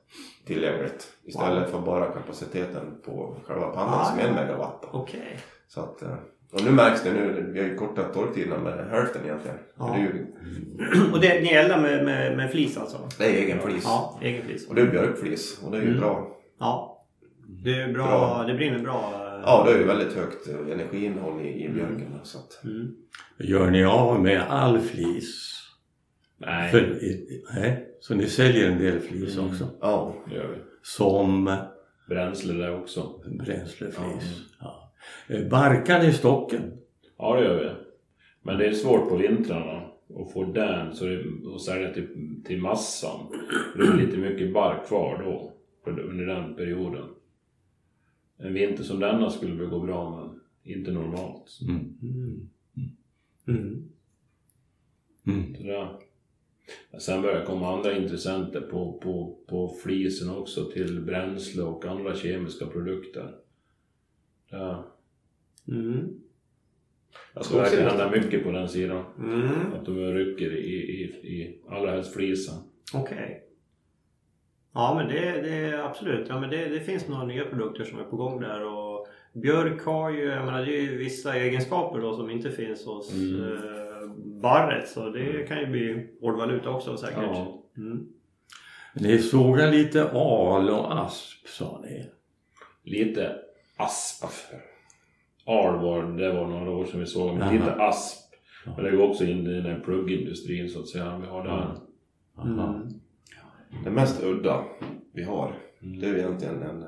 tillgängligt. 0.46 1.12
Istället 1.24 1.70
för 1.70 1.78
bara 1.78 2.12
kapaciteten 2.12 3.00
på 3.04 3.36
själva 3.46 3.68
pannan 3.68 4.00
Ah, 4.00 4.04
som 4.04 4.18
är 4.18 4.28
en 4.28 4.34
megawatt. 4.34 4.84
Okej. 4.90 5.38
Så 5.68 5.80
att, 5.80 6.02
eh, 6.02 6.14
och 6.52 6.64
nu 6.64 6.70
märks 6.70 7.02
det 7.02 7.12
nu, 7.12 7.50
vi 7.52 7.60
har 7.60 7.66
ju 7.68 7.76
kortat 7.76 8.14
torktiderna 8.14 8.58
med 8.58 8.90
hälften 8.90 9.22
egentligen. 9.24 9.56
Ja. 9.78 9.96
Det, 9.96 10.00
är 10.00 10.04
ju, 10.04 11.12
Och 11.12 11.20
det, 11.20 11.40
ni 11.42 11.48
eldar 11.48 11.80
med, 11.80 12.04
med, 12.04 12.36
med 12.36 12.50
flis 12.50 12.76
alltså? 12.78 12.98
det 13.18 13.24
är 13.24 13.32
egen 13.44 13.60
flis. 13.60 13.82
Ja, 13.84 14.18
egen 14.22 14.42
flis. 14.46 14.68
Och 14.68 14.74
det 14.74 14.80
är 14.80 14.86
björkflis 14.90 15.60
och 15.64 15.70
det 15.72 15.78
är 15.78 15.82
ju 15.82 15.88
Mm. 15.88 16.00
bra. 16.00 16.36
Ja. 16.58 17.04
Det 17.64 17.74
är 17.74 17.92
bra, 17.92 18.04
Bra. 18.06 18.44
det 18.46 18.54
brinner 18.54 18.78
bra. 18.78 19.12
Ja, 19.44 19.64
det 19.66 19.72
är 19.72 19.78
ju 19.78 19.84
väldigt 19.84 20.12
högt 20.12 20.48
eh, 20.48 20.72
energiinnehåll 20.72 21.40
i, 21.46 21.64
i 21.64 21.68
björken. 21.68 22.18
Så 22.22 22.38
att, 22.38 22.64
Mm. 22.64 22.94
Gör 23.38 23.70
ni 23.70 23.84
av 23.84 24.22
med 24.22 24.42
all 24.48 24.80
flis? 24.80 25.54
Nej, 26.40 26.70
För, 26.70 26.98
nej. 27.54 27.84
Så 28.00 28.14
ni 28.14 28.26
säljer 28.26 28.70
en 28.70 28.78
del 28.78 29.00
flis 29.00 29.38
också? 29.38 29.68
ja. 29.80 30.14
det 30.28 30.34
gör 30.34 30.48
vi. 30.48 30.56
Som 30.82 31.56
Bränsle 32.08 32.52
där 32.54 32.74
också. 32.80 33.20
bränsleflis? 33.38 34.42
Ja. 34.60 34.87
Eh, 35.28 35.48
Barkar 35.48 36.02
ni 36.02 36.12
stocken? 36.12 36.72
Ja, 37.18 37.36
det 37.36 37.44
gör 37.44 37.64
vi. 37.64 37.70
Men 38.42 38.58
det 38.58 38.66
är 38.66 38.72
svårt 38.72 39.08
på 39.08 39.16
vintrarna 39.16 39.90
att 40.16 40.32
få 40.32 40.44
den 40.44 40.94
så 40.94 41.04
det, 41.04 41.24
och 41.46 41.62
sälja 41.62 41.92
till, 41.92 42.08
till 42.44 42.60
massan. 42.60 43.26
Det 43.76 43.82
är 43.82 43.96
lite 43.96 44.16
mycket 44.16 44.52
bark 44.52 44.86
kvar 44.86 45.22
då, 45.24 45.52
under 45.90 46.26
den 46.26 46.54
perioden. 46.54 47.08
En 48.38 48.54
vinter 48.54 48.82
som 48.82 49.00
denna 49.00 49.30
skulle 49.30 49.54
väl 49.54 49.66
gå 49.70 49.80
bra, 49.80 50.16
men 50.16 50.40
inte 50.74 50.90
normalt. 50.90 51.58
Mm. 51.68 52.50
Mm. 53.48 53.88
Mm. 55.26 55.54
Sen 56.98 57.22
börjar 57.22 57.40
det 57.40 57.46
komma 57.46 57.76
andra 57.76 57.96
intressenter 57.96 58.60
på, 58.60 59.00
på, 59.02 59.38
på 59.48 59.68
flisen 59.82 60.30
också 60.30 60.70
till 60.70 61.00
bränsle 61.00 61.62
och 61.62 61.84
andra 61.84 62.14
kemiska 62.14 62.66
produkter. 62.66 63.34
Det, 64.50 64.84
Mm. 65.68 66.08
Jag 67.34 67.44
så 67.44 67.56
verkar 67.58 67.70
skogsindustrin- 67.70 67.88
hända 68.00 68.10
mycket 68.20 68.44
på 68.44 68.50
den 68.50 68.68
sidan. 68.68 69.04
Mm. 69.18 69.72
Att 69.74 69.84
de 69.84 70.12
rycker 70.12 70.56
i, 70.56 70.74
i, 70.74 71.02
i 71.28 71.60
allra 71.68 71.90
helst 71.90 72.14
flisen. 72.14 72.54
Okej. 72.94 73.44
Ja 74.74 74.94
men 74.94 75.08
det, 75.08 75.40
det 75.42 75.84
absolut. 75.84 76.26
Ja, 76.28 76.40
men 76.40 76.50
det, 76.50 76.68
det 76.68 76.80
finns 76.80 77.08
några 77.08 77.24
nya 77.24 77.44
produkter 77.44 77.84
som 77.84 77.98
är 77.98 78.04
på 78.04 78.16
gång 78.16 78.40
där. 78.40 78.64
Och 78.64 79.06
björk 79.32 79.82
har 79.82 80.10
ju, 80.10 80.24
jag 80.24 80.44
menar, 80.44 80.64
det 80.64 80.76
är 80.76 80.80
ju 80.82 80.96
vissa 80.96 81.36
egenskaper 81.36 81.98
då 82.00 82.16
som 82.16 82.30
inte 82.30 82.50
finns 82.50 82.86
hos 82.86 83.12
Mm. 83.14 83.42
eh, 83.42 84.08
barret. 84.42 84.88
Så 84.88 85.10
det 85.10 85.48
kan 85.48 85.60
ju 85.60 85.66
bli 85.66 86.06
hårdvaluta 86.20 86.70
också 86.70 86.96
säkert. 86.96 87.18
Ja. 87.22 87.62
Mm. 87.76 88.06
Ni 88.94 89.18
sågar 89.18 89.70
lite 89.70 90.10
al 90.10 90.70
och 90.70 91.04
asp 91.04 91.48
sa 91.48 91.80
ni. 91.84 92.10
Lite 92.84 93.36
asp. 93.76 94.24
Al 95.48 95.78
var, 95.82 96.02
det 96.02 96.32
var 96.32 96.46
några 96.46 96.70
år 96.70 96.84
sedan 96.84 97.00
vi 97.00 97.06
såg, 97.06 97.32
men 97.34 97.42
Aha. 97.42 97.52
lite 97.52 97.74
asp. 97.74 98.18
Men 98.76 98.84
det 98.84 98.90
går 98.96 99.08
också 99.08 99.24
in 99.24 99.46
i 99.46 99.60
den 99.60 99.82
pluggindustrin 99.82 100.68
så 100.68 100.80
att 100.80 100.88
säga. 100.88 101.18
Vi 101.18 101.26
har 101.26 101.44
där. 101.44 101.52
Aha. 102.36 102.64
Mm. 102.64 102.88
Det 103.84 103.90
mest 103.90 104.22
udda 104.22 104.64
vi 105.12 105.22
har, 105.24 105.54
Mm. 105.82 106.00
det 106.00 106.06
är 106.08 106.14
egentligen 106.14 106.62
en, 106.62 106.84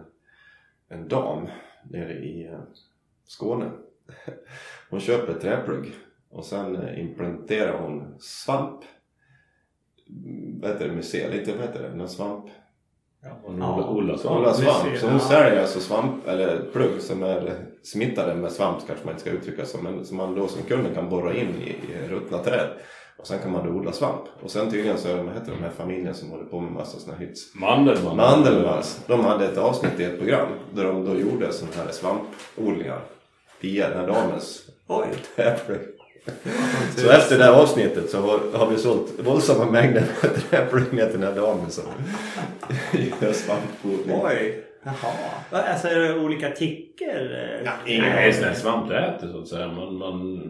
en 0.88 1.08
dam 1.08 1.46
nere 1.90 2.12
i 2.12 2.46
eh, 2.46 2.58
Skåne. 3.24 3.70
Hon 4.90 5.00
köper 5.00 5.32
träplugg 5.34 5.92
och 6.30 6.44
sen 6.44 6.76
eh, 6.76 7.00
implementerar 7.00 7.78
hon 7.82 8.14
svamp 8.20 8.80
vad 10.60 10.70
heter 10.70 10.88
det, 10.88 10.94
museum, 10.94 11.32
lite 11.32 11.52
vad 11.52 11.60
heter 11.66 11.82
det, 11.82 11.94
någon 11.96 12.08
svamp. 12.08 12.44
Ja, 13.22 13.40
Ja. 13.58 13.88
odlar, 13.90 14.16
svamp. 14.16 14.38
Odlar 14.38 14.52
svamp. 14.52 14.96
Så 14.98 15.10
hon 15.10 15.20
säljer 15.20 15.60
alltså 15.60 15.80
svamp, 15.80 16.26
eller 16.28 16.70
plugg 16.72 17.00
som 17.00 17.22
är 17.22 17.66
smittade 17.82 18.34
med 18.34 18.52
svamp 18.52 18.86
kanske 18.86 19.04
man 19.04 19.14
inte 19.14 19.20
ska 19.20 19.30
uttrycka 19.30 19.66
som, 19.66 19.84
men 19.84 20.04
som 20.04 20.16
man 20.16 20.34
då 20.34 20.48
som 20.48 20.62
kunden 20.62 20.94
kan 20.94 21.08
borra 21.08 21.34
in 21.34 21.48
i, 21.62 21.70
i 21.70 22.08
ruttna 22.08 22.38
träd. 22.38 22.68
Och 23.20 23.26
sen 23.26 23.38
kan 23.38 23.52
man 23.52 23.66
då 23.66 23.72
odla 23.72 23.92
svamp. 23.92 24.22
Och 24.42 24.50
sen 24.50 24.70
tydligen 24.70 24.98
så, 24.98 25.08
vad 25.16 25.34
heter 25.34 25.52
de 25.52 25.62
här 25.62 25.70
familjen 25.76 26.14
som 26.14 26.30
håller 26.30 26.44
på 26.44 26.60
med 26.60 26.72
massa 26.72 26.98
såna 26.98 27.16
här 27.16 27.26
hits? 27.26 27.54
Mandelmann. 27.54 28.16
Mandelmanns. 28.16 29.00
De 29.06 29.24
hade 29.24 29.46
ett 29.46 29.58
avsnitt 29.58 30.00
i 30.00 30.04
ett 30.04 30.18
program 30.18 30.48
där 30.74 30.84
de 30.84 31.04
då 31.04 31.14
gjorde 31.20 31.52
sådana 31.52 31.76
här 31.76 31.92
svampodlingar 31.92 33.00
via 33.60 33.88
den 33.88 33.98
här 33.98 34.06
damens 34.06 34.62
Oj. 34.86 35.06
träplugg. 35.36 35.80
Så 36.96 37.10
efter 37.10 37.38
det 37.38 37.44
här 37.44 37.52
avsnittet 37.52 38.10
så 38.10 38.20
har, 38.20 38.58
har 38.58 38.70
vi 38.70 38.78
sålt 38.78 39.12
våldsamma 39.18 39.70
mängder 39.70 40.04
med 40.22 40.50
träpluggar 40.50 41.10
till 41.10 41.20
den 41.20 41.34
här 41.34 41.40
damen 41.40 41.70
som 41.70 41.84
gör 43.20 43.32
svampodling. 43.32 44.20
Oj. 44.22 44.64
Jaha. 44.82 44.94
Va, 45.50 45.58
Alltså 45.62 45.88
är 45.88 45.98
det 46.00 46.18
olika 46.20 46.50
ticker? 46.50 47.60
Ja, 47.64 47.72
Nej, 47.86 48.32
sån 48.32 48.44
här 48.44 48.54
svampläte 48.54 49.28
så 49.32 49.38
att 49.38 49.48
säga. 49.48 49.68
Man, 49.68 49.94
man, 49.98 50.40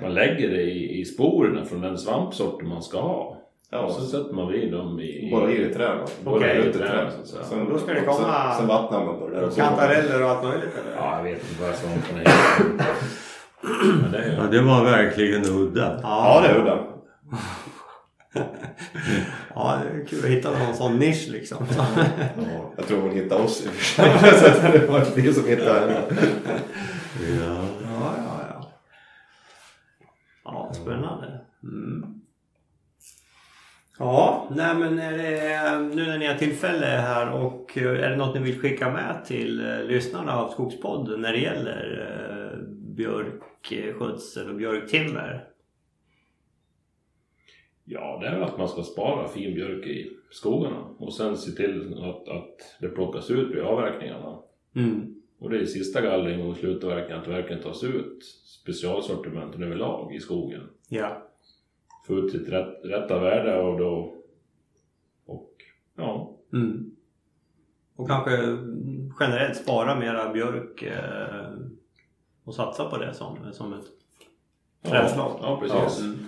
man 0.00 0.14
lägger 0.14 0.48
det 0.50 0.62
i, 0.62 1.00
i 1.00 1.04
sporerna 1.04 1.64
från 1.64 1.80
den 1.80 1.98
svampsorten 1.98 2.68
man 2.68 2.82
ska 2.82 3.00
ha. 3.00 3.40
Ja, 3.70 3.78
Och 3.78 3.92
så 3.92 4.00
sätter 4.00 4.34
man 4.34 4.52
vid 4.52 4.72
dem 4.72 5.00
i... 5.00 5.30
Bara 5.32 5.50
i 5.50 5.64
det 5.64 5.74
träd. 5.74 5.98
Bara 6.24 6.34
Okej. 6.36 6.56
i 6.56 6.68
ett 6.68 6.78
träd 6.78 7.12
så 7.14 7.20
att 7.20 7.26
säga. 7.28 7.44
Sen, 7.44 7.68
Då 7.68 7.78
ska 7.78 7.92
det 7.92 8.00
komma- 8.00 8.50
Sen, 8.50 8.58
sen 8.58 8.66
vattnar 8.68 9.04
man 9.04 9.18
på 9.18 9.28
det 9.28 9.36
där. 9.36 9.46
och 9.46 9.56
Kantareller 9.56 10.22
och 10.22 10.30
allt 10.30 10.44
möjligt 10.44 10.74
eller? 10.84 10.96
Ja, 10.96 11.16
jag 11.16 11.24
vet 11.24 11.50
inte 11.50 11.62
vad 11.62 11.74
svamparna 11.74 12.18
heter. 12.18 12.86
Men 14.02 14.12
det 14.12 14.34
Ja, 14.36 14.42
är 14.44 14.50
det 14.50 14.60
var 14.62 14.84
verkligen 14.84 15.44
udda. 15.44 16.00
Ja, 16.02 16.40
det 16.42 16.48
är 16.48 16.60
udda. 16.60 16.78
Ja, 19.54 19.80
det 19.82 20.00
är 20.00 20.06
kul 20.06 20.24
att 20.24 20.30
hitta 20.30 20.58
någon 20.58 20.74
sån 20.74 20.98
nisch 20.98 21.28
liksom. 21.28 21.66
Ja, 21.76 21.86
jag 22.76 22.86
tror 22.86 23.00
hon 23.00 23.10
hittade 23.10 23.42
oss 23.42 23.64
i 23.64 23.68
och 23.68 23.72
för 23.72 23.84
sig. 23.84 24.62
Så 24.62 24.78
det 24.78 24.86
var 24.86 25.04
vi 25.16 25.34
som 25.34 25.48
hittade 25.48 25.80
henne. 25.80 26.02
Ja. 27.40 27.64
Ja, 27.82 28.14
ja, 28.16 28.40
ja. 28.50 28.70
Ja, 30.44 30.72
spännande. 30.72 31.40
Mm. 31.62 32.20
Ja, 33.98 34.48
nej 34.50 34.74
men 34.74 34.98
är 34.98 35.18
det, 35.18 35.78
nu 35.94 36.06
när 36.06 36.18
ni 36.18 36.26
har 36.26 36.34
tillfälle 36.34 36.86
här 36.86 37.30
och 37.30 37.78
eh, 37.78 38.04
är 38.04 38.10
det 38.10 38.16
något 38.16 38.34
ni 38.34 38.40
vill 38.40 38.60
skicka 38.60 38.90
med 38.90 39.24
till 39.24 39.66
eh, 39.66 39.82
lyssnarna 39.84 40.36
av 40.36 40.48
Skogspodden 40.48 41.20
när 41.20 41.32
det 41.32 41.38
gäller 41.38 42.08
eh, 42.10 42.58
björkskötsel 42.96 44.48
och 44.48 44.56
björktimmer? 44.56 45.44
Ja, 47.84 48.18
det 48.20 48.26
är 48.26 48.40
att 48.40 48.58
man 48.58 48.68
ska 48.68 48.82
spara 48.82 49.28
fin 49.28 49.54
björk 49.54 49.86
i 49.86 50.16
skogarna 50.30 50.86
och 50.98 51.14
sen 51.14 51.36
se 51.36 51.50
till 51.50 52.04
att, 52.04 52.28
att 52.28 52.76
det 52.80 52.88
plockas 52.88 53.30
ut 53.30 53.54
vid 53.54 53.62
avverkningarna. 53.62 54.38
Mm. 54.74 55.14
Och 55.38 55.50
det 55.50 55.58
är 55.58 55.64
sista 55.64 56.00
gallring 56.00 56.48
och 56.48 56.56
slutavverkning 56.56 57.18
att 57.18 57.24
det 57.24 57.30
verkligen 57.30 57.62
tas 57.62 57.84
ut 57.84 58.24
specialsortimenten 58.62 59.62
överlag 59.62 60.14
i 60.14 60.20
skogen. 60.20 60.60
Ja. 60.88 61.22
Få 62.06 62.14
ut 62.14 62.32
sitt 62.32 62.48
rätt, 62.48 62.84
rätta 62.84 63.18
värde 63.18 63.62
och 63.62 63.78
då... 63.78 64.14
Och 65.26 65.50
ja, 65.96 66.34
Mm. 66.54 66.90
Och 67.96 68.08
kanske 68.08 68.30
generellt 69.20 69.56
spara 69.56 69.98
mera 69.98 70.32
björk 70.32 70.82
eh, 70.82 71.50
och 72.44 72.54
satsa 72.54 72.84
på 72.84 72.98
det 72.98 73.14
som, 73.14 73.38
som 73.52 73.72
ett 73.72 73.84
trädslag. 74.82 75.38
Ja, 75.40 75.60
ja 75.60 75.60
precis. 75.60 76.00
Mm. 76.00 76.18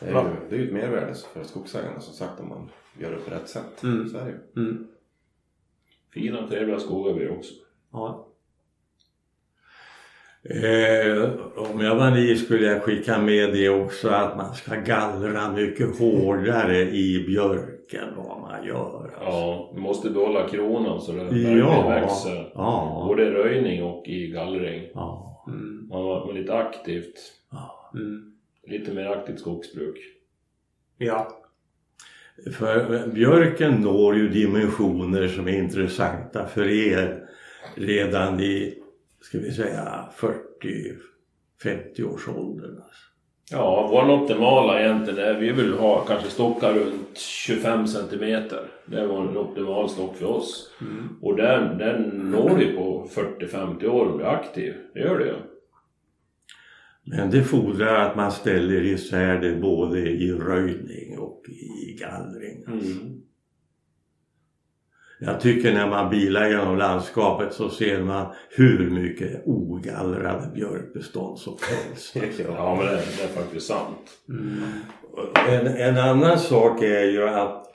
Det 0.00 0.06
är 0.06 0.10
ju, 0.22 0.28
det 0.50 0.54
är 0.56 0.58
ju 0.60 0.66
ett 0.66 0.72
mervärde 0.72 1.14
för 1.34 1.44
skogsägarna 1.44 2.00
som 2.00 2.14
sagt 2.14 2.40
om 2.40 2.48
man 2.48 2.70
gör 2.98 3.10
det 3.10 3.16
på 3.16 3.30
rätt 3.30 3.48
sätt. 3.48 3.82
Mm. 3.82 4.08
Så 4.08 4.18
är 4.18 4.24
det 4.24 4.30
ju. 4.30 4.62
Mm. 4.66 4.86
Fina 6.14 6.48
trevliga 6.48 6.78
skogar 6.78 7.14
blir 7.14 7.26
det 7.26 7.36
också. 7.36 7.54
Ja. 7.92 8.28
Eh, 10.44 11.30
om 11.72 11.80
jag 11.80 11.96
var 11.96 12.10
ni 12.10 12.36
skulle 12.36 12.66
jag 12.66 12.82
skicka 12.82 13.18
med 13.18 13.52
det 13.52 13.68
också 13.68 14.08
att 14.08 14.36
man 14.36 14.54
ska 14.54 14.74
gallra 14.76 15.52
mycket 15.52 15.98
hårdare 15.98 16.80
i 16.90 17.24
björken 17.26 18.08
vad 18.16 18.40
man 18.40 18.66
gör. 18.66 19.04
Alltså. 19.04 19.20
Ja, 19.24 19.70
vi 19.74 19.80
måste 19.80 20.10
behålla 20.10 20.48
kronan 20.48 21.00
så 21.00 21.12
verkligen 21.12 21.58
Ja. 21.58 21.88
växer. 21.88 22.52
Ja. 22.54 23.04
Både 23.08 23.30
röjning 23.30 23.84
och 23.84 24.08
i 24.08 24.26
gallring. 24.30 24.88
ja. 24.94 25.44
Mm. 25.48 25.88
Man 25.88 26.04
var 26.04 26.32
lite 26.32 26.54
aktivt. 26.54 27.14
Mm. 27.94 28.31
Lite 28.66 28.94
mer 28.94 29.06
aktivt 29.06 29.40
skogsbruk. 29.40 29.98
Ja. 30.98 31.38
För 32.58 33.06
björken 33.06 33.80
når 33.80 34.16
ju 34.16 34.28
dimensioner 34.28 35.28
som 35.28 35.48
är 35.48 35.58
intressanta 35.58 36.46
för 36.46 36.68
er 36.68 37.28
redan 37.74 38.40
i, 38.40 38.78
ska 39.20 39.38
vi 39.38 39.52
säga, 39.52 40.08
40-50 40.16 42.04
års 42.04 42.28
åldern. 42.28 42.76
Alltså. 42.76 43.02
Ja, 43.50 43.88
vår 43.90 44.22
optimala 44.22 44.80
egentligen 44.80 45.18
är 45.18 45.34
vi 45.34 45.52
vill 45.52 45.72
ha 45.72 46.04
kanske 46.04 46.30
stockar 46.30 46.74
runt 46.74 47.18
25 47.18 47.86
centimeter. 47.86 48.66
Det 48.86 49.00
är 49.00 49.06
vår 49.06 49.36
optimal 49.38 49.88
stock 49.88 50.16
för 50.16 50.26
oss. 50.26 50.70
Mm. 50.80 51.08
Och 51.20 51.36
den, 51.36 51.78
den 51.78 52.02
når 52.02 52.56
vi 52.56 52.72
på 52.72 53.08
40-50 53.14 53.86
år 53.86 54.06
och 54.06 54.16
blir 54.16 54.26
aktiv. 54.26 54.74
Det 54.94 55.00
gör 55.00 55.18
det 55.18 55.24
ju. 55.24 55.34
Men 57.04 57.30
det 57.30 57.42
fordrar 57.42 57.94
att 57.94 58.16
man 58.16 58.32
ställer 58.32 58.82
isär 58.82 59.40
det 59.40 59.56
både 59.56 59.98
i 59.98 60.32
röjning 60.32 61.18
och 61.18 61.42
i 61.48 61.96
gallring. 62.00 62.64
Mm. 62.66 63.22
Jag 65.24 65.40
tycker 65.40 65.72
när 65.72 65.88
man 65.88 66.10
bilar 66.10 66.48
genom 66.48 66.78
landskapet 66.78 67.52
så 67.52 67.70
ser 67.70 68.02
man 68.02 68.26
hur 68.50 68.90
mycket 68.90 69.42
ogallrade 69.46 70.50
björkbestånd 70.54 71.38
som 71.38 71.56
helst. 71.70 72.16
Ja, 72.48 72.74
men 72.74 72.86
det, 72.86 72.92
det 72.92 73.22
är 73.22 73.42
faktiskt 73.42 73.66
sant. 73.66 74.10
Mm. 74.28 74.62
En, 75.48 75.66
en 75.66 75.98
annan 75.98 76.38
sak 76.38 76.82
är 76.82 77.04
ju 77.04 77.28
att 77.28 77.66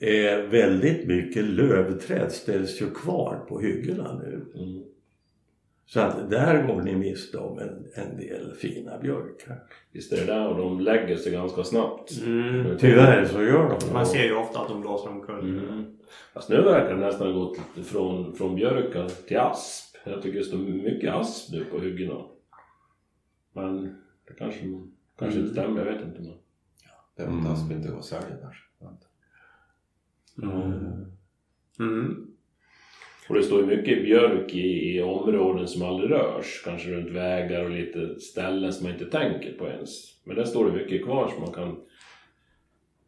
eh, 0.00 0.36
väldigt 0.50 1.06
mycket 1.06 1.44
lövträd 1.44 2.32
ställs 2.32 2.82
ju 2.82 2.90
kvar 2.90 3.44
på 3.48 3.60
hyggena 3.60 4.20
nu. 4.22 4.44
Mm. 4.54 4.82
Så 5.86 6.00
att 6.00 6.30
där 6.30 6.66
går 6.66 6.82
ni 6.82 6.96
miste 6.96 7.38
om 7.38 7.58
en, 7.58 7.86
en 7.94 8.16
del 8.16 8.54
fina 8.54 8.98
björkar. 8.98 9.62
Visst 9.92 10.12
är 10.12 10.16
det 10.16 10.24
där 10.24 10.48
och 10.48 10.58
de 10.58 10.80
lägger 10.80 11.16
sig 11.16 11.32
ganska 11.32 11.64
snabbt. 11.64 12.20
Mm. 12.22 12.78
Tyvärr 12.78 13.24
så 13.24 13.42
gör 13.42 13.68
de 13.68 13.86
det. 13.86 13.92
Man 13.92 14.06
ser 14.06 14.24
ju 14.24 14.34
ofta 14.34 14.60
att 14.60 14.68
de 14.68 14.80
blåser 14.80 15.10
omkull. 15.10 15.58
Mm. 15.58 15.84
Fast 16.34 16.48
nu 16.48 16.62
verkar 16.62 16.94
det 16.94 17.06
nästan 17.06 17.26
ha 17.26 17.34
gått 17.34 17.58
från, 17.84 18.34
från 18.34 18.54
björkar 18.54 19.08
till 19.08 19.38
asp. 19.38 19.96
Jag 20.04 20.22
tycker 20.22 20.38
det 20.38 20.44
står 20.44 20.58
mycket 20.58 21.14
asp 21.14 21.52
nu 21.52 21.64
på 21.64 21.78
hyggena. 21.78 22.24
Men 23.52 23.82
det 24.28 24.34
kanske, 24.38 24.60
kanske 25.18 25.40
inte 25.40 25.52
stämmer, 25.52 25.86
jag 25.86 25.92
vet 25.92 26.04
inte. 26.04 26.20
Men... 26.20 26.34
Det 27.16 27.22
är 27.22 27.52
asp 27.52 27.72
inte 27.72 27.88
går 27.88 27.98
att 27.98 28.04
sälja 28.04 28.36
kanske. 28.40 28.62
Mm. 30.42 31.06
Mm. 31.78 32.31
Och 33.28 33.34
det 33.34 33.42
står 33.42 33.60
ju 33.60 33.66
mycket 33.66 34.04
björk 34.04 34.54
i, 34.54 34.96
i 34.96 35.02
områden 35.02 35.68
som 35.68 35.82
aldrig 35.82 36.10
rörs. 36.10 36.62
Kanske 36.64 36.90
runt 36.90 37.10
vägar 37.10 37.64
och 37.64 37.70
lite 37.70 38.20
ställen 38.20 38.72
som 38.72 38.84
man 38.84 38.92
inte 38.92 39.10
tänker 39.10 39.52
på 39.58 39.66
ens. 39.68 39.90
Men 40.24 40.36
där 40.36 40.44
står 40.44 40.64
det 40.64 40.72
mycket 40.72 41.04
kvar 41.04 41.28
som 41.28 41.40
man 41.40 41.52
kan 41.52 41.80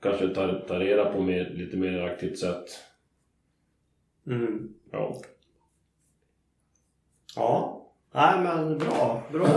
kanske 0.03 0.29
ta, 0.29 0.53
ta 0.53 0.79
reda 0.79 1.13
på 1.13 1.23
med 1.23 1.59
lite 1.59 1.77
mer 1.77 2.01
aktivt 2.01 2.39
sätt. 2.39 2.65
Mm. 4.27 4.69
Ja. 4.93 5.21
Ja. 7.37 7.81
Nej 8.15 8.41
men 8.43 8.79
bra. 8.79 9.23
Bra. 9.33 9.49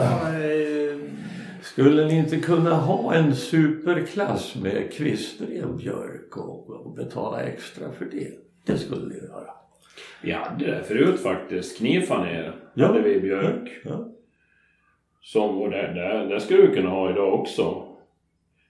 Skulle 1.62 2.06
ni 2.06 2.18
inte 2.18 2.40
kunna 2.40 2.76
ha 2.76 3.14
en 3.14 3.36
superklass 3.36 4.56
med 4.56 4.94
kvistren 4.94 5.78
björk 5.78 6.38
och, 6.38 6.70
och 6.70 6.96
betala 6.96 7.42
extra 7.42 7.92
för 7.92 8.06
det? 8.06 8.32
Det 8.66 8.78
skulle 8.78 9.06
ni 9.06 9.16
göra. 9.16 9.67
Vi 10.22 10.32
hade 10.32 10.66
det 10.66 10.84
förut 10.84 11.20
faktiskt. 11.20 11.78
Knivfaner 11.78 12.56
Ja. 12.74 12.86
hade 12.88 13.02
vi 13.02 13.20
björk. 13.20 13.70
Ja. 13.84 14.14
Som, 15.22 15.62
och 15.62 15.70
det, 15.70 15.94
det, 15.94 16.34
det 16.34 16.40
skulle 16.40 16.68
vi 16.68 16.76
kunna 16.76 16.90
ha 16.90 17.12
idag 17.12 17.34
också. 17.34 17.84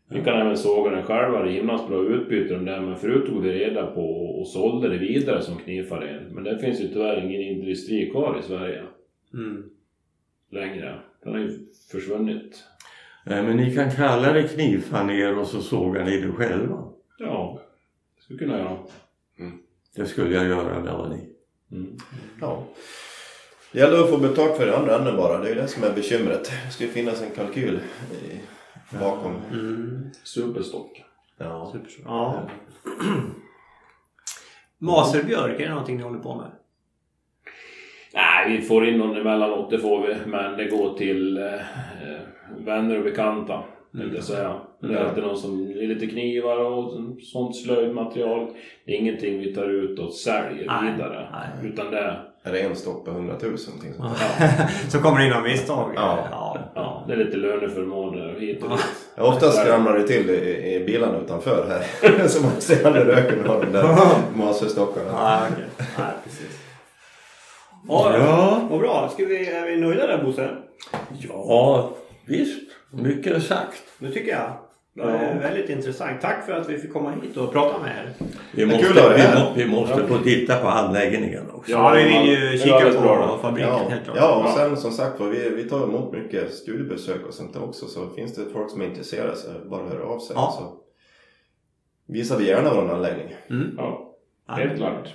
Vi 0.10 0.24
kan 0.24 0.42
även 0.42 0.58
såga 0.58 0.92
den 0.92 1.04
själva, 1.04 1.46
himla 1.46 1.88
bra 1.88 2.04
utbyte 2.04 2.54
den 2.54 2.66
där, 2.66 2.82
men 2.82 2.96
förut 2.96 3.26
tog 3.26 3.44
vi 3.44 3.52
reda 3.52 3.88
på 3.88 4.02
och, 4.02 4.40
och 4.40 4.48
sålde 4.48 4.90
det 4.90 4.98
vidare 4.98 5.42
som 5.42 5.58
knivfaren. 5.58 6.24
Men 6.34 6.44
det 6.44 6.60
finns 6.60 6.82
ju 6.82 6.88
tyvärr 6.88 7.26
ingen 7.26 7.42
industri 7.42 8.10
kvar 8.12 8.40
i 8.40 8.44
Sverige 8.44 8.84
mm. 9.34 9.64
längre. 10.52 11.00
Den 11.24 11.34
har 11.34 11.40
ju 11.40 11.50
försvunnit. 11.92 12.64
Nej, 13.26 13.44
men 13.44 13.58
ni 13.58 13.76
kan 13.76 13.92
kalla 13.92 14.34
det 14.34 14.44
knivfaner 14.44 15.40
och 15.40 15.48
så 15.48 15.62
sågar 15.62 16.06
ni 16.06 16.22
det 16.22 16.32
själva. 16.32 16.84
Ja, 17.20 17.60
det 18.16 18.22
skulle 18.22 18.40
kunna 18.40 18.58
göra. 18.58 18.78
Det 19.98 20.06
skulle 20.06 20.36
jag 20.36 20.48
göra 20.48 20.80
med 20.80 21.10
ni. 21.10 21.30
Mm. 21.72 21.98
Ja. 22.42 22.64
Det 23.72 23.80
gäller 23.80 24.04
att 24.04 24.10
få 24.10 24.18
betalt 24.18 24.58
för 24.58 24.66
det 24.66 24.78
andra 24.78 24.96
änden 24.96 25.18
bara. 25.18 25.38
Det 25.38 25.50
är 25.50 25.56
ju 25.56 25.62
det 25.62 25.68
som 25.68 25.84
är 25.84 25.94
bekymret. 25.94 26.52
Det 26.66 26.72
ska 26.72 26.84
ju 26.84 26.90
finnas 26.90 27.22
en 27.22 27.32
kalkyl 27.32 27.80
i 28.12 28.40
bakom. 29.00 29.42
Superstock. 30.24 31.04
Ja. 31.38 31.72
Super. 31.74 31.90
Ja. 32.06 32.50
Maserbjörk, 34.78 35.60
är 35.60 35.64
det 35.64 35.70
någonting 35.70 35.98
ni 35.98 36.04
håller 36.04 36.20
på 36.20 36.36
med? 36.36 36.52
Nej, 38.14 38.58
vi 38.58 38.62
får 38.62 38.88
in 38.88 38.98
någon 38.98 39.18
emellanåt, 39.18 39.70
det 39.70 39.80
får 39.80 40.08
vi. 40.08 40.16
Men 40.26 40.58
det 40.58 40.66
går 40.66 40.98
till 40.98 41.38
eh, 41.38 41.54
eh, 41.54 42.20
vänner 42.58 42.98
och 42.98 43.04
bekanta. 43.04 43.64
Mm. 44.04 44.16
Jag 44.16 44.24
säga. 44.24 44.56
Det 44.82 44.94
är 44.94 44.98
alltid 45.06 45.24
någon 45.24 45.38
som 45.38 45.62
är 45.72 45.88
lite 45.88 46.08
knivar 46.08 46.58
och 46.58 46.94
sånt 47.22 47.56
slöjdmaterial. 47.56 48.48
Det 48.86 48.92
är 48.92 48.98
ingenting 48.98 49.40
vi 49.40 49.56
tar 49.56 49.70
ut 49.70 50.00
och 50.00 50.14
säljer 50.14 50.68
Nej, 50.68 50.92
vidare. 50.92 51.30
nej. 51.32 51.72
Utan 51.72 51.92
det 51.92 51.98
är, 51.98 52.24
Är 52.44 52.52
det 52.52 52.60
en 52.60 52.76
stock 52.76 53.06
på 53.06 53.12
100 53.12 53.34
000? 53.42 53.52
någonting 53.52 53.94
sånt? 53.94 54.18
Så 54.92 55.00
kommer 55.00 55.20
det 55.20 55.26
in 55.28 55.34
av 55.34 55.44
misstag? 55.44 55.92
Ja. 55.96 56.28
ja. 56.32 56.58
ja, 56.76 57.04
det 57.08 57.14
är 57.14 57.18
lite 57.18 57.38
löneförmåner 57.38 58.36
hit 58.40 58.64
och 58.64 58.70
dit. 58.70 58.80
Ja, 59.16 59.24
oftast 59.24 59.62
skramlar 59.62 59.98
det 59.98 60.08
till 60.08 60.30
i, 60.30 60.74
i 60.76 60.86
bilarna 60.86 61.18
utanför 61.18 61.66
här. 61.70 62.28
Så 62.28 62.44
man 62.44 62.52
ser 62.62 62.86
aldrig 62.88 63.08
röken 63.08 63.50
av 63.50 63.66
de 63.66 63.72
där 63.72 63.96
maserstockarna. 64.36 65.10
Ja. 65.12 65.42
Nej, 65.98 66.08
precis. 66.24 66.60
Ja, 67.88 68.68
Vad 68.70 68.80
bra. 68.80 69.10
Ska 69.14 69.26
vi, 69.26 69.48
är 69.50 69.68
vi 69.68 69.78
nöjda 69.78 70.08
där 70.08 70.24
Bosse? 70.24 70.50
ja 71.30 71.92
visst. 72.26 72.67
Mycket 72.92 73.44
sagt. 73.44 73.84
Det 74.00 74.12
tycker 74.12 74.32
jag. 74.32 74.52
Det 74.94 75.02
var 75.04 75.12
Ja. 75.12 75.40
väldigt 75.42 75.70
intressant. 75.70 76.22
Tack 76.22 76.46
för 76.46 76.54
att 76.54 76.70
vi 76.70 76.78
fick 76.78 76.94
komma 76.94 77.14
hit 77.24 77.38
och 77.38 77.52
prata 77.54 77.80
med 77.80 77.90
er. 77.98 78.14
Vi 78.52 78.62
är 78.64 78.66
måste, 78.68 78.84
kul 78.84 78.96
vi, 78.96 79.40
må, 79.40 79.52
vi 79.56 79.66
måste 79.66 80.08
få 80.08 80.18
titta 80.18 80.58
på 80.62 80.68
anläggningen 80.68 81.52
också. 81.52 81.72
Ja, 81.72 81.92
vi 81.96 82.04
vill 82.04 82.28
ju 82.54 82.58
kika 82.58 82.92
på 82.96 83.02
bra 83.02 83.40
fabriken 83.42 83.70
Ja, 83.72 83.90
helt 83.90 84.04
klart. 84.04 84.18
ja, 84.18 84.44
och 84.44 84.50
sen 84.60 84.78
som 84.78 84.92
sagt 84.92 85.22
vi, 85.22 85.50
vi 85.50 85.70
tar 85.70 85.84
emot 85.84 86.14
mycket 86.14 86.54
studiebesök 86.54 87.26
och 87.28 87.34
sånt 87.34 87.56
också. 87.56 87.86
Så 87.88 88.10
finns 88.10 88.36
det 88.36 88.46
folk 88.54 88.72
som 88.72 88.82
är 88.82 88.86
intresserade 88.86 89.36
så 89.36 89.48
bara 89.70 89.90
hör 89.90 90.00
av 90.00 90.20
sig. 90.20 90.34
Ja. 90.36 90.54
Så 90.60 90.78
visar 92.14 92.38
vi 92.38 92.48
gärna 92.48 92.74
vår 92.74 92.90
anläggning. 92.94 93.36
Mm. 93.50 93.74
Ja, 93.78 94.16
helt 94.48 94.78
klart. 94.78 95.08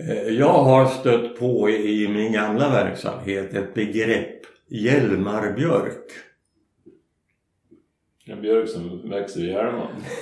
Eh, 0.00 0.28
Jag 0.28 0.52
har 0.64 0.86
stött 0.86 1.38
på 1.38 1.70
i 1.70 2.08
min 2.08 2.32
gamla 2.32 2.68
verksamhet 2.70 3.54
ett 3.54 3.74
begrepp 3.74 4.40
Hjälmarbjörk. 4.68 6.04
En 8.26 8.42
björk 8.42 8.68
som 8.68 9.10
växer 9.10 9.40
i 9.40 9.52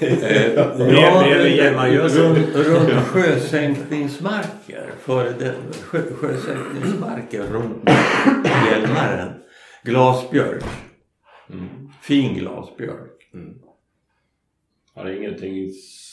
bredvid 0.01 1.57
Hjälmargösen. 1.57 2.35
runt, 2.37 2.57
runt 2.57 3.07
sjösänkningsmarker. 3.07 4.91
Före 4.99 5.33
den, 5.39 5.55
sjö, 5.73 5.99
sjösänkningsmarker 6.15 7.43
runt 7.43 7.91
Hjälmaren. 8.71 9.33
Glasbjörk. 9.83 10.65
Mm. 11.51 11.91
Fin 12.03 12.35
glasbjörk. 12.35 13.31
Har 14.95 15.11
ingenting 15.11 15.71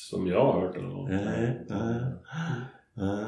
som 0.10 0.28
jag 0.28 0.46
har 0.46 0.62
hört 0.62 0.76
eller 0.76 0.88
något. 0.88 1.10
Nej, 1.10 1.66
nej, 1.70 2.04
nej. 2.94 3.26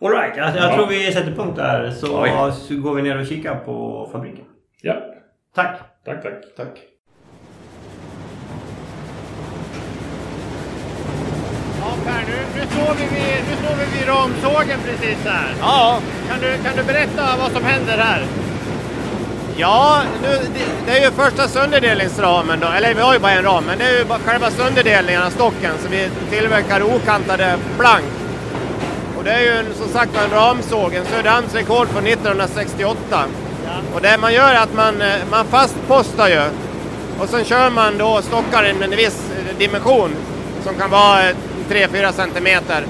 All 0.00 0.10
right, 0.10 0.36
jag, 0.36 0.56
jag 0.56 0.74
tror 0.74 0.86
vi 0.86 1.12
sätter 1.12 1.32
punkt 1.32 1.56
där 1.56 1.90
så, 1.90 2.22
Oj. 2.22 2.52
så 2.52 2.76
går 2.76 2.94
vi 2.94 3.02
ner 3.02 3.18
och 3.20 3.26
kikar 3.26 3.54
på 3.54 4.08
fabriken. 4.12 4.44
Ja, 4.82 5.02
Tack! 5.54 5.80
Tack 6.06 6.22
tack. 6.22 6.56
Tack. 6.56 6.78
Ja 11.80 11.92
Per, 12.04 12.24
nu, 12.28 12.36
nu, 12.60 12.66
står 12.66 12.94
vi 12.94 13.02
vid, 13.02 13.36
nu 13.50 13.56
står 13.66 13.76
vi 13.76 13.98
vid 13.98 14.08
ramsågen 14.08 14.78
precis 14.84 15.18
här. 15.24 15.54
Ja, 15.60 16.00
Kan 16.28 16.40
du, 16.40 16.58
kan 16.64 16.76
du 16.76 16.82
berätta 16.82 17.36
vad 17.38 17.52
som 17.52 17.64
händer 17.64 17.98
här? 17.98 18.24
ja 19.58 20.02
nu, 20.22 20.28
det, 20.28 20.60
det 20.86 20.98
är 20.98 21.04
ju 21.04 21.10
första 21.10 21.48
sönderdelningsramen 21.48 22.60
då, 22.60 22.66
eller 22.66 22.94
vi 22.94 23.00
har 23.00 23.12
ju 23.14 23.18
bara 23.18 23.32
en 23.32 23.42
ram, 23.44 23.64
men 23.64 23.78
det 23.78 23.84
är 23.84 23.98
ju 23.98 24.04
bara 24.04 24.18
själva 24.18 24.50
sönderdelningen 24.50 25.22
av 25.22 25.30
stocken 25.30 25.72
så 25.82 25.88
vi 25.88 26.08
tillverkar 26.30 26.82
okantade 26.82 27.58
plank. 27.78 28.04
Och 29.18 29.24
det 29.24 29.30
är 29.30 29.40
ju 29.40 29.50
en, 29.50 29.74
som 29.74 29.88
sagt 29.88 30.10
en 30.24 30.30
ramsåg, 30.30 30.94
en 30.94 31.04
Söderhamns 31.04 31.54
rekord 31.54 31.88
från 31.88 32.06
1968. 32.06 33.24
Och 33.94 34.02
det 34.02 34.18
man 34.18 34.34
gör 34.34 34.52
är 34.52 34.60
att 34.60 34.74
man, 34.74 35.02
eh, 35.02 35.16
man 35.30 35.46
fastpostar 35.46 36.28
ju 36.28 36.42
och 37.18 37.28
sen 37.28 37.44
kör 37.44 37.70
man 37.70 37.98
då 37.98 38.22
stockar 38.22 38.62
med 38.62 38.82
en 38.82 38.96
viss 38.96 39.30
eh, 39.30 39.58
dimension 39.58 40.10
som 40.64 40.74
kan 40.74 40.90
vara 40.90 41.22
3-4 41.70 42.12
centimeter. 42.12 42.84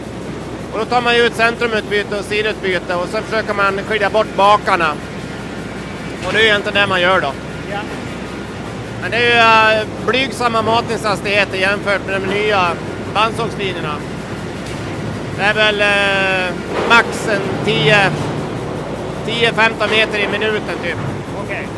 Och 0.72 0.78
då 0.78 0.84
tar 0.84 1.01
man 1.01 1.14
ut 1.14 1.34
centrumutbyte 1.37 2.18
och 2.18 2.24
sidutbyte 2.24 2.95
och 2.95 3.09
sen 3.09 3.22
försöker 3.22 3.55
man 3.55 3.80
skilja 3.89 4.11
bort 4.11 4.37
bakarna. 4.37 4.93
Och 6.26 6.32
det 6.32 6.39
är 6.39 6.43
ju 6.43 6.49
egentligen 6.49 6.74
det 6.74 6.87
man 6.87 7.01
gör 7.01 7.20
då. 7.20 7.32
Ja. 7.70 7.78
Men 9.03 9.11
det 9.11 9.32
är 9.32 9.78
ju 9.78 9.87
blygsamma 10.07 10.62
matningshastigheter 10.62 11.59
jämfört 11.59 12.07
med 12.07 12.20
de 12.20 12.26
nya 12.26 12.70
bandsågslinjerna. 13.14 13.95
Det 15.39 15.43
är 15.43 15.55
väl 15.55 15.80
uh, 15.80 16.55
max 16.89 17.28
en 17.28 17.64
10 17.64 17.97
10-15 19.27 19.91
meter 19.91 20.18
i 20.18 20.29
minuten 20.29 20.77
typ. 20.83 20.97
Okej. 21.45 21.68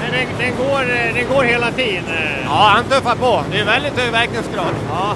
Men 0.00 0.10
den, 0.12 0.26
den, 0.38 0.56
går, 0.66 0.80
eh, 0.80 1.14
den 1.14 1.28
går 1.34 1.42
hela 1.44 1.70
tiden? 1.72 2.04
eh. 2.08 2.44
Ja, 2.44 2.70
han 2.74 2.84
tuffar 2.84 3.14
på. 3.16 3.42
Det 3.52 3.58
är 3.60 3.64
väldigt 3.64 3.98
hög 3.98 4.12
verkningsgrad. 4.12 4.74
Ja. 4.90 5.14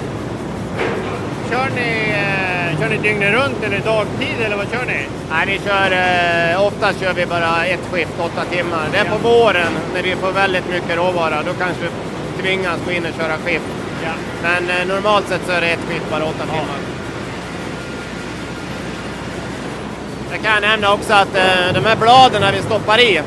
Kör 1.51 1.69
ni, 1.75 2.13
eh, 2.13 2.79
kör 2.79 2.89
ni 2.89 2.97
dygnet 2.97 3.33
runt 3.33 3.63
eller 3.63 3.79
dagtid 3.79 4.35
eller 4.45 4.57
vad 4.57 4.67
kör 4.71 4.85
ni? 4.85 5.05
Nej, 5.31 5.45
vi 5.47 5.59
kör, 5.69 5.91
oftast 6.67 6.99
kör 6.99 7.13
vi 7.13 7.25
bara 7.25 7.65
ett 7.65 7.79
skift, 7.91 8.11
åtta 8.19 8.45
timmar. 8.51 8.87
Det 8.91 8.97
är 8.97 9.05
på 9.05 9.17
våren 9.29 9.71
när 9.93 10.03
vi 10.03 10.15
får 10.15 10.31
väldigt 10.31 10.69
mycket 10.69 10.97
råvara. 10.97 11.43
Då 11.45 11.53
kanske 11.53 11.83
vi 11.83 12.43
tvingas 12.43 12.79
gå 12.85 12.91
in 12.91 13.05
och 13.05 13.21
köra 13.21 13.37
skift. 13.45 13.65
Ja. 14.03 14.11
Men 14.43 14.87
normalt 14.87 15.27
sett 15.27 15.41
så 15.45 15.51
är 15.51 15.61
det 15.61 15.67
ett 15.67 15.79
skift 15.89 16.11
bara 16.11 16.23
åtta 16.23 16.43
timmar. 16.45 16.79
Jag 20.35 20.43
kan 20.43 20.61
nämna 20.61 20.93
också 20.93 21.13
att 21.13 21.35
eh, 21.35 21.73
de 21.73 21.85
här 21.85 21.95
bladen 21.95 22.53
vi 22.53 22.61
stoppar 22.61 22.99
i. 22.99 23.21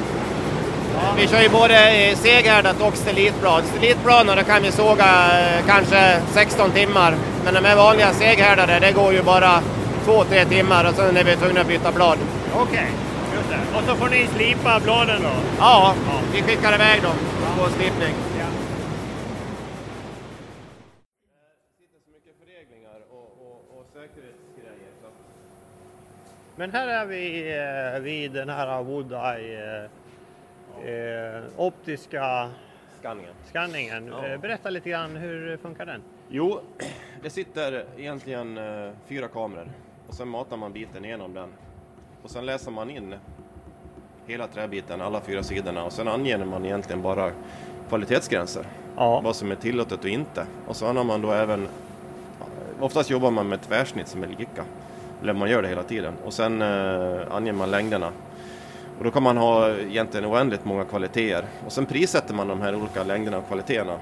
Vi 1.17 1.29
kör 1.29 1.41
ju 1.43 1.49
både 1.49 1.77
seghärdat 2.17 2.81
och 2.81 2.97
stelitblad. 2.97 3.65
Stelitbladen 3.65 4.45
kan 4.45 4.63
vi 4.63 4.73
såga 4.73 5.05
eh, 5.05 5.67
kanske 5.67 6.21
16 6.33 6.71
timmar. 6.71 7.15
Men 7.45 7.55
de 7.55 7.65
här 7.65 7.77
vanliga 7.77 8.13
seghärdade 8.13 8.79
det 8.81 8.93
går 8.93 9.13
ju 9.13 9.23
bara 9.23 9.63
2-3 10.07 10.45
timmar 10.49 10.89
och 10.89 10.95
sen 10.95 11.17
är 11.17 11.25
vi 11.25 11.37
tvungna 11.37 11.61
att 11.61 11.69
byta 11.69 11.93
blad. 11.93 12.19
Okej, 12.55 12.87
just 13.37 13.49
det. 13.49 13.79
Och 13.79 13.85
så 13.89 13.95
får 13.95 14.09
ni 14.09 14.27
slipa 14.37 14.81
bladen 14.81 15.23
då? 15.23 15.31
Ja, 15.59 15.95
vi 16.33 16.43
skickar 16.43 16.75
iväg 16.75 17.03
dem 17.03 17.17
på 17.59 17.71
slipning. 17.71 18.15
Ja. 18.39 18.45
Men 26.59 26.73
här 26.73 26.89
är 26.89 27.07
vi 27.07 27.53
eh, 27.95 28.01
vid 28.01 28.33
den 28.33 28.49
här 28.49 28.83
Woodeye 28.83 29.85
eh, 30.85 30.91
eh, 30.91 31.43
optiska 31.57 32.51
Skanningen. 33.01 33.33
skanningen. 33.45 34.07
Ja. 34.07 34.27
Eh, 34.27 34.41
Berätta 34.41 34.71
lite 34.71 34.91
grann, 34.91 35.17
hur 35.17 35.57
funkar 35.57 35.87
den? 35.87 36.03
Jo, 36.29 36.61
det 37.23 37.31
sitter 37.31 37.85
egentligen 37.97 38.59
eh, 38.59 38.91
fyra 39.07 39.29
kameror 39.29 39.69
och 40.09 40.15
sen 40.15 40.29
matar 40.29 40.57
man 40.57 40.73
biten 40.73 41.05
igenom 41.05 41.35
den. 41.35 41.49
Och 42.23 42.31
sen 42.31 42.47
läser 42.47 42.71
man 42.71 42.91
in 42.91 43.15
hela 44.27 44.47
träbiten, 44.47 45.01
alla 45.01 45.21
fyra 45.21 45.43
sidorna 45.43 45.85
och 45.85 45.93
sen 45.93 46.09
anger 46.09 46.45
man 46.45 46.65
egentligen 46.65 47.03
bara 47.03 47.31
kvalitetsgränser. 47.89 48.65
Ja. 48.97 49.21
Vad 49.25 49.37
som 49.37 49.51
är 49.51 49.57
tillåtet 49.57 50.01
och 50.05 50.11
inte. 50.11 50.47
Och 50.67 50.77
så 50.77 50.87
har 50.87 51.05
man 51.05 51.23
då 51.23 51.33
även, 51.33 51.69
oftast 52.81 53.11
jobbar 53.11 53.31
man 53.31 53.49
med 53.49 53.63
tvärsnitt 53.63 54.09
som 54.09 54.23
är 54.23 54.27
lika. 54.27 54.65
Eller 55.23 55.33
man 55.33 55.51
gör 55.51 55.63
det 55.63 55.69
hela 55.69 55.83
tiden. 55.83 56.15
Och 56.25 56.33
sen 56.33 56.63
eh, 56.63 57.21
anger 57.31 57.53
man 57.53 57.71
längderna. 57.71 58.13
Och 58.99 59.05
då 59.05 59.11
kan 59.11 59.23
man 59.23 59.37
ha 59.37 59.71
egentligen 59.71 60.27
oändligt 60.27 60.65
många 60.65 60.85
kvaliteter. 60.85 61.45
Och 61.67 61.73
sen 61.73 61.87
prissätter 61.87 62.35
man 62.35 62.49
de 62.49 62.61
här 62.61 62.75
olika 62.75 63.03
längderna 63.03 63.39
och 63.39 63.47
kvaliteterna 63.49 63.97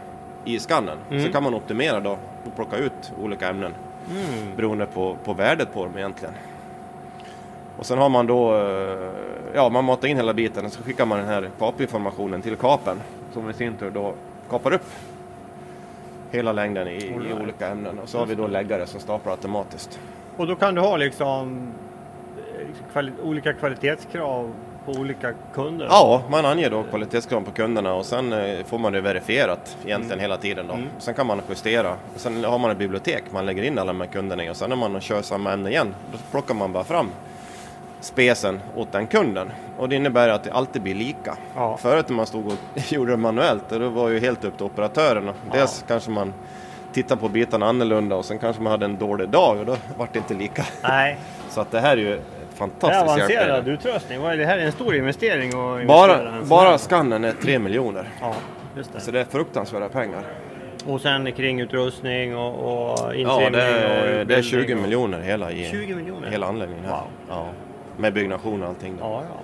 i 0.44 0.58
skannen. 0.58 0.98
Så 1.26 1.32
kan 1.32 1.42
man 1.42 1.54
optimera 1.54 2.00
då 2.00 2.18
och 2.44 2.56
plocka 2.56 2.76
ut 2.76 3.12
olika 3.22 3.48
ämnen 3.48 3.74
beroende 4.56 4.86
på, 4.86 5.16
på 5.24 5.32
värdet 5.32 5.74
på 5.74 5.84
dem 5.84 5.98
egentligen. 5.98 6.34
Och 7.76 7.86
sen 7.86 7.98
har 7.98 8.08
man 8.08 8.26
då, 8.26 8.54
eh, 8.56 9.10
ja 9.54 9.68
man 9.68 9.84
matar 9.84 10.08
in 10.08 10.16
hela 10.16 10.34
biten 10.34 10.64
och 10.66 10.72
så 10.72 10.82
skickar 10.82 11.06
man 11.06 11.18
den 11.18 11.28
här 11.28 11.50
kapinformationen 11.58 12.42
till 12.42 12.56
kapen 12.56 13.00
som 13.32 13.50
i 13.50 13.52
sin 13.52 13.76
tur 13.76 13.90
då 13.90 14.14
kapar 14.50 14.72
upp 14.72 14.86
hela 16.30 16.52
längden 16.52 16.88
i, 16.88 16.96
i 16.96 17.32
olika 17.42 17.68
ämnen. 17.68 17.98
Och 17.98 18.08
så 18.08 18.18
har 18.18 18.26
vi 18.26 18.34
då 18.34 18.46
läggare 18.46 18.86
som 18.86 19.00
staplar 19.00 19.32
automatiskt. 19.32 20.00
Och 20.37 20.47
då 20.47 20.57
kan 20.57 20.74
du 20.74 20.80
ha 20.80 20.97
liksom 20.97 21.68
eh, 22.39 22.66
kvali 22.93 23.12
olika 23.22 23.53
kvalitetskrav 23.53 24.53
på 24.84 24.93
olika 24.93 25.32
kunder? 25.55 25.87
Ja, 25.91 26.22
man 26.30 26.45
anger 26.45 26.70
då 26.70 26.82
kvalitetskrav 26.82 27.41
på 27.41 27.51
kunderna 27.51 27.95
och 27.95 28.07
sen 28.07 28.32
eh, 28.32 28.64
får 28.64 28.78
man 28.78 28.93
det 28.93 29.01
verifierat 29.01 29.76
egentligen 29.84 30.20
hela 30.20 30.37
tiden 30.37 30.66
då. 30.66 30.78
Sen 30.99 31.14
kan 31.14 31.26
man 31.26 31.41
justera. 31.49 31.91
Och 32.14 32.20
sen 32.20 32.45
har 32.45 32.59
man 32.59 32.70
ett 32.70 32.78
bibliotek 32.78 33.24
man 33.30 33.47
lägger 33.47 33.62
in 33.62 33.78
alla 33.78 33.93
de 33.93 34.01
här 34.01 34.09
kunderna 34.09 34.45
i 34.45 34.51
och 34.51 34.57
sen 34.57 34.68
när 34.70 34.76
man 34.76 35.01
kör 35.01 35.22
samma 35.22 35.53
ämne 35.53 35.70
igen, 35.70 35.95
då 36.12 36.18
plockar 36.30 36.55
man 36.55 36.72
bara 36.72 36.84
fram 36.84 37.11
spesen 38.01 38.61
åt 38.76 38.93
den 38.93 39.07
kunden. 39.07 39.53
Och 39.78 39.89
det 39.89 39.97
innebär 39.97 40.28
att 40.28 40.45
det 40.45 40.53
alltid 40.53 40.82
blir 40.82 40.95
lika. 40.95 41.37
Ja. 41.55 41.76
Förut 41.76 42.09
när 42.09 42.16
man 42.16 42.26
stod 42.26 42.47
och 42.47 42.53
gjorde 42.93 43.11
det 43.11 43.16
manuellt, 43.16 43.64
då 43.68 43.89
var 43.89 44.09
det 44.09 44.14
ju 44.14 44.20
helt 44.20 44.45
upp 44.45 44.57
till 44.57 44.66
operatören. 44.66 45.30
Dels 45.53 45.84
kanske 45.89 46.11
man 46.11 46.32
tittar 47.03 47.16
på 47.16 47.28
bitarna 47.28 47.66
annorlunda 47.66 48.16
och 48.16 48.24
sen 48.24 48.38
kanske 48.38 48.62
man 48.62 48.70
hade 48.70 48.84
en 48.84 48.97
dålig 48.99 49.28
dag 49.28 49.59
och 49.59 49.66
då 49.66 49.76
var 49.99 50.09
det 50.12 50.18
inte 50.18 50.34
lika. 50.34 50.64
Nej, 50.82 51.18
Så 51.49 51.61
att 51.61 51.70
det 51.70 51.80
här 51.80 51.92
är 51.92 52.01
ju 52.01 52.14
ett 52.14 52.20
det 52.59 52.64
är 52.64 52.68
fantastiskt 52.68 53.03
avancerad 53.03 53.30
hjälpmedel. 53.30 53.74
utrustning. 53.74 54.22
Det 54.22 54.47
här 54.47 54.59
är 54.59 54.64
en 54.66 54.72
stor 54.72 54.94
investering. 54.94 55.49
att 55.49 55.86
Bara, 55.86 56.42
bara 56.42 56.78
skannen 56.78 57.24
är 57.24 57.32
3 57.32 57.59
miljoner. 57.59 58.09
Ja, 58.20 58.34
just 58.76 58.92
det. 58.92 59.01
Så 59.01 59.11
det 59.11 59.20
är 59.20 59.24
fruktansvärda 59.24 59.88
pengar. 59.88 60.22
Och 60.86 61.01
sen 61.01 61.32
kringutrustning 61.32 62.36
och, 62.36 62.49
och 62.55 63.14
Ja, 63.16 63.49
det 63.53 63.62
är, 63.62 64.24
det 64.24 64.34
är 64.34 64.38
utbildning 64.38 64.42
20 64.42 64.74
och- 64.74 64.80
miljoner 64.80 65.20
hela, 65.20 65.51
i, 65.51 65.64
20 65.70 65.94
miljoner? 65.94 66.30
hela 66.30 66.47
anläggningen 66.47 66.84
här. 66.84 66.90
Wow. 66.92 67.03
Ja, 67.28 67.47
med 67.97 68.12
byggnation 68.12 68.62
och 68.62 68.68
allting. 68.68 68.97
Då. 69.01 69.05
Ja, 69.05 69.22
ja. 69.22 69.40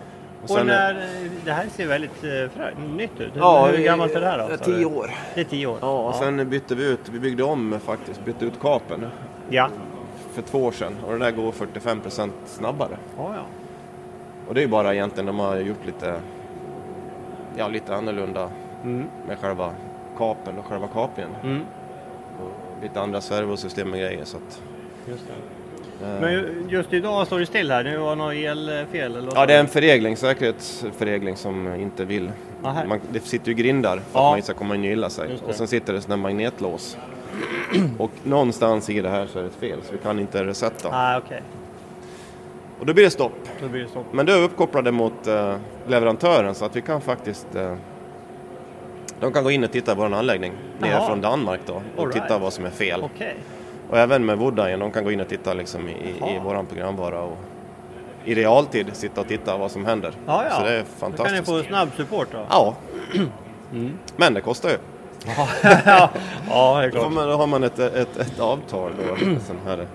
Och 0.49 0.67
när, 0.67 1.09
det 1.45 1.53
här 1.53 1.67
ser 1.69 1.87
väldigt 1.87 2.25
eh, 2.25 2.79
nytt 2.97 3.21
ut. 3.21 3.33
Ja, 3.37 3.67
Hur 3.67 3.85
gammalt 3.85 4.15
är 4.15 4.21
det 4.21 4.27
här 4.27 4.39
då? 4.39 4.49
det 4.49 4.55
är 4.55 4.59
sa 4.59 4.65
du? 4.65 4.77
10 4.77 4.85
år. 4.85 5.11
Det 5.35 5.41
är 5.41 5.45
10 5.45 5.67
år? 5.67 5.79
Ja, 5.81 6.09
och 6.09 6.15
sen 6.15 6.49
bytte 6.51 6.75
vi 6.75 6.85
ut, 6.91 7.09
vi 7.09 7.19
byggde 7.21 7.43
om 7.43 7.81
faktiskt, 7.85 8.25
bytte 8.25 8.45
ut 8.45 8.61
kapen 8.61 9.07
Ja. 9.49 9.69
för 10.33 10.43
två 10.43 10.59
år 10.65 10.73
sedan 10.73 10.97
och 11.07 11.13
det 11.13 11.19
där 11.19 11.31
går 11.31 11.53
45% 11.53 12.31
snabbare. 12.47 12.97
Ja, 13.17 13.33
ja. 13.37 13.43
Och 14.49 14.55
det 14.55 14.63
är 14.63 14.69
bara 14.69 14.95
egentligen 14.95 15.27
de 15.27 15.39
har 15.39 15.57
gjort 15.57 15.87
lite, 15.87 16.15
ja 17.57 17.69
lite 17.69 17.95
annorlunda 17.95 18.51
Mm. 18.85 19.05
med 19.29 19.39
själva 19.39 19.75
kapen 20.19 20.59
och 20.59 20.65
själva 20.67 20.89
kapningen. 20.89 21.31
Mm. 21.43 21.63
Och 22.43 22.83
lite 22.83 23.01
andra 23.01 23.21
servosystem 23.21 23.93
och 23.93 23.99
grejer 23.99 24.25
så 24.25 24.37
att, 24.37 24.63
Just 25.09 25.27
det. 25.27 25.33
Men 26.21 26.33
ju- 26.33 26.65
just 26.69 26.93
idag 26.93 27.27
står 27.27 27.39
det 27.39 27.47
still 27.47 27.71
här. 27.71 27.85
Det 27.85 27.99
var 27.99 28.17
något 28.17 28.35
elfel 28.35 29.17
eller 29.17 29.33
Ja, 29.35 29.47
det 29.47 29.55
är 29.55 29.61
en 29.61 29.69
förregling, 29.69 30.17
säkerhetsförregling 30.17 31.37
som 31.37 31.75
inte 31.75 32.05
vill. 32.05 32.31
Här. 32.65 32.87
Man, 32.87 33.01
det 33.11 33.21
sitter 33.21 33.49
ju 33.49 33.55
grindar 33.55 33.97
för 33.97 34.03
Ja. 34.13 34.21
att 34.21 34.31
man 34.31 34.37
inte 34.39 34.47
ska 34.47 34.55
komma 34.55 34.75
in 34.75 34.81
och 34.81 34.87
gilla 34.87 35.11
sig. 35.11 35.29
Och 35.49 35.55
sen 35.55 35.67
sitter 35.69 35.93
det 35.93 36.01
sådana 36.01 36.23
magnetlås. 36.23 36.97
och 37.99 38.11
någonstans 38.23 38.91
i 38.91 39.01
det 39.01 39.09
här 39.09 39.27
så 39.27 39.39
är 39.39 39.43
det 39.43 39.49
ett 39.49 39.55
fel 39.55 39.79
så 39.83 39.93
vi 39.93 39.99
kan 39.99 40.19
inte 40.19 40.45
resetta. 40.45 40.89
Ah, 40.93 41.19
okej. 41.19 41.43
Och 42.81 42.87
då 42.87 42.95
blir 42.95 43.05
det 43.05 43.11
stopp. 43.11 43.33
Då 43.61 43.69
blir 43.69 43.83
det 43.83 43.89
stopp. 43.89 44.07
Men 44.13 44.27
då 44.27 44.33
är 44.33 44.39
vi 44.39 44.45
uppkopplade 44.45 44.93
mot 44.93 45.27
eh, 45.27 45.57
leverantören 45.89 46.55
så 46.55 46.65
att 46.65 46.77
vi 46.77 46.81
kan 46.83 47.01
faktiskt 47.01 47.55
eh, 47.55 47.75
de 49.21 49.33
kan 49.33 49.45
gå 49.45 49.51
in 49.51 49.65
och 49.65 49.73
titta 49.73 49.95
på 49.95 50.01
vår 50.01 50.15
anläggning 50.15 50.53
nere 50.79 51.07
från 51.07 51.21
Danmark 51.21 51.61
då 51.67 51.83
och 51.97 52.05
All 52.07 52.13
titta 52.13 52.25
right. 52.27 52.41
vad 52.43 52.53
som 52.53 52.65
är 52.65 52.71
fel. 52.71 53.01
Okej. 53.03 53.37
Och 53.93 53.99
även 53.99 54.27
med 54.27 54.39
Woodagen, 54.39 54.81
de 54.81 54.91
kan 54.91 55.05
gå 55.05 55.13
in 55.13 55.21
och 55.21 55.29
titta 55.29 55.55
liksom 55.55 55.89
i, 55.89 55.93
i, 56.35 56.39
våran 56.45 56.67
programvara 56.67 57.21
och 57.23 57.39
i 58.25 58.35
realtid 58.35 58.97
sitta 58.97 59.21
och 59.21 59.29
titta 59.29 59.57
vad 59.57 59.71
som 59.71 59.87
händer. 59.87 60.13
Ja, 60.27 60.45
ja. 60.45 60.51
Så 60.51 60.65
det 60.65 60.71
är 60.71 60.79
Då 60.79 60.85
kan 61.01 61.11
ni 61.11 61.17
fantastiskt. 61.17 61.47
få 61.47 61.63
snabb 61.63 61.89
support 61.97 62.29
då? 62.33 62.47
Ja. 62.51 62.75
Men 64.17 64.35
det 64.35 64.41
kostar 64.41 64.69
ju. 64.69 64.77
ja, 65.27 65.49
det 65.63 65.69
är 66.49 66.91
Då 66.91 66.99
klart. 66.99 67.13
man, 67.13 67.29
då 67.29 67.35
har 67.35 67.47
man 67.47 67.65
ett, 67.65 67.79
ett, 67.79 68.17
ett 68.17 68.41
avtal 68.41 68.93
då, 68.99 69.15
ett 69.37 69.43
sånt 69.43 69.61
här 69.67 69.87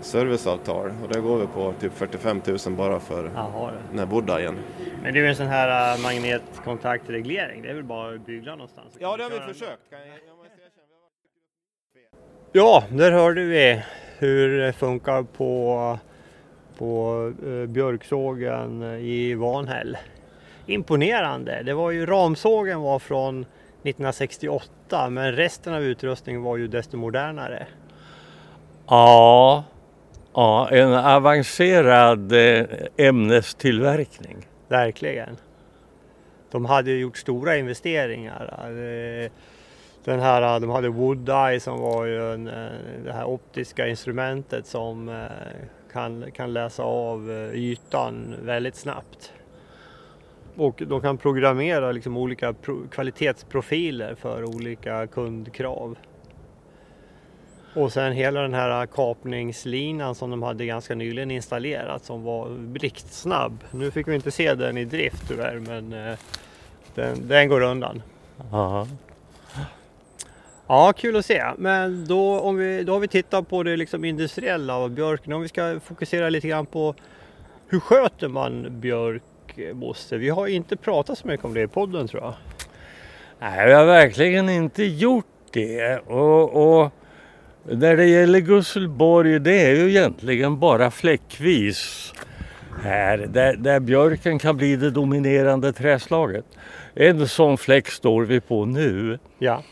serviceavtal. 0.00 0.92
Och 1.02 1.08
det 1.12 1.20
går 1.20 1.38
vi 1.38 1.46
på 1.46 1.74
typ 1.80 1.92
45 1.94 2.40
000 2.66 2.76
bara 2.76 3.00
för 3.00 3.30
Jaha, 3.34 3.70
den 3.90 3.98
här. 3.98 4.54
Men 5.02 5.14
det 5.14 5.20
är 5.20 5.22
ju 5.22 5.28
en 5.28 5.36
sån 5.36 5.46
här 5.46 5.94
äh, 5.96 6.02
magnetkontaktreglering. 6.02 7.62
Det 7.62 7.68
är 7.70 7.74
väl 7.74 7.84
bara 7.84 8.14
att 8.14 8.26
bygla 8.26 8.52
någonstans? 8.52 8.96
Ja, 8.98 9.16
det 9.16 9.22
har 9.22 9.30
vi 9.30 9.40
försökt. 9.52 9.82
Ja, 12.52 12.84
där 12.90 13.12
hörde 13.12 13.44
vi 13.44 13.82
hur 14.18 14.58
det 14.58 14.72
funkar 14.72 15.22
på, 15.22 15.98
på 16.78 17.32
eh, 17.46 17.66
björksågen 17.66 18.82
i 19.00 19.34
Vanhäll. 19.34 19.96
Imponerande. 20.66 21.62
Det 21.62 21.74
var 21.74 21.90
ju 21.90 22.06
ramsågen 22.06 22.80
var 22.80 22.98
från 22.98 23.40
1968 23.40 25.10
men 25.10 25.32
resten 25.32 25.74
av 25.74 25.82
utrustningen 25.82 26.42
var 26.42 26.56
ju 26.56 26.68
desto 26.68 26.96
modernare. 26.96 27.66
Ja, 28.86 29.64
ja 30.34 30.68
en 30.70 30.94
avancerad 30.94 32.32
eh, 32.32 32.66
ämnestillverkning. 32.96 34.36
Verkligen. 34.68 35.36
De 36.50 36.64
hade 36.64 36.90
ju 36.90 36.98
gjort 36.98 37.16
stora 37.16 37.56
investeringar. 37.56 38.70
Den 40.04 40.20
här, 40.20 40.60
de 40.60 40.70
hade 40.70 40.88
Wood 40.88 41.28
Eye 41.28 41.60
som 41.60 41.80
var 41.80 42.04
ju 42.04 42.32
en, 42.34 42.48
eh, 42.48 42.70
det 43.04 43.12
här 43.12 43.24
optiska 43.24 43.88
instrumentet 43.88 44.66
som 44.66 45.08
eh, 45.08 45.24
kan, 45.92 46.30
kan 46.30 46.52
läsa 46.52 46.82
av 46.82 47.30
eh, 47.30 47.54
ytan 47.54 48.34
väldigt 48.42 48.76
snabbt. 48.76 49.32
Och 50.56 50.82
de 50.86 51.00
kan 51.00 51.18
programmera 51.18 51.92
liksom 51.92 52.16
olika 52.16 52.52
pro- 52.52 52.88
kvalitetsprofiler 52.90 54.14
för 54.14 54.44
olika 54.44 55.06
kundkrav. 55.06 55.98
Och 57.74 57.92
sen 57.92 58.12
hela 58.12 58.40
den 58.42 58.54
här 58.54 58.86
kapningslinan 58.86 60.14
som 60.14 60.30
de 60.30 60.42
hade 60.42 60.66
ganska 60.66 60.94
nyligen 60.94 61.30
installerat 61.30 62.04
som 62.04 62.22
var 62.22 62.48
blixtsnabb. 62.48 63.64
Nu 63.70 63.90
fick 63.90 64.08
vi 64.08 64.14
inte 64.14 64.30
se 64.30 64.54
den 64.54 64.76
i 64.78 64.84
drift 64.84 65.28
tyvärr 65.28 65.58
men 65.58 65.90
den, 66.94 67.28
den 67.28 67.48
går 67.48 67.60
undan. 67.60 68.02
Aha. 68.52 68.86
Ja, 70.70 70.92
kul 70.92 71.16
att 71.16 71.26
se. 71.26 71.44
Men 71.58 72.04
då, 72.04 72.40
om 72.40 72.56
vi, 72.56 72.84
då 72.84 72.92
har 72.92 73.00
vi 73.00 73.08
tittat 73.08 73.48
på 73.48 73.62
det 73.62 73.76
liksom 73.76 74.04
industriella 74.04 74.74
av 74.76 74.90
björken. 74.90 75.32
Om 75.32 75.42
vi 75.42 75.48
ska 75.48 75.80
fokusera 75.84 76.28
lite 76.28 76.48
grann 76.48 76.66
på 76.66 76.94
hur 77.68 77.80
sköter 77.80 78.28
man 78.28 78.80
björk, 78.80 79.22
Bosse? 79.74 80.16
Vi 80.16 80.28
har 80.28 80.46
inte 80.46 80.76
pratat 80.76 81.18
så 81.18 81.28
mycket 81.28 81.46
om 81.46 81.54
det 81.54 81.62
i 81.62 81.66
podden 81.66 82.08
tror 82.08 82.22
jag. 82.22 82.34
Nej, 83.40 83.66
vi 83.66 83.72
har 83.72 83.84
verkligen 83.84 84.48
inte 84.48 84.84
gjort 84.84 85.26
det. 85.52 85.98
Och, 85.98 86.80
och 86.82 86.90
när 87.64 87.96
det 87.96 88.06
gäller 88.06 88.40
Gusselborg, 88.40 89.38
det 89.38 89.62
är 89.62 89.74
ju 89.74 89.90
egentligen 89.90 90.58
bara 90.58 90.90
fläckvis 90.90 92.12
här 92.82 93.18
där, 93.18 93.56
där 93.56 93.80
björken 93.80 94.38
kan 94.38 94.56
bli 94.56 94.76
det 94.76 94.90
dominerande 94.90 95.72
träslaget. 95.72 96.44
En 96.94 97.28
sån 97.28 97.58
fläck 97.58 97.88
står 97.88 98.22
vi 98.24 98.40
på 98.40 98.64
nu. 98.64 99.18
Ja, 99.38 99.62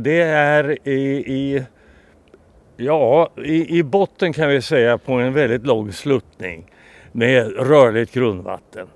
Det 0.00 0.22
är 0.22 0.88
i, 0.88 1.00
i, 1.26 1.64
ja, 2.76 3.30
i, 3.44 3.78
i 3.78 3.82
botten 3.82 4.32
kan 4.32 4.48
vi 4.48 4.62
säga 4.62 4.98
på 4.98 5.12
en 5.12 5.32
väldigt 5.32 5.66
lång 5.66 5.92
sluttning 5.92 6.70
med 7.12 7.52
rörligt 7.56 8.14
grundvatten. 8.14 8.86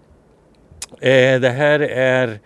Eh, 1.01 1.41
Det 1.41 1.49
här 1.57 1.81
är 1.81 2.39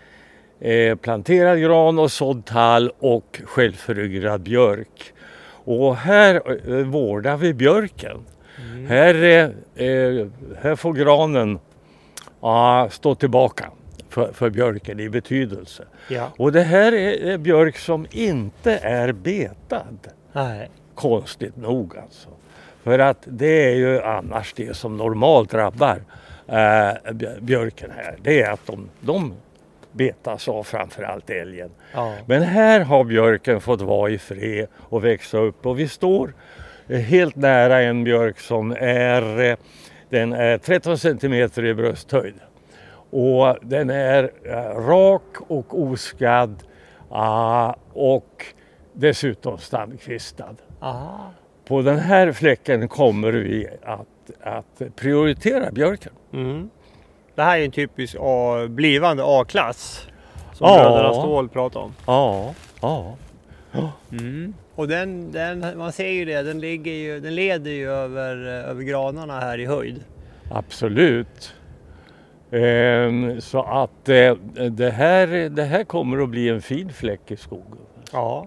eh, 0.61 0.97
planterad 0.97 1.61
gran 1.61 1.99
och 1.99 2.13
sådd 2.13 2.45
tall 2.45 2.93
och 2.99 3.41
självföryngrad 3.45 4.41
björk. 4.41 5.13
Och 5.65 5.97
här 5.97 6.35
eh, 6.71 6.87
vårdar 6.87 7.37
vi 7.37 7.55
björken. 7.55 8.25
Här, 8.89 9.15
eh, 9.15 9.87
eh, 9.89 10.27
här 10.63 10.77
får 10.77 10.93
granen 10.93 11.59
ja, 12.41 12.89
stå 12.91 13.15
tillbaka 13.15 13.71
för, 14.19 14.33
för 14.33 14.51
björken 14.51 15.01
i 15.01 15.09
betydelse. 15.09 15.85
ja. 16.09 16.33
Och 16.37 16.53
det 16.53 16.63
här 16.63 16.93
är 16.95 17.39
björk 17.39 17.79
som 17.79 18.07
inte 18.11 18.73
är 18.77 19.13
betad. 19.13 19.99
Nej. 20.33 20.71
Konstigt 20.95 21.57
nog 21.57 21.97
alltså. 21.99 22.29
För 22.83 22.99
att 22.99 23.19
det 23.25 23.65
är 23.71 23.75
ju 23.75 24.03
annars 24.03 24.53
det 24.57 24.77
som 24.77 24.97
normalt 24.97 25.51
drabbar 25.51 25.97
eh, 26.47 26.55
bj- 26.55 27.41
björken 27.41 27.91
här. 27.97 28.17
Det 28.23 28.43
är 28.43 28.51
att 28.53 28.67
de, 28.67 28.89
de 29.01 29.33
betas 29.93 30.49
av 30.49 30.63
framförallt 30.63 31.31
älgen. 31.31 31.71
Ja. 31.95 32.15
Men 32.27 32.43
här 32.43 32.81
har 32.81 33.05
björken 33.05 33.61
fått 33.61 33.81
vara 33.81 34.11
i 34.11 34.19
fred 34.19 34.67
och 34.77 35.05
växa 35.05 35.39
upp 35.39 35.67
och 35.67 35.79
vi 35.79 35.89
står 35.89 36.33
helt 36.89 37.37
nära 37.37 37.81
en 37.83 38.05
björk 38.05 38.41
som 38.41 38.71
är, 38.81 39.41
eh, 39.51 39.57
den 40.09 40.33
är 40.33 40.59
13 40.59 40.99
centimeter 40.99 41.65
i 41.65 41.75
brösthöjd. 41.75 42.35
Och 43.11 43.57
den 43.63 43.91
är 43.91 44.31
eh, 44.45 44.81
rak 44.81 45.37
och 45.49 45.81
oskadd 45.83 46.63
ah, 47.11 47.75
och 47.93 48.45
dessutom 48.93 49.59
standkvistad. 49.59 50.55
Aha. 50.81 51.31
På 51.69 51.83
den 51.83 51.99
här 51.99 52.33
fläcken 52.33 52.89
kommer 52.89 53.33
vi 53.33 53.67
att, 53.83 54.07
att 54.43 54.97
prioritera 54.97 55.71
björken. 55.71 56.13
Mm. 56.33 56.71
Det 57.35 57.43
här 57.43 57.59
är 57.59 57.65
en 57.65 57.71
typisk 57.71 58.17
A, 58.21 58.67
blivande 58.69 59.23
A-klass. 59.27 60.07
Som 60.53 60.67
Ja. 60.67 60.79
bröderna 60.79 61.15
Ståhl 61.15 61.49
pratar 61.49 61.81
om. 61.81 61.95
Ja, 62.07 62.55
ja. 62.81 63.17
Och 64.75 64.89
den, 64.89 65.33
den, 65.33 65.79
man 65.79 65.93
ser 65.93 66.09
ju 66.09 66.25
det, 66.25 66.43
den, 66.43 66.61
ligger 66.61 66.93
ju, 66.93 67.21
den 67.21 67.35
leder 67.35 67.71
ju 67.71 67.91
över, 67.91 68.47
eh, 68.47 68.71
över 68.71 68.83
granarna 68.83 69.41
här 69.41 69.59
i 69.59 69.67
höjd. 69.67 70.05
Absolut. 70.51 71.55
Ehm, 72.51 73.41
så 73.41 73.63
att 73.63 74.09
eh, 74.09 74.35
det, 74.71 74.91
här, 74.91 75.27
det 75.49 75.65
här 75.65 75.85
kommer 75.85 76.19
att 76.23 76.29
bli 76.29 76.49
en 76.49 76.63
fin 76.63 76.93
fläck 76.93 77.31
i 77.31 77.37
skogen. 77.37 77.79
Ja. 78.13 78.47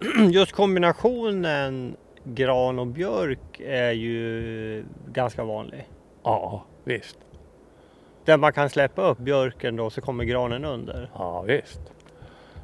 Just 0.30 0.52
kombinationen 0.52 1.96
gran 2.24 2.78
och 2.78 2.86
björk 2.86 3.60
är 3.66 3.90
ju 3.92 4.84
ganska 5.12 5.44
vanlig. 5.44 5.88
Ja, 6.22 6.64
visst. 6.84 7.18
Där 8.24 8.36
man 8.36 8.52
kan 8.52 8.70
släppa 8.70 9.02
upp 9.02 9.18
björken 9.18 9.76
då 9.76 9.90
så 9.90 10.00
kommer 10.00 10.24
granen 10.24 10.64
under. 10.64 11.10
Ja, 11.14 11.42
visst. 11.42 11.80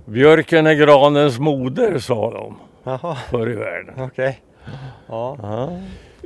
Björken 0.04 0.66
är 0.66 0.74
granens 0.74 1.38
moder 1.38 1.98
sa 1.98 2.30
de 2.30 2.56
Jaha, 2.84 3.14
förr 3.14 3.50
i 3.50 3.54
världen. 3.54 3.94
okej. 3.98 4.42
Ja. 5.06 5.36
Ja. 5.42 5.70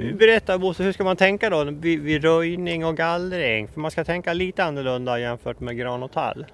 Berätta 0.01 0.59
Bosse, 0.59 0.83
hur 0.83 0.93
ska 0.93 1.05
man 1.05 1.17
tänka 1.17 1.51
då 1.51 1.65
vid, 1.65 2.01
vid 2.01 2.25
röjning 2.25 2.85
och 2.85 2.97
gallring? 2.97 3.69
För 3.69 3.81
man 3.81 3.91
ska 3.91 4.05
tänka 4.05 4.33
lite 4.33 4.65
annorlunda 4.65 5.19
jämfört 5.19 5.61
med 5.61 5.77
gran 5.77 6.03
och 6.03 6.13
tall. 6.13 6.47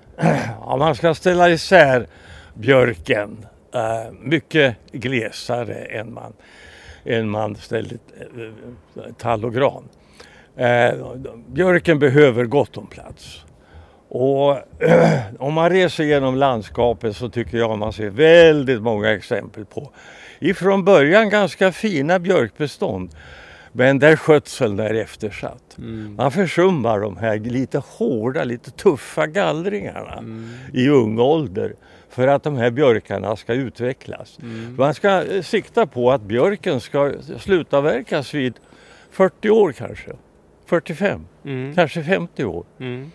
Ja, 0.61 0.77
man 0.77 0.95
ska 0.95 1.15
ställa 1.15 1.51
isär 1.51 2.07
björken 2.55 3.47
eh, 3.75 4.13
mycket 4.21 4.77
glesare 4.93 5.75
än 5.75 6.15
man, 6.15 6.33
än 7.05 7.29
man 7.29 7.57
ställer 7.57 7.99
eh, 8.21 9.03
tall 9.19 9.45
och 9.45 9.55
gran. 9.55 9.89
Eh, 10.57 10.95
björken 11.49 11.99
behöver 11.99 12.45
gott 12.45 12.77
om 12.77 12.87
plats. 12.87 13.45
Och 14.09 14.59
om 15.39 15.55
man 15.55 15.71
reser 15.71 16.05
genom 16.05 16.37
landskapet 16.37 17.17
så 17.17 17.29
tycker 17.29 17.59
jag 17.59 17.79
man 17.79 17.93
ser 17.93 18.11
väldigt 18.11 18.83
många 18.83 19.13
exempel 19.13 19.65
på 19.65 19.91
ifrån 20.39 20.85
början 20.85 21.29
ganska 21.31 21.73
fina 21.73 22.19
björkbestånd 22.19 23.11
men 23.73 23.99
där 23.99 24.17
skötseln 24.17 24.81
är 24.81 24.95
eftersatt. 24.95 25.77
Man 26.17 26.33
försummar 26.33 27.01
de 27.01 27.17
här 27.17 27.39
lite 27.39 27.79
hårda, 27.87 28.45
lite 28.45 28.71
tuffa 28.71 29.27
gallringarna 29.27 30.25
i 30.73 30.89
ung 30.89 31.19
ålder 31.19 31.75
för 32.11 32.29
att 32.29 32.43
de 32.43 32.57
här 32.57 32.71
björkarna 32.71 33.37
ska 33.37 33.55
utvecklas. 33.55 34.39
Man 34.79 34.95
ska 34.95 35.25
eh, 35.25 35.43
sikta 35.43 35.87
på 35.87 36.11
att 36.13 36.23
björken 36.23 36.81
ska 36.81 37.13
slutavverkas 37.39 38.35
vid 38.35 38.55
40 39.11 39.51
år 39.51 39.73
kanske, 39.73 40.11
45, 40.67 41.27
Mm. 41.45 41.75
kanske 41.75 42.03
50 42.03 42.45
år. 42.45 42.65
Mm. 42.81 43.11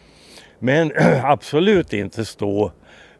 Men 0.60 0.92
absolut 1.24 1.94
inte 1.94 2.26
stå 2.26 2.72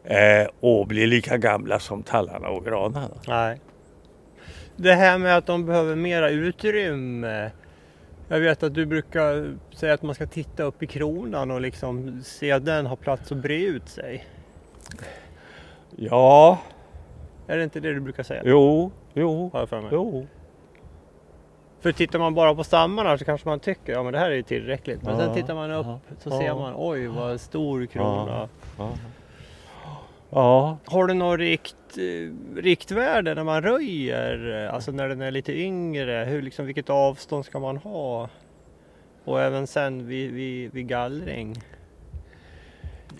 eh, 0.04 0.48
och 0.60 0.86
bli 0.86 1.06
lika 1.06 1.36
gamla 1.36 1.78
som 1.78 2.02
tallarna 2.02 2.48
och 2.48 2.64
granarna. 2.64 3.08
Nej. 3.28 3.60
Det 4.82 4.94
här 4.94 5.18
med 5.18 5.36
att 5.36 5.46
de 5.46 5.66
behöver 5.66 5.96
mera 5.96 6.30
utrymme. 6.30 7.50
Jag 8.28 8.40
vet 8.40 8.62
att 8.62 8.74
du 8.74 8.86
brukar 8.86 9.54
säga 9.74 9.94
att 9.94 10.02
man 10.02 10.14
ska 10.14 10.26
titta 10.26 10.62
upp 10.62 10.82
i 10.82 10.86
kronan 10.86 11.50
och 11.50 11.60
liksom 11.60 12.20
se 12.24 12.52
att 12.52 12.64
den 12.64 12.86
har 12.86 12.96
plats 12.96 13.32
att 13.32 13.38
bre 13.38 13.64
ut 13.64 13.88
sig. 13.88 14.26
Ja, 15.96 16.58
Är 17.46 17.56
det 17.56 17.64
inte 17.64 17.80
det 17.80 17.94
du 17.94 18.00
brukar 18.00 18.22
säga? 18.22 18.42
jo, 18.44 18.90
jo, 19.14 19.50
Har 19.52 19.60
jag 19.60 19.68
för 19.68 19.80
mig. 19.80 19.90
jo. 19.92 20.26
För 21.80 21.92
tittar 21.92 22.18
man 22.18 22.34
bara 22.34 22.54
på 22.54 22.64
stammarna 22.64 23.18
så 23.18 23.24
kanske 23.24 23.48
man 23.48 23.60
tycker 23.60 23.92
ja 23.92 24.02
men 24.02 24.12
det 24.12 24.18
här 24.18 24.30
är 24.30 24.34
ju 24.34 24.42
tillräckligt. 24.42 25.02
Men 25.02 25.12
Ja, 25.18 25.18
sen 25.24 25.34
tittar 25.34 25.54
man 25.54 25.70
upp 25.70 25.86
ja, 25.86 25.98
så 26.18 26.28
ja. 26.30 26.38
ser 26.38 26.54
man 26.54 26.74
oj 26.76 27.06
vad 27.06 27.40
stor 27.40 27.86
krona. 27.86 28.48
Ja. 30.34 30.78
Har 30.84 31.06
du 31.06 31.14
något 31.14 31.38
rikt, 31.38 31.76
eh, 31.98 32.56
riktvärde 32.56 33.34
när 33.34 33.44
man 33.44 33.62
röjer? 33.62 34.68
Alltså 34.72 34.92
när 34.92 35.08
den 35.08 35.20
är 35.20 35.30
lite 35.30 35.52
yngre? 35.52 36.24
Hur, 36.28 36.42
liksom, 36.42 36.66
vilket 36.66 36.90
avstånd 36.90 37.44
ska 37.44 37.58
man 37.58 37.76
ha? 37.76 38.28
Och 39.24 39.40
även 39.40 39.66
sen 39.66 40.06
vid, 40.06 40.32
vid, 40.32 40.72
vid 40.72 40.88
gallring? 40.88 41.54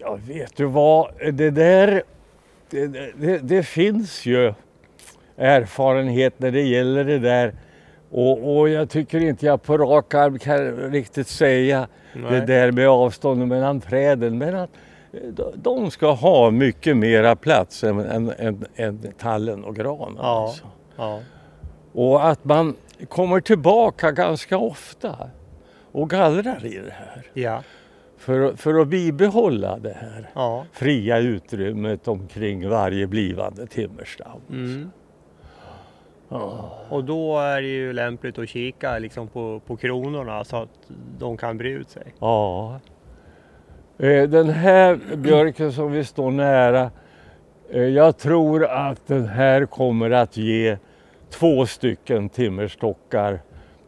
Ja, 0.01 0.19
vet 0.27 0.57
du 0.57 0.65
vad, 0.65 1.11
det 1.33 1.51
där, 1.51 2.03
det, 2.71 2.87
det, 3.17 3.39
det 3.39 3.63
finns 3.63 4.27
ju 4.27 4.55
erfarenhet 5.37 6.35
när 6.39 6.51
det 6.51 6.63
gäller 6.63 7.05
det 7.05 7.19
där. 7.19 7.55
Och, 8.11 8.59
och 8.59 8.69
jag 8.69 8.91
tycker 8.91 9.21
inte 9.21 9.47
jag 9.47 9.63
på 9.63 9.79
rak 9.79 10.15
arm 10.15 10.39
kan 10.39 10.77
riktigt 10.77 11.29
säga 11.29 11.89
det 12.13 12.21
Nej. 12.21 12.47
där 12.47 12.73
med 12.73 12.89
avståndet 12.89 13.49
mellan 13.49 13.81
träden. 13.81 14.39
Men 14.39 14.55
att 14.55 14.71
de- 15.55 15.91
ska 15.91 16.13
ha 16.13 16.51
mycket 16.51 16.97
mera 16.97 17.37
plats 17.37 17.85
än, 17.85 17.99
än, 17.99 18.33
än, 18.39 18.67
än 18.77 19.13
tallen 19.19 19.65
och 19.65 19.77
granen. 19.77 20.17
Ja. 20.19 20.43
Alltså. 20.43 20.65
Ja. 20.97 21.21
Och 21.93 22.29
att 22.29 22.45
man 22.45 22.77
kommer 23.09 23.41
tillbaka 23.41 24.11
ganska 24.11 24.59
ofta 24.59 25.31
och 25.93 26.11
gallrar 26.11 26.67
i 26.67 26.79
det 26.79 26.93
här. 26.93 27.27
Ja. 27.35 27.63
För, 28.17 28.57
för 28.57 28.81
att 28.81 28.89
bibehålla 28.89 29.79
det 29.79 29.97
här 30.01 30.31
ja. 30.35 30.65
fria 30.73 31.19
utrymmet 31.19 32.09
omkring 32.09 32.69
varje 32.69 33.07
blivande 33.07 33.67
timmerstam. 33.67 34.41
Mm. 34.51 34.91
Ja. 36.29 36.79
Och 36.89 37.05
då 37.05 37.39
är 37.39 37.63
det 37.63 37.69
ju 37.69 37.93
lämpligt 37.93 38.39
att 38.39 38.49
kika 38.49 38.99
liksom 38.99 39.29
på, 39.29 39.61
på 39.67 39.77
kronorna 39.77 40.45
så 40.45 40.57
att 40.57 40.91
de 41.19 41.37
kan 41.37 41.59
bre 41.59 41.69
ut 41.71 41.91
sig. 41.91 42.15
ja. 42.19 42.81
Eh, 44.03 44.29
Den 44.29 44.49
här 44.51 45.17
björken 45.17 45.73
som 45.73 45.93
vi 45.93 46.05
står 46.05 46.31
nära, 46.31 46.91
eh, 47.71 47.83
jag 47.83 48.19
tror 48.19 48.65
att 48.65 49.07
den 49.07 49.27
här 49.27 49.67
kommer 49.67 50.11
att 50.11 50.37
ge 50.37 50.77
två 51.31 51.67
stycken 51.67 52.29
timmerstockar 52.29 53.41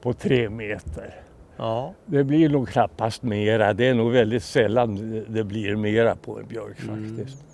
på 0.03 0.12
tre 0.12 0.49
meter. 0.51 1.15
Ja. 1.57 1.95
Det 2.07 2.25
blir 2.25 2.49
nog 2.49 2.69
knappast 2.69 3.23
mera. 3.23 3.73
Det 3.73 3.87
är 3.89 3.95
nog 3.95 4.12
väldigt 4.12 4.43
sällan 4.43 5.23
det- 5.29 5.45
blir 5.45 5.77
mera 5.77 6.17
på 6.17 6.39
en 6.39 6.47
björk 6.47 6.77
Mm. 6.89 7.17
faktiskt. 7.17 7.45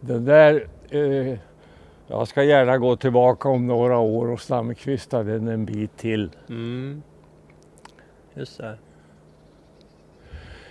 Den 0.00 0.24
där, 0.24 0.66
eh, 0.90 1.38
jag 2.06 2.28
ska 2.28 2.42
gärna 2.42 2.78
gå 2.78 2.96
tillbaka 2.96 3.48
om 3.48 3.66
några 3.66 3.98
år 3.98 4.30
och 4.30 4.40
stamkvista 4.40 5.22
den 5.22 5.48
en 5.48 5.64
bit 5.64 5.96
till. 5.96 6.30
Mm. 6.48 7.02
Just 8.34 8.58
det. 8.58 8.74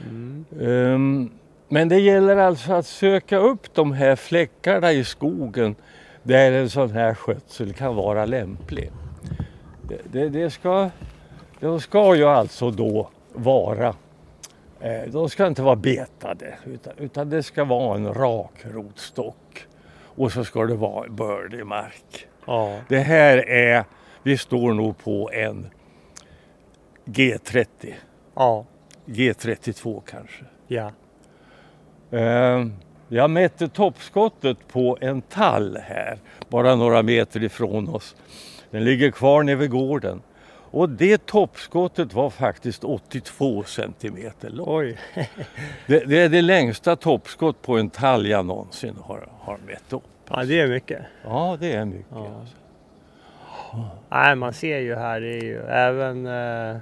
Mm. 0.10 0.46
Ehm, 0.62 1.32
men 1.70 1.90
det 1.90 2.00
gäller 2.00 2.38
alltså 2.38 2.74
att 2.74 2.86
söka 2.86 3.38
upp 3.38 3.74
de 3.74 3.92
här 3.92 4.16
fläckarna 4.16 4.92
i 4.92 5.04
skogen 5.04 5.76
där 6.24 6.52
en 6.52 6.70
sån 6.70 6.92
här 6.92 7.14
skötsel 7.14 7.74
kan 7.74 7.96
vara 7.96 8.26
lämplig. 8.26 8.92
Det, 9.82 10.00
det, 10.12 10.30
det 10.30 10.50
ska, 10.50 10.90
de 11.60 11.82
ska 11.82 12.16
ju 12.16 12.24
alltså 12.24 12.72
då 12.72 13.10
vara, 13.34 13.96
eh, 14.80 15.02
de 15.08 15.30
ska 15.30 15.48
inte 15.48 15.62
vara 15.62 15.76
betade 15.76 16.54
utan, 16.66 16.94
utan 16.98 17.30
det 17.30 17.44
ska 17.44 17.64
vara 17.64 17.96
en 17.96 18.14
rak 18.14 18.62
rotstock. 18.64 19.68
Och 20.16 20.32
så 20.32 20.44
ska 20.44 20.66
det 20.66 20.76
vara 20.76 21.10
bördig 21.10 21.66
mark. 21.66 22.28
Ja. 22.46 22.80
Det 22.90 23.00
här 23.00 23.50
är, 23.50 23.84
vi 24.24 24.38
står 24.38 24.74
nog 24.74 24.98
på 24.98 25.30
en 25.34 25.70
G30, 27.06 27.94
Ja. 28.36 28.66
G32 29.06 30.02
kanske. 30.06 30.44
Ja. 30.68 30.92
Eh, 32.12 32.66
Jag 33.08 33.30
mätte 33.30 33.68
toppskottet 33.68 34.58
på 34.68 34.98
en 35.02 35.22
tall 35.22 35.78
här, 35.84 36.18
bara 36.50 36.76
några 36.76 37.04
meter 37.04 37.44
ifrån 37.44 37.90
oss. 37.90 38.16
Den 38.72 38.84
ligger 38.84 39.12
kvar 39.12 39.44
nere 39.44 39.56
vid 39.56 39.70
gården. 39.70 40.22
Och 40.72 40.90
det 40.90 41.26
toppskottet 41.26 42.14
var 42.14 42.30
faktiskt 42.30 42.84
82 42.84 43.64
centimeter 43.64 44.50
långt. 44.50 44.70
Oj. 44.70 44.98
Det, 45.88 46.00
det 46.06 46.18
är 46.22 46.30
det 46.30 46.42
längsta 46.42 46.96
toppskott 46.96 47.62
på 47.62 47.78
en 47.78 47.90
tall 47.90 48.28
jag 48.28 48.46
någonsin 48.46 48.96
har, 49.04 49.28
har 49.40 49.58
mätt 49.68 49.94
upp. 49.94 50.04
Ja, 50.30 50.44
det 50.44 50.60
är 50.60 50.68
mycket. 50.68 51.02
Ja, 51.24 51.58
det 51.60 51.72
är 51.74 51.86
mycket. 51.86 52.06
Ja. 52.12 52.28
Alltså. 52.40 52.56
Nej, 54.10 54.36
man 54.36 54.54
ser 54.54 54.80
ju 54.80 54.96
här, 54.96 55.22
det 55.22 55.28
är 55.38 55.44
ju 55.44 55.60
även 55.62 56.26
eh, 56.26 56.78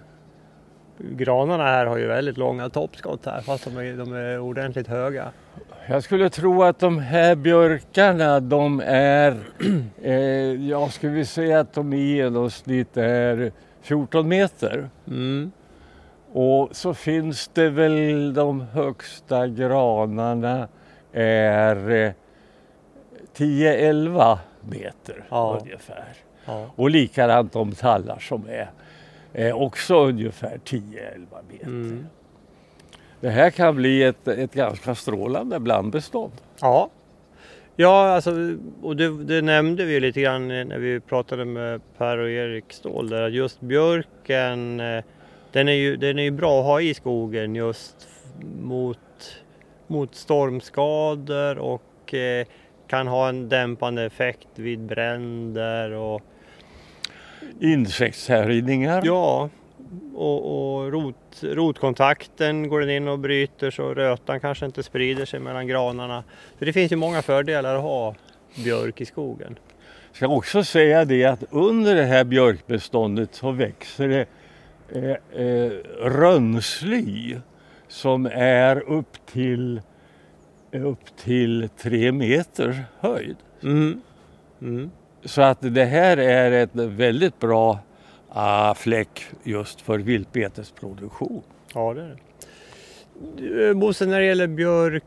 granarna 0.98 1.64
här 1.64 1.86
har 1.86 1.98
ju 1.98 2.08
väldigt 2.08 2.38
långa 2.38 2.70
toppskott 2.70 3.26
här 3.26 3.42
fast 3.42 3.64
de 3.66 3.78
är, 3.78 3.98
de 3.98 4.14
är 4.14 4.40
ordentligt 4.40 4.88
höga. 4.88 5.32
Jag 5.88 6.04
skulle 6.04 6.30
tro 6.30 6.64
att 6.64 6.80
de 6.80 7.00
här 7.00 7.36
björkarna 7.36 8.40
de 8.40 8.82
är, 8.86 9.38
eh, 10.02 10.14
jag 10.70 10.92
skulle 10.94 11.26
säga 11.26 11.60
att 11.60 11.74
de 11.74 11.94
i 11.94 12.16
genomsnitt 12.16 12.98
är 12.98 13.52
14 13.82 14.28
meter. 14.28 14.90
Mm. 15.08 15.52
Och 16.34 16.70
så 16.76 16.94
finns 16.94 17.48
det 17.48 17.70
väl 17.70 18.34
de 18.34 18.62
högsta 18.62 19.48
granarna 19.48 20.68
är 21.14 21.90
eh, 21.90 22.12
10-11 23.36 24.38
meter 24.62 25.24
Ja. 25.30 25.58
ungefär. 25.62 26.06
Ja. 26.46 26.66
Och 26.76 26.90
likadant 26.90 27.54
de 27.54 27.72
tallar 27.72 28.20
som 28.20 28.46
är 28.50 28.70
eh, 29.34 29.62
också 29.62 30.06
ungefär 30.06 30.60
10-11 30.66 30.82
meter. 31.50 31.66
Mm. 31.66 32.06
Det 33.20 33.30
här 33.30 33.50
kan 33.50 33.76
bli 33.76 34.04
ett, 34.04 34.28
ett 34.28 34.54
ganska 34.54 34.96
strålande 34.96 35.60
blandbestånd. 35.60 36.34
Ja. 36.62 36.90
Ja, 37.76 38.08
alltså, 38.08 38.32
och 38.82 38.96
det, 38.96 39.24
det 39.24 39.42
nämnde 39.42 39.86
vi 39.86 40.00
lite 40.00 40.22
grann 40.22 40.48
när 40.48 40.78
vi 40.78 41.00
pratade 41.00 41.46
med 41.46 41.82
Per 41.98 42.18
och 42.18 42.30
Erik 42.30 42.74
Ståhl 42.74 43.10
där 43.10 43.22
att 43.22 43.34
just 43.34 43.62
björken 43.62 44.80
eh, 44.80 45.04
den 45.52 45.68
är, 45.68 45.74
ju, 45.74 45.98
den 45.98 46.20
är 46.20 46.24
ju 46.24 46.32
bra 46.32 46.60
att 46.60 46.66
ha 46.66 46.82
i 46.82 46.94
skogen 46.94 47.56
just 47.56 48.08
mot, 48.62 48.98
mot 49.88 50.16
stormskador 50.16 51.58
och 51.58 52.14
eh, 52.14 52.48
kan 52.88 53.08
ha 53.08 53.30
en 53.30 53.50
dämpande 53.50 54.04
effekt 54.04 54.48
vid 54.56 54.80
bränder 54.80 55.92
och 55.92 56.22
Insektshärjningar. 57.60 59.02
ja, 59.06 59.50
och, 60.16 60.82
och 60.82 60.92
rot, 60.92 61.16
rotkontakten 61.42 62.70
går 62.70 62.80
den 62.80 62.90
in 62.90 63.08
och 63.08 63.20
bryter 63.20 63.72
så 63.72 63.94
rötan 63.94 64.40
kanske 64.40 64.66
inte 64.66 64.84
sprider 64.84 65.26
sig 65.26 65.40
mellan 65.40 65.68
granarna. 65.68 66.24
Så 66.60 66.66
det 66.66 66.74
finns 66.74 66.92
ju 66.92 66.96
många 66.96 67.22
fördelar 67.22 67.76
att 67.76 67.82
ha 67.82 68.16
björk 68.64 69.02
i 69.02 69.06
skogen. 69.06 69.60
Jag 70.10 70.16
ska 70.16 70.28
också 70.28 70.64
säga 70.64 71.06
det 71.06 71.26
att 71.26 71.44
under 71.50 71.96
det 71.96 72.04
här 72.04 72.24
björkbeståndet 72.24 73.36
så 73.36 73.52
växer 73.52 74.08
det 74.08 74.26
eh, 74.90 75.46
eh, 75.46 75.72
rönnsly 76.02 77.38
som 77.88 78.26
är 78.34 78.90
upp 78.90 79.26
till, 79.26 79.82
upp 80.72 81.18
till 81.18 81.70
tre 81.78 82.12
meter 82.12 82.86
höjd. 83.00 83.38
Mm. 83.64 84.02
Mm. 84.62 84.92
Så 85.26 85.42
att 85.42 85.58
det 85.62 85.86
här 85.86 86.18
är 86.18 86.52
ett 86.52 86.70
väldigt 86.74 87.40
bra 87.40 87.80
uh, 88.36 88.74
fläck 88.74 89.26
just 89.44 89.82
för 89.82 90.00
viltbetesproduktion. 90.00 91.44
Ja, 91.74 91.94
det 91.94 92.02
är 92.02 92.08
det. 92.08 92.18
Du, 93.38 93.74
Bosse, 93.74 94.06
när 94.06 94.20
det 94.20 94.26
gäller 94.26 94.48
björk, 94.48 95.04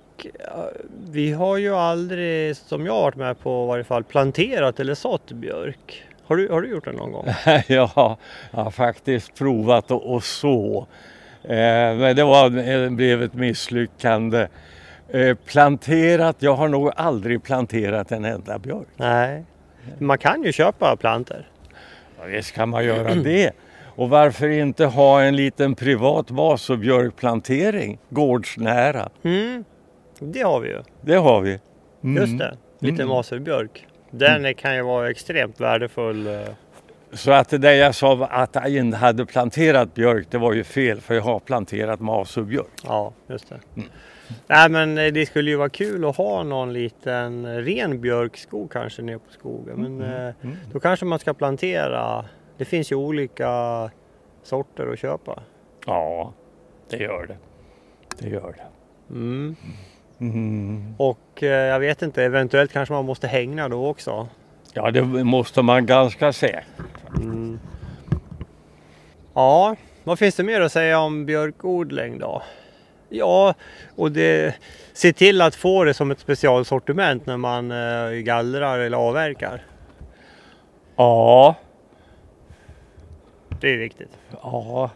vi 1.11 1.33
har 1.33 1.57
ju 1.57 1.75
aldrig, 1.75 2.57
som 2.57 2.87
jag 2.87 2.93
har 2.93 3.03
varit 3.03 3.17
med 3.17 3.41
på 3.41 3.65
i 3.65 3.69
varje 3.69 3.85
fall, 3.85 4.05
planterat 4.05 4.81
eller 4.81 4.95
sått 4.95 5.33
björk. 5.33 6.05
Har 6.27 6.37
du, 6.37 6.49
har 6.49 6.61
du 6.63 6.69
gjort 6.69 6.85
det 6.85 6.93
någon 6.93 7.13
gång? 7.13 7.27
ja, 7.47 7.63
jag 7.67 7.87
har 8.53 8.71
faktiskt 8.71 9.35
provat 9.35 9.91
och 9.91 10.25
så. 10.25 10.87
Eh, 11.43 11.97
men 11.97 12.17
det 12.17 12.25
var, 12.25 12.51
det 12.51 12.91
blev 12.91 13.23
ett 13.23 13.35
misslyckande. 13.35 14.49
Eh, 15.09 15.35
planterat, 15.35 16.37
jag 16.39 16.55
har 16.55 16.69
nog 16.69 16.91
aldrig 16.97 17.43
planterat 17.43 18.13
en 18.13 18.25
enda 18.25 18.59
björk. 18.59 18.89
Nej, 18.97 19.45
man 19.99 20.19
kan 20.19 20.43
ju 20.43 20.53
köpa 20.53 20.97
planter. 20.97 21.49
Ja, 22.19 22.25
visst 22.25 22.53
kan 22.53 22.69
man 22.69 22.85
göra 22.85 23.15
det. 23.15 23.53
Och 23.97 24.09
varför 24.11 24.49
inte 24.49 24.85
ha 24.87 25.23
en 25.23 25.37
liten 25.37 25.75
privat 25.75 26.31
vas 26.31 26.71
och 26.71 26.79
björkplantering 26.79 27.99
gårdsnära? 28.11 29.09
Mm. 29.23 29.65
Det 30.19 30.41
har 30.43 30.61
vi 30.61 30.69
ju. 30.69 30.83
Det 31.01 31.15
har 31.15 31.41
vi. 31.41 31.59
Mm. 32.05 32.23
Just 32.23 32.39
det, 32.39 32.57
lite 32.79 33.03
Mm. 33.03 33.09
maserbjörk. 33.09 33.87
Den 34.11 34.55
kan 34.55 34.77
ju 34.77 34.83
vara 34.83 35.11
extremt 35.11 35.61
värdefull. 35.61 36.27
eh. 36.27 36.41
Så 37.13 37.33
att 37.33 37.49
det 37.49 37.59
där 37.59 37.73
jag 37.73 37.95
sa 37.95 38.27
att 38.27 38.55
jag 38.55 38.69
inte 38.77 38.97
hade 38.97 39.27
planterat 39.27 39.95
björk, 39.95 40.27
det 40.31 40.39
var 40.39 40.53
ju 40.53 40.65
fel 40.65 41.01
för 41.01 41.15
jag 41.15 41.23
har 41.23 41.39
planterat 41.41 42.01
masurbjörk. 42.01 42.67
Ja, 42.85 43.13
just 43.29 43.49
det. 43.49 43.83
Nej 44.47 44.71
men 44.71 44.99
eh, 44.99 45.13
det 45.13 45.27
skulle 45.27 45.51
ju 45.51 45.57
vara 45.57 45.69
kul 45.69 46.05
att 46.05 46.17
ha 46.17 46.43
någon 46.43 46.73
liten 46.73 47.63
ren 47.65 48.01
björkskog 48.01 48.73
kanske 48.73 49.03
nere 49.03 49.19
på 49.19 49.33
skogen. 49.33 49.77
Men 49.77 50.27
eh, 50.27 50.35
då 50.73 50.81
kanske 50.81 51.07
man 51.07 51.19
ska 51.19 51.35
plantera. 51.35 52.25
Det 52.59 52.65
finns 52.65 52.93
ju 52.93 52.97
olika 52.97 53.91
sorter 54.43 54.93
att 54.93 54.99
köpa. 54.99 55.43
Ja, 55.87 56.33
det 56.91 56.97
gör 56.97 57.27
det. 57.27 57.37
Det 58.19 58.29
gör 58.29 58.55
det. 58.57 59.15
Mm. 59.15 59.57
Mm. 60.19 60.95
Och 60.99 61.43
eh, 61.43 61.49
jag 61.49 61.81
vet 61.81 62.03
inte, 62.03 62.25
eventuellt 62.25 62.73
kanske 62.73 62.95
man 62.95 63.05
måste 63.05 63.27
hängna 63.27 63.69
då 63.69 63.87
också. 63.87 64.29
Ja, 64.73 64.91
det 64.91 65.03
måste 65.03 65.63
man 65.63 65.87
ganska 65.87 66.33
säkert. 66.33 66.65
Mm. 67.17 67.59
Ja, 69.35 69.77
vad 70.05 70.19
finns 70.19 70.35
det 70.35 70.43
mer 70.43 70.61
att 70.61 70.73
säga 70.73 70.99
om 70.99 71.27
björkodling 71.27 72.19
då? 72.19 72.43
Ja, 73.09 73.55
och 73.97 74.13
det, 74.13 74.55
se 74.93 75.13
till 75.13 75.41
att 75.41 75.55
få 75.55 75.85
det 75.85 75.95
som 75.95 76.11
ett 76.11 76.21
specialsortiment 76.21 77.27
när 77.27 77.37
man 77.37 77.71
eh, 77.71 78.11
gallrar 78.11 78.79
eller 78.79 78.97
avverkar. 78.97 79.63
Ja, 80.97 81.55
Det 83.61 83.69
är 83.73 83.77
viktigt. 83.79 84.11
ja. 84.43 84.91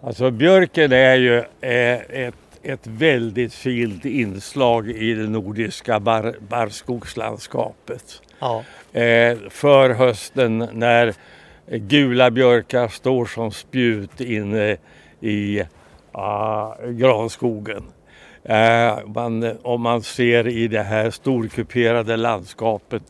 Alltså 0.00 0.30
björken 0.30 0.92
är 0.92 1.14
ju 1.16 1.38
ett, 1.60 2.34
ett 2.62 2.86
väldigt 2.86 3.54
fint 3.54 4.04
inslag 4.04 4.90
i 4.90 5.14
det 5.14 5.28
nordiska 5.28 6.00
bar, 6.00 6.34
barrskogslandskapet. 6.48 8.22
Ja. 8.38 8.64
eh, 9.00 9.38
för 9.50 9.90
hösten 9.90 10.68
när 10.72 11.14
gula 11.66 12.30
björkar 12.30 12.88
står 12.88 13.26
som 13.26 13.50
spjut 13.52 14.20
inne 14.20 14.76
i 15.20 15.62
ah, 16.18 16.76
granskogen. 16.88 17.82
Eh, 18.42 18.98
man, 19.14 19.58
om 19.62 19.82
man 19.82 20.02
ser 20.02 20.48
i 20.48 20.68
det 20.68 20.82
här 20.82 21.10
storkuperade 21.10 22.16
landskapet 22.16 23.02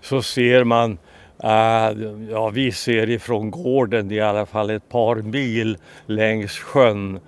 så 0.00 0.22
ser 0.22 0.64
man, 0.64 0.98
eh, 1.42 1.90
ja 2.30 2.50
vi 2.52 2.72
ser 2.72 3.10
ifrån 3.10 3.50
gården 3.50 4.10
i 4.10 4.20
alla 4.20 4.46
fall 4.46 4.70
ett 4.70 4.88
par 4.88 5.16
mil 5.16 5.78
längs 6.06 6.58
sjön 6.58 7.20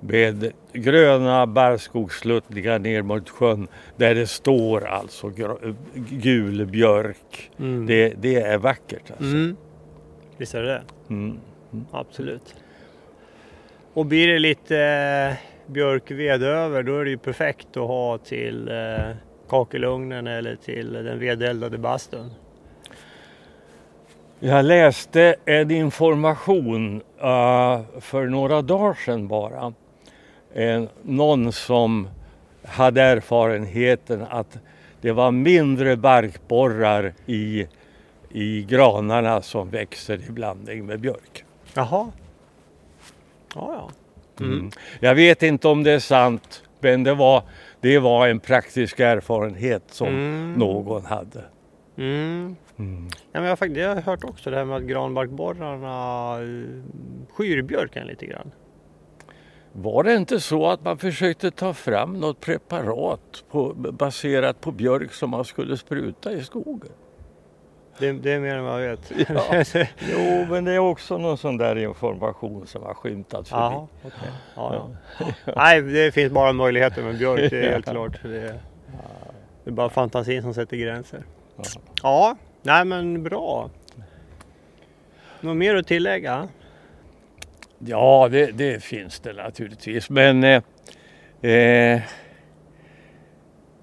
med 0.00 0.52
gröna 0.72 1.46
barrskogssluttningar 1.46 2.78
ner 2.78 3.02
mot 3.02 3.28
sjön 3.28 3.68
där 3.96 4.14
det 4.14 4.26
står 4.26 4.86
alltså 4.86 5.32
gul 5.94 6.66
björk. 6.66 7.50
Mm. 7.58 7.86
Det, 7.86 8.14
det 8.20 8.36
är 8.36 8.58
vackert 8.58 9.10
alltså. 9.10 9.24
Mm. 9.24 9.56
Visst 10.36 10.54
är 10.54 10.62
det 10.62 10.68
det? 10.68 11.14
Mm. 11.14 11.38
Absolut. 11.90 12.54
Och 13.94 14.06
blir 14.06 14.28
det 14.28 14.38
lite 14.38 14.78
eh, 14.78 15.72
björkved 15.72 16.42
över 16.42 16.82
då 16.82 16.98
är 16.98 17.04
det 17.04 17.10
ju 17.10 17.18
perfekt 17.18 17.76
att 17.76 17.88
ha 17.88 18.18
till 18.18 18.68
eh, 18.68 19.16
kakelugnen 19.48 20.26
eller 20.26 20.56
till 20.56 20.92
den 20.92 21.18
vedeldade 21.18 21.78
bastun. 21.78 22.30
Jag 24.40 24.64
läste 24.64 25.36
en 25.44 25.70
information 25.70 27.02
eh, 27.18 27.80
för 28.00 28.26
några 28.26 28.62
dagar 28.62 28.94
sedan 28.94 29.28
bara. 29.28 29.72
Eh, 30.54 30.82
någon 31.02 31.52
som 31.52 32.08
hade 32.64 33.02
erfarenheten 33.02 34.24
att 34.30 34.58
det 35.00 35.12
var 35.12 35.30
mindre 35.30 35.96
barkborrar 35.96 37.12
i, 37.26 37.66
i 38.32 38.62
granarna 38.62 39.42
som 39.42 39.70
växer 39.70 40.28
i 40.28 40.32
blandning 40.32 40.86
med 40.86 41.00
björk. 41.00 41.44
Jaha. 41.74 42.12
Ja, 43.54 43.90
ja. 44.38 44.44
Mm. 44.44 44.70
Jag 45.00 45.14
vet 45.14 45.42
inte 45.42 45.68
om 45.68 45.82
det 45.82 45.90
är 45.92 45.98
sant 45.98 46.62
men 46.80 47.04
det 47.04 47.14
var, 47.14 47.42
det 47.80 47.98
var 47.98 48.28
en 48.28 48.40
praktisk 48.40 49.00
erfarenhet 49.00 49.82
som 49.86 50.08
Mm. 50.08 50.52
någon 50.52 51.04
hade. 51.04 51.44
Mm. 51.96 52.56
Mm. 52.78 53.08
Ja, 53.32 53.40
men 53.40 53.44
jag, 53.44 53.56
har 53.56 53.66
jag 53.66 53.94
har 53.94 54.02
hört 54.02 54.24
också 54.24 54.50
det 54.50 54.56
här 54.56 54.64
med 54.64 54.76
att 54.76 54.82
granbarkborrarna 54.82 56.32
eh, 56.42 56.82
skyr 57.32 57.62
björken 57.62 58.06
lite 58.06 58.26
grann. 58.26 58.50
Var 59.72 60.04
det 60.04 60.14
inte 60.14 60.40
så 60.40 60.66
att 60.66 60.84
man 60.84 60.98
försökte 60.98 61.50
ta 61.50 61.74
fram 61.74 62.20
något 62.20 62.40
preparat 62.40 63.44
på, 63.50 63.74
baserat 63.74 64.60
på 64.60 64.72
björk 64.72 65.12
som 65.12 65.30
man 65.30 65.44
skulle 65.44 65.76
spruta 65.76 66.32
i 66.32 66.42
skogen? 66.44 66.92
Det, 68.00 68.12
det 68.12 68.32
är 68.32 68.40
mer 68.40 68.54
än 68.54 68.64
jag 68.64 68.78
vet. 68.78 69.12
Ja. 69.28 69.84
Jo, 70.12 70.46
men 70.50 70.64
det 70.64 70.72
är 70.72 70.78
också 70.78 71.18
någon 71.18 71.38
sån 71.38 71.56
där 71.56 71.76
information 71.78 72.66
som 72.66 72.82
har 72.82 72.94
skymtat 72.94 73.48
förbi. 73.48 73.62
Jaha, 73.62 73.86
okej. 74.02 74.30
Ja, 74.56 74.90
ja. 75.18 75.26
Nej, 75.56 75.82
det 75.82 76.14
finns 76.14 76.32
bara 76.32 76.52
möjligheter 76.52 77.02
med 77.02 77.18
björk, 77.18 77.50
det 77.50 77.66
är 77.66 77.70
helt 77.72 77.86
klart. 77.86 78.22
Det 78.22 78.40
är, 78.40 78.60
det 79.64 79.70
är 79.70 79.72
bara 79.72 79.88
fantasin 79.88 80.42
som 80.42 80.54
sätter 80.54 80.76
gränser. 80.76 81.24
Ja. 81.56 81.64
Ja, 82.02 82.36
nej 82.62 82.84
men 82.84 83.22
bra. 83.22 83.70
Något 85.40 85.56
mer 85.56 85.76
att 85.76 85.86
tillägga? 85.86 86.48
Ja, 87.78 88.28
det, 88.30 88.46
det 88.46 88.84
finns 88.84 89.20
det 89.20 89.32
naturligtvis. 89.32 90.10
Men 90.10 90.44
eh, 90.44 90.62
eh, 91.42 92.02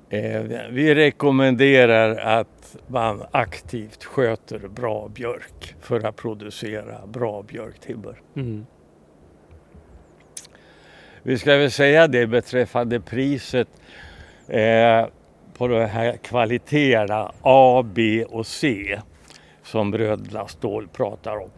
eh, 0.10 0.42
vi 0.70 0.96
rekommenderar 0.96 2.16
att 2.16 2.57
man 2.88 3.24
aktivt 3.32 4.04
sköter 4.04 4.60
bra 4.60 5.08
björk 5.08 5.76
för 5.82 6.06
att 6.06 6.16
producera 6.16 7.08
bra 7.08 7.44
björktimmer. 7.44 8.22
Vi 11.24 11.38
ska 11.38 11.58
väl 11.58 11.72
säga 11.72 12.08
det 12.08 12.28
beträffande 12.28 13.00
priset 13.00 13.68
eh, 14.48 15.06
på 15.58 15.68
de 15.68 15.86
här 15.86 16.18
kvaliteterna 16.18 17.32
A, 17.42 17.86
B 17.94 18.26
och 18.26 18.48
C 18.48 19.00
som 19.64 19.92
Bröderna 19.92 20.48
Ståhl 20.48 20.88
pratar 20.88 21.38
om. 21.38 21.50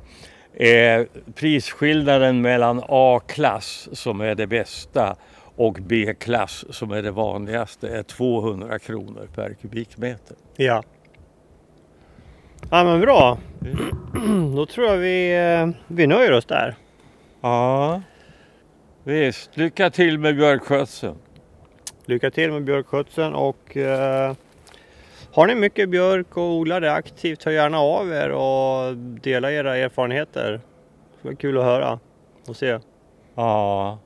Eh, 0.54 1.06
prisskillnaden 1.36 2.42
mellan 2.42 2.84
A-klass 2.88 3.90
som 3.92 4.22
är 4.22 4.36
det 4.36 4.48
bästa 4.48 5.16
och 5.56 5.78
B-klass 5.82 6.66
som 6.70 6.92
är 6.92 7.02
det 7.02 7.12
vanligaste 7.12 7.90
är 7.90 8.04
200 8.04 8.80
kronor 8.80 9.30
per 9.36 9.54
kubikmeter. 9.54 10.38
Ja. 10.56 10.84
Ja 12.72 12.84
men 12.84 13.02
bra. 13.02 13.38
Då 14.56 14.66
tror 14.66 14.88
jag 14.88 14.98
vi, 14.98 15.36
eh, 15.38 15.70
vi 15.88 16.08
nöjer 16.08 16.32
oss 16.32 16.46
där. 16.46 16.76
Ja, 17.42 18.02
visst. 19.04 19.58
Lycka 19.58 19.90
till 19.90 20.20
med 20.20 20.36
björkskötseln. 20.36 21.16
Lycka 22.06 22.32
till 22.32 22.52
med 22.52 22.64
björkskötseln 22.64 23.36
och 23.36 23.78
eh, 23.78 24.34
har 25.34 25.48
ni 25.48 25.56
mycket 25.56 25.90
björk 25.90 26.38
och 26.38 26.44
odlar 26.54 26.82
det 26.82 26.94
aktivt, 26.94 27.44
hör 27.44 27.52
gärna 27.52 27.80
av 27.80 28.14
er 28.14 28.30
och 28.30 28.98
dela 28.98 29.52
era 29.52 29.78
erfarenheter. 29.78 30.62
Det 31.22 31.28
var 31.28 31.36
kul 31.36 31.58
att 31.58 31.64
höra. 31.64 32.00
att 32.48 32.58
se. 32.58 32.80
Ja, 33.36 34.00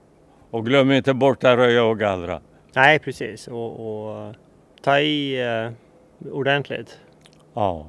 och 0.51 0.65
glöm 0.65 0.91
inte 0.91 1.13
bort 1.13 1.43
att 1.43 1.57
röja 1.57 1.83
och 1.83 1.99
gallra. 1.99 2.41
Nej, 2.75 2.99
precis. 2.99 3.47
Och, 3.47 3.71
och 3.87 4.35
ta 4.81 4.99
i 4.99 5.41
eh, 5.41 5.71
ordentligt. 6.31 6.99
Ja. 7.53 7.87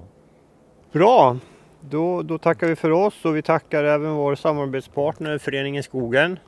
Bra! 0.94 1.36
Då, 1.80 2.22
då 2.22 2.38
tackar 2.38 2.66
vi 2.66 2.76
för 2.76 2.90
oss 2.90 3.24
och 3.24 3.36
vi 3.36 3.42
tackar 3.42 3.84
även 3.84 4.12
vår 4.14 4.34
samarbetspartner 4.34 5.38
Föreningen 5.38 5.82
Skogen. 5.82 6.38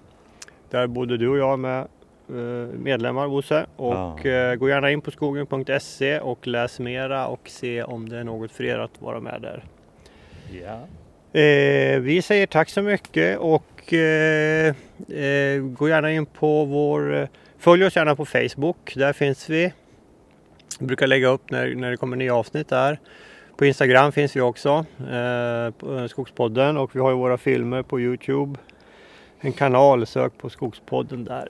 Där 0.71 0.87
både 0.87 1.17
du 1.17 1.29
och 1.29 1.39
jag 1.39 1.53
är 1.53 1.57
med 1.57 1.81
eh, 2.29 2.69
medlemmar 2.79 3.29
Bosse. 3.29 3.67
Och 3.77 3.95
Ja. 3.95 4.31
eh, 4.31 4.55
gå 4.55 4.69
gärna 4.69 4.91
in 4.91 5.01
på 5.01 5.11
skogen.se 5.11 6.19
och 6.21 6.47
läs 6.47 6.79
mera 6.81 7.27
och 7.27 7.41
se 7.49 7.83
om 7.83 8.09
det 8.09 8.19
är 8.19 8.25
något 8.25 8.53
för 8.53 8.65
er 8.65 8.79
att 8.79 9.01
vara 9.03 9.21
med 9.21 9.43
där. 9.43 9.65
ja. 10.63 10.81
Eh, 11.41 12.01
vi 12.01 12.23
säger 12.23 12.47
tack 12.47 12.69
så 12.71 12.83
mycket 12.83 13.39
och 13.39 13.93
eh, 13.93 14.75
eh, 15.09 15.61
gå 15.63 15.89
gärna 15.89 16.13
in 16.13 16.27
på 16.27 16.65
vår... 16.65 17.15
eh, 17.17 17.29
Följ 17.59 17.85
oss 17.85 17.97
gärna 17.97 18.17
på 18.17 18.25
Facebook, 18.25 18.93
där 18.97 19.13
finns 19.13 19.51
vi. 19.51 19.73
Vi 20.81 20.87
brukar 20.87 21.07
lägga 21.07 21.29
upp 21.29 21.51
när, 21.51 21.75
när 21.75 21.91
det 21.91 21.97
kommer 21.97 22.17
nya 22.17 22.35
avsnitt 22.35 22.69
där. 22.69 22.99
På 23.57 23.67
Instagram 23.67 24.13
finns 24.13 24.37
vi 24.37 24.41
också, 24.41 24.85
eh, 25.11 25.67
eh, 25.67 26.07
Skogspodden 26.09 26.77
och 26.77 26.97
vi 26.97 27.01
har 27.01 27.11
ju 27.11 27.17
våra 27.17 27.39
filmer 27.39 27.83
på 27.83 28.01
Youtube. 28.01 28.59
En 29.41 29.53
kanal, 29.53 30.07
sök 30.07 30.39
på 30.39 30.51
Skogspodden 30.51 31.25
där. 31.25 31.49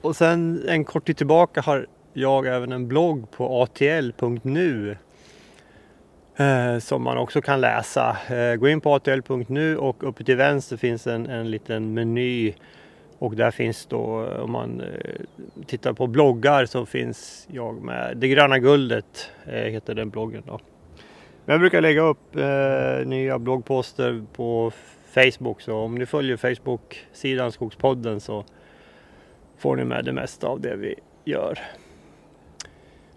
Och 0.00 0.16
sen 0.16 0.64
en 0.68 0.84
kort 0.84 1.06
tid 1.06 1.16
tillbaka 1.16 1.60
har 1.60 1.86
jag 2.12 2.46
även 2.46 2.72
en 2.72 2.88
blogg 2.88 3.30
på 3.30 3.62
atl.nu 3.62 4.96
eh, 6.36 6.78
som 6.78 7.02
man 7.02 7.18
också 7.18 7.40
kan 7.40 7.60
läsa. 7.60 8.16
Eh, 8.28 8.54
gå 8.56 8.68
in 8.68 8.80
på 8.80 8.94
atl.nu 8.94 9.76
och 9.76 10.08
uppe 10.08 10.24
till 10.24 10.36
vänster 10.36 10.76
finns 10.76 11.06
en, 11.06 11.26
en 11.26 11.50
liten 11.50 11.94
meny 11.94 12.54
och 13.18 13.36
där 13.36 13.50
finns 13.50 13.86
då, 13.86 14.26
om 14.26 14.52
man 14.52 14.80
eh, 14.80 14.86
tittar 15.66 15.92
på 15.92 16.06
bloggar 16.06 16.66
så 16.66 16.86
finns 16.86 17.48
jag 17.50 17.82
med. 17.82 18.16
Det 18.16 18.28
gröna 18.28 18.58
guldet 18.58 19.30
eh, 19.46 19.52
heter 19.52 19.94
den 19.94 20.10
bloggen 20.10 20.42
då. 20.46 20.60
Men 21.44 21.52
jag 21.52 21.60
brukar 21.60 21.80
lägga 21.80 22.00
upp 22.00 22.36
eh, 22.36 23.06
nya 23.06 23.38
bloggposter 23.38 24.24
på 24.32 24.72
Facebook 25.14 25.60
så 25.60 25.76
om 25.76 25.94
ni 25.94 26.06
följer 26.06 26.36
Facebook-sidan 26.36 27.52
Skogspodden 27.52 28.20
så 28.20 28.44
får 29.58 29.76
ni 29.76 29.84
med 29.84 30.04
det 30.04 30.12
mesta 30.12 30.46
av 30.46 30.60
det 30.60 30.76
vi 30.76 30.94
gör. 31.24 31.58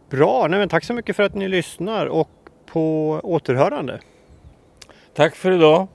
Bra, 0.10 0.48
nej 0.50 0.60
men 0.60 0.70
tack 0.70 0.84
så 0.84 0.94
mycket 0.94 1.16
för 1.16 1.24
att 1.24 1.36
ni 1.36 1.48
lyssnar 1.48 2.06
och 2.06 2.30
på 2.66 3.20
återhörande. 3.24 4.00
Tack 5.14 5.36
för 5.36 5.52
idag. 5.52 5.88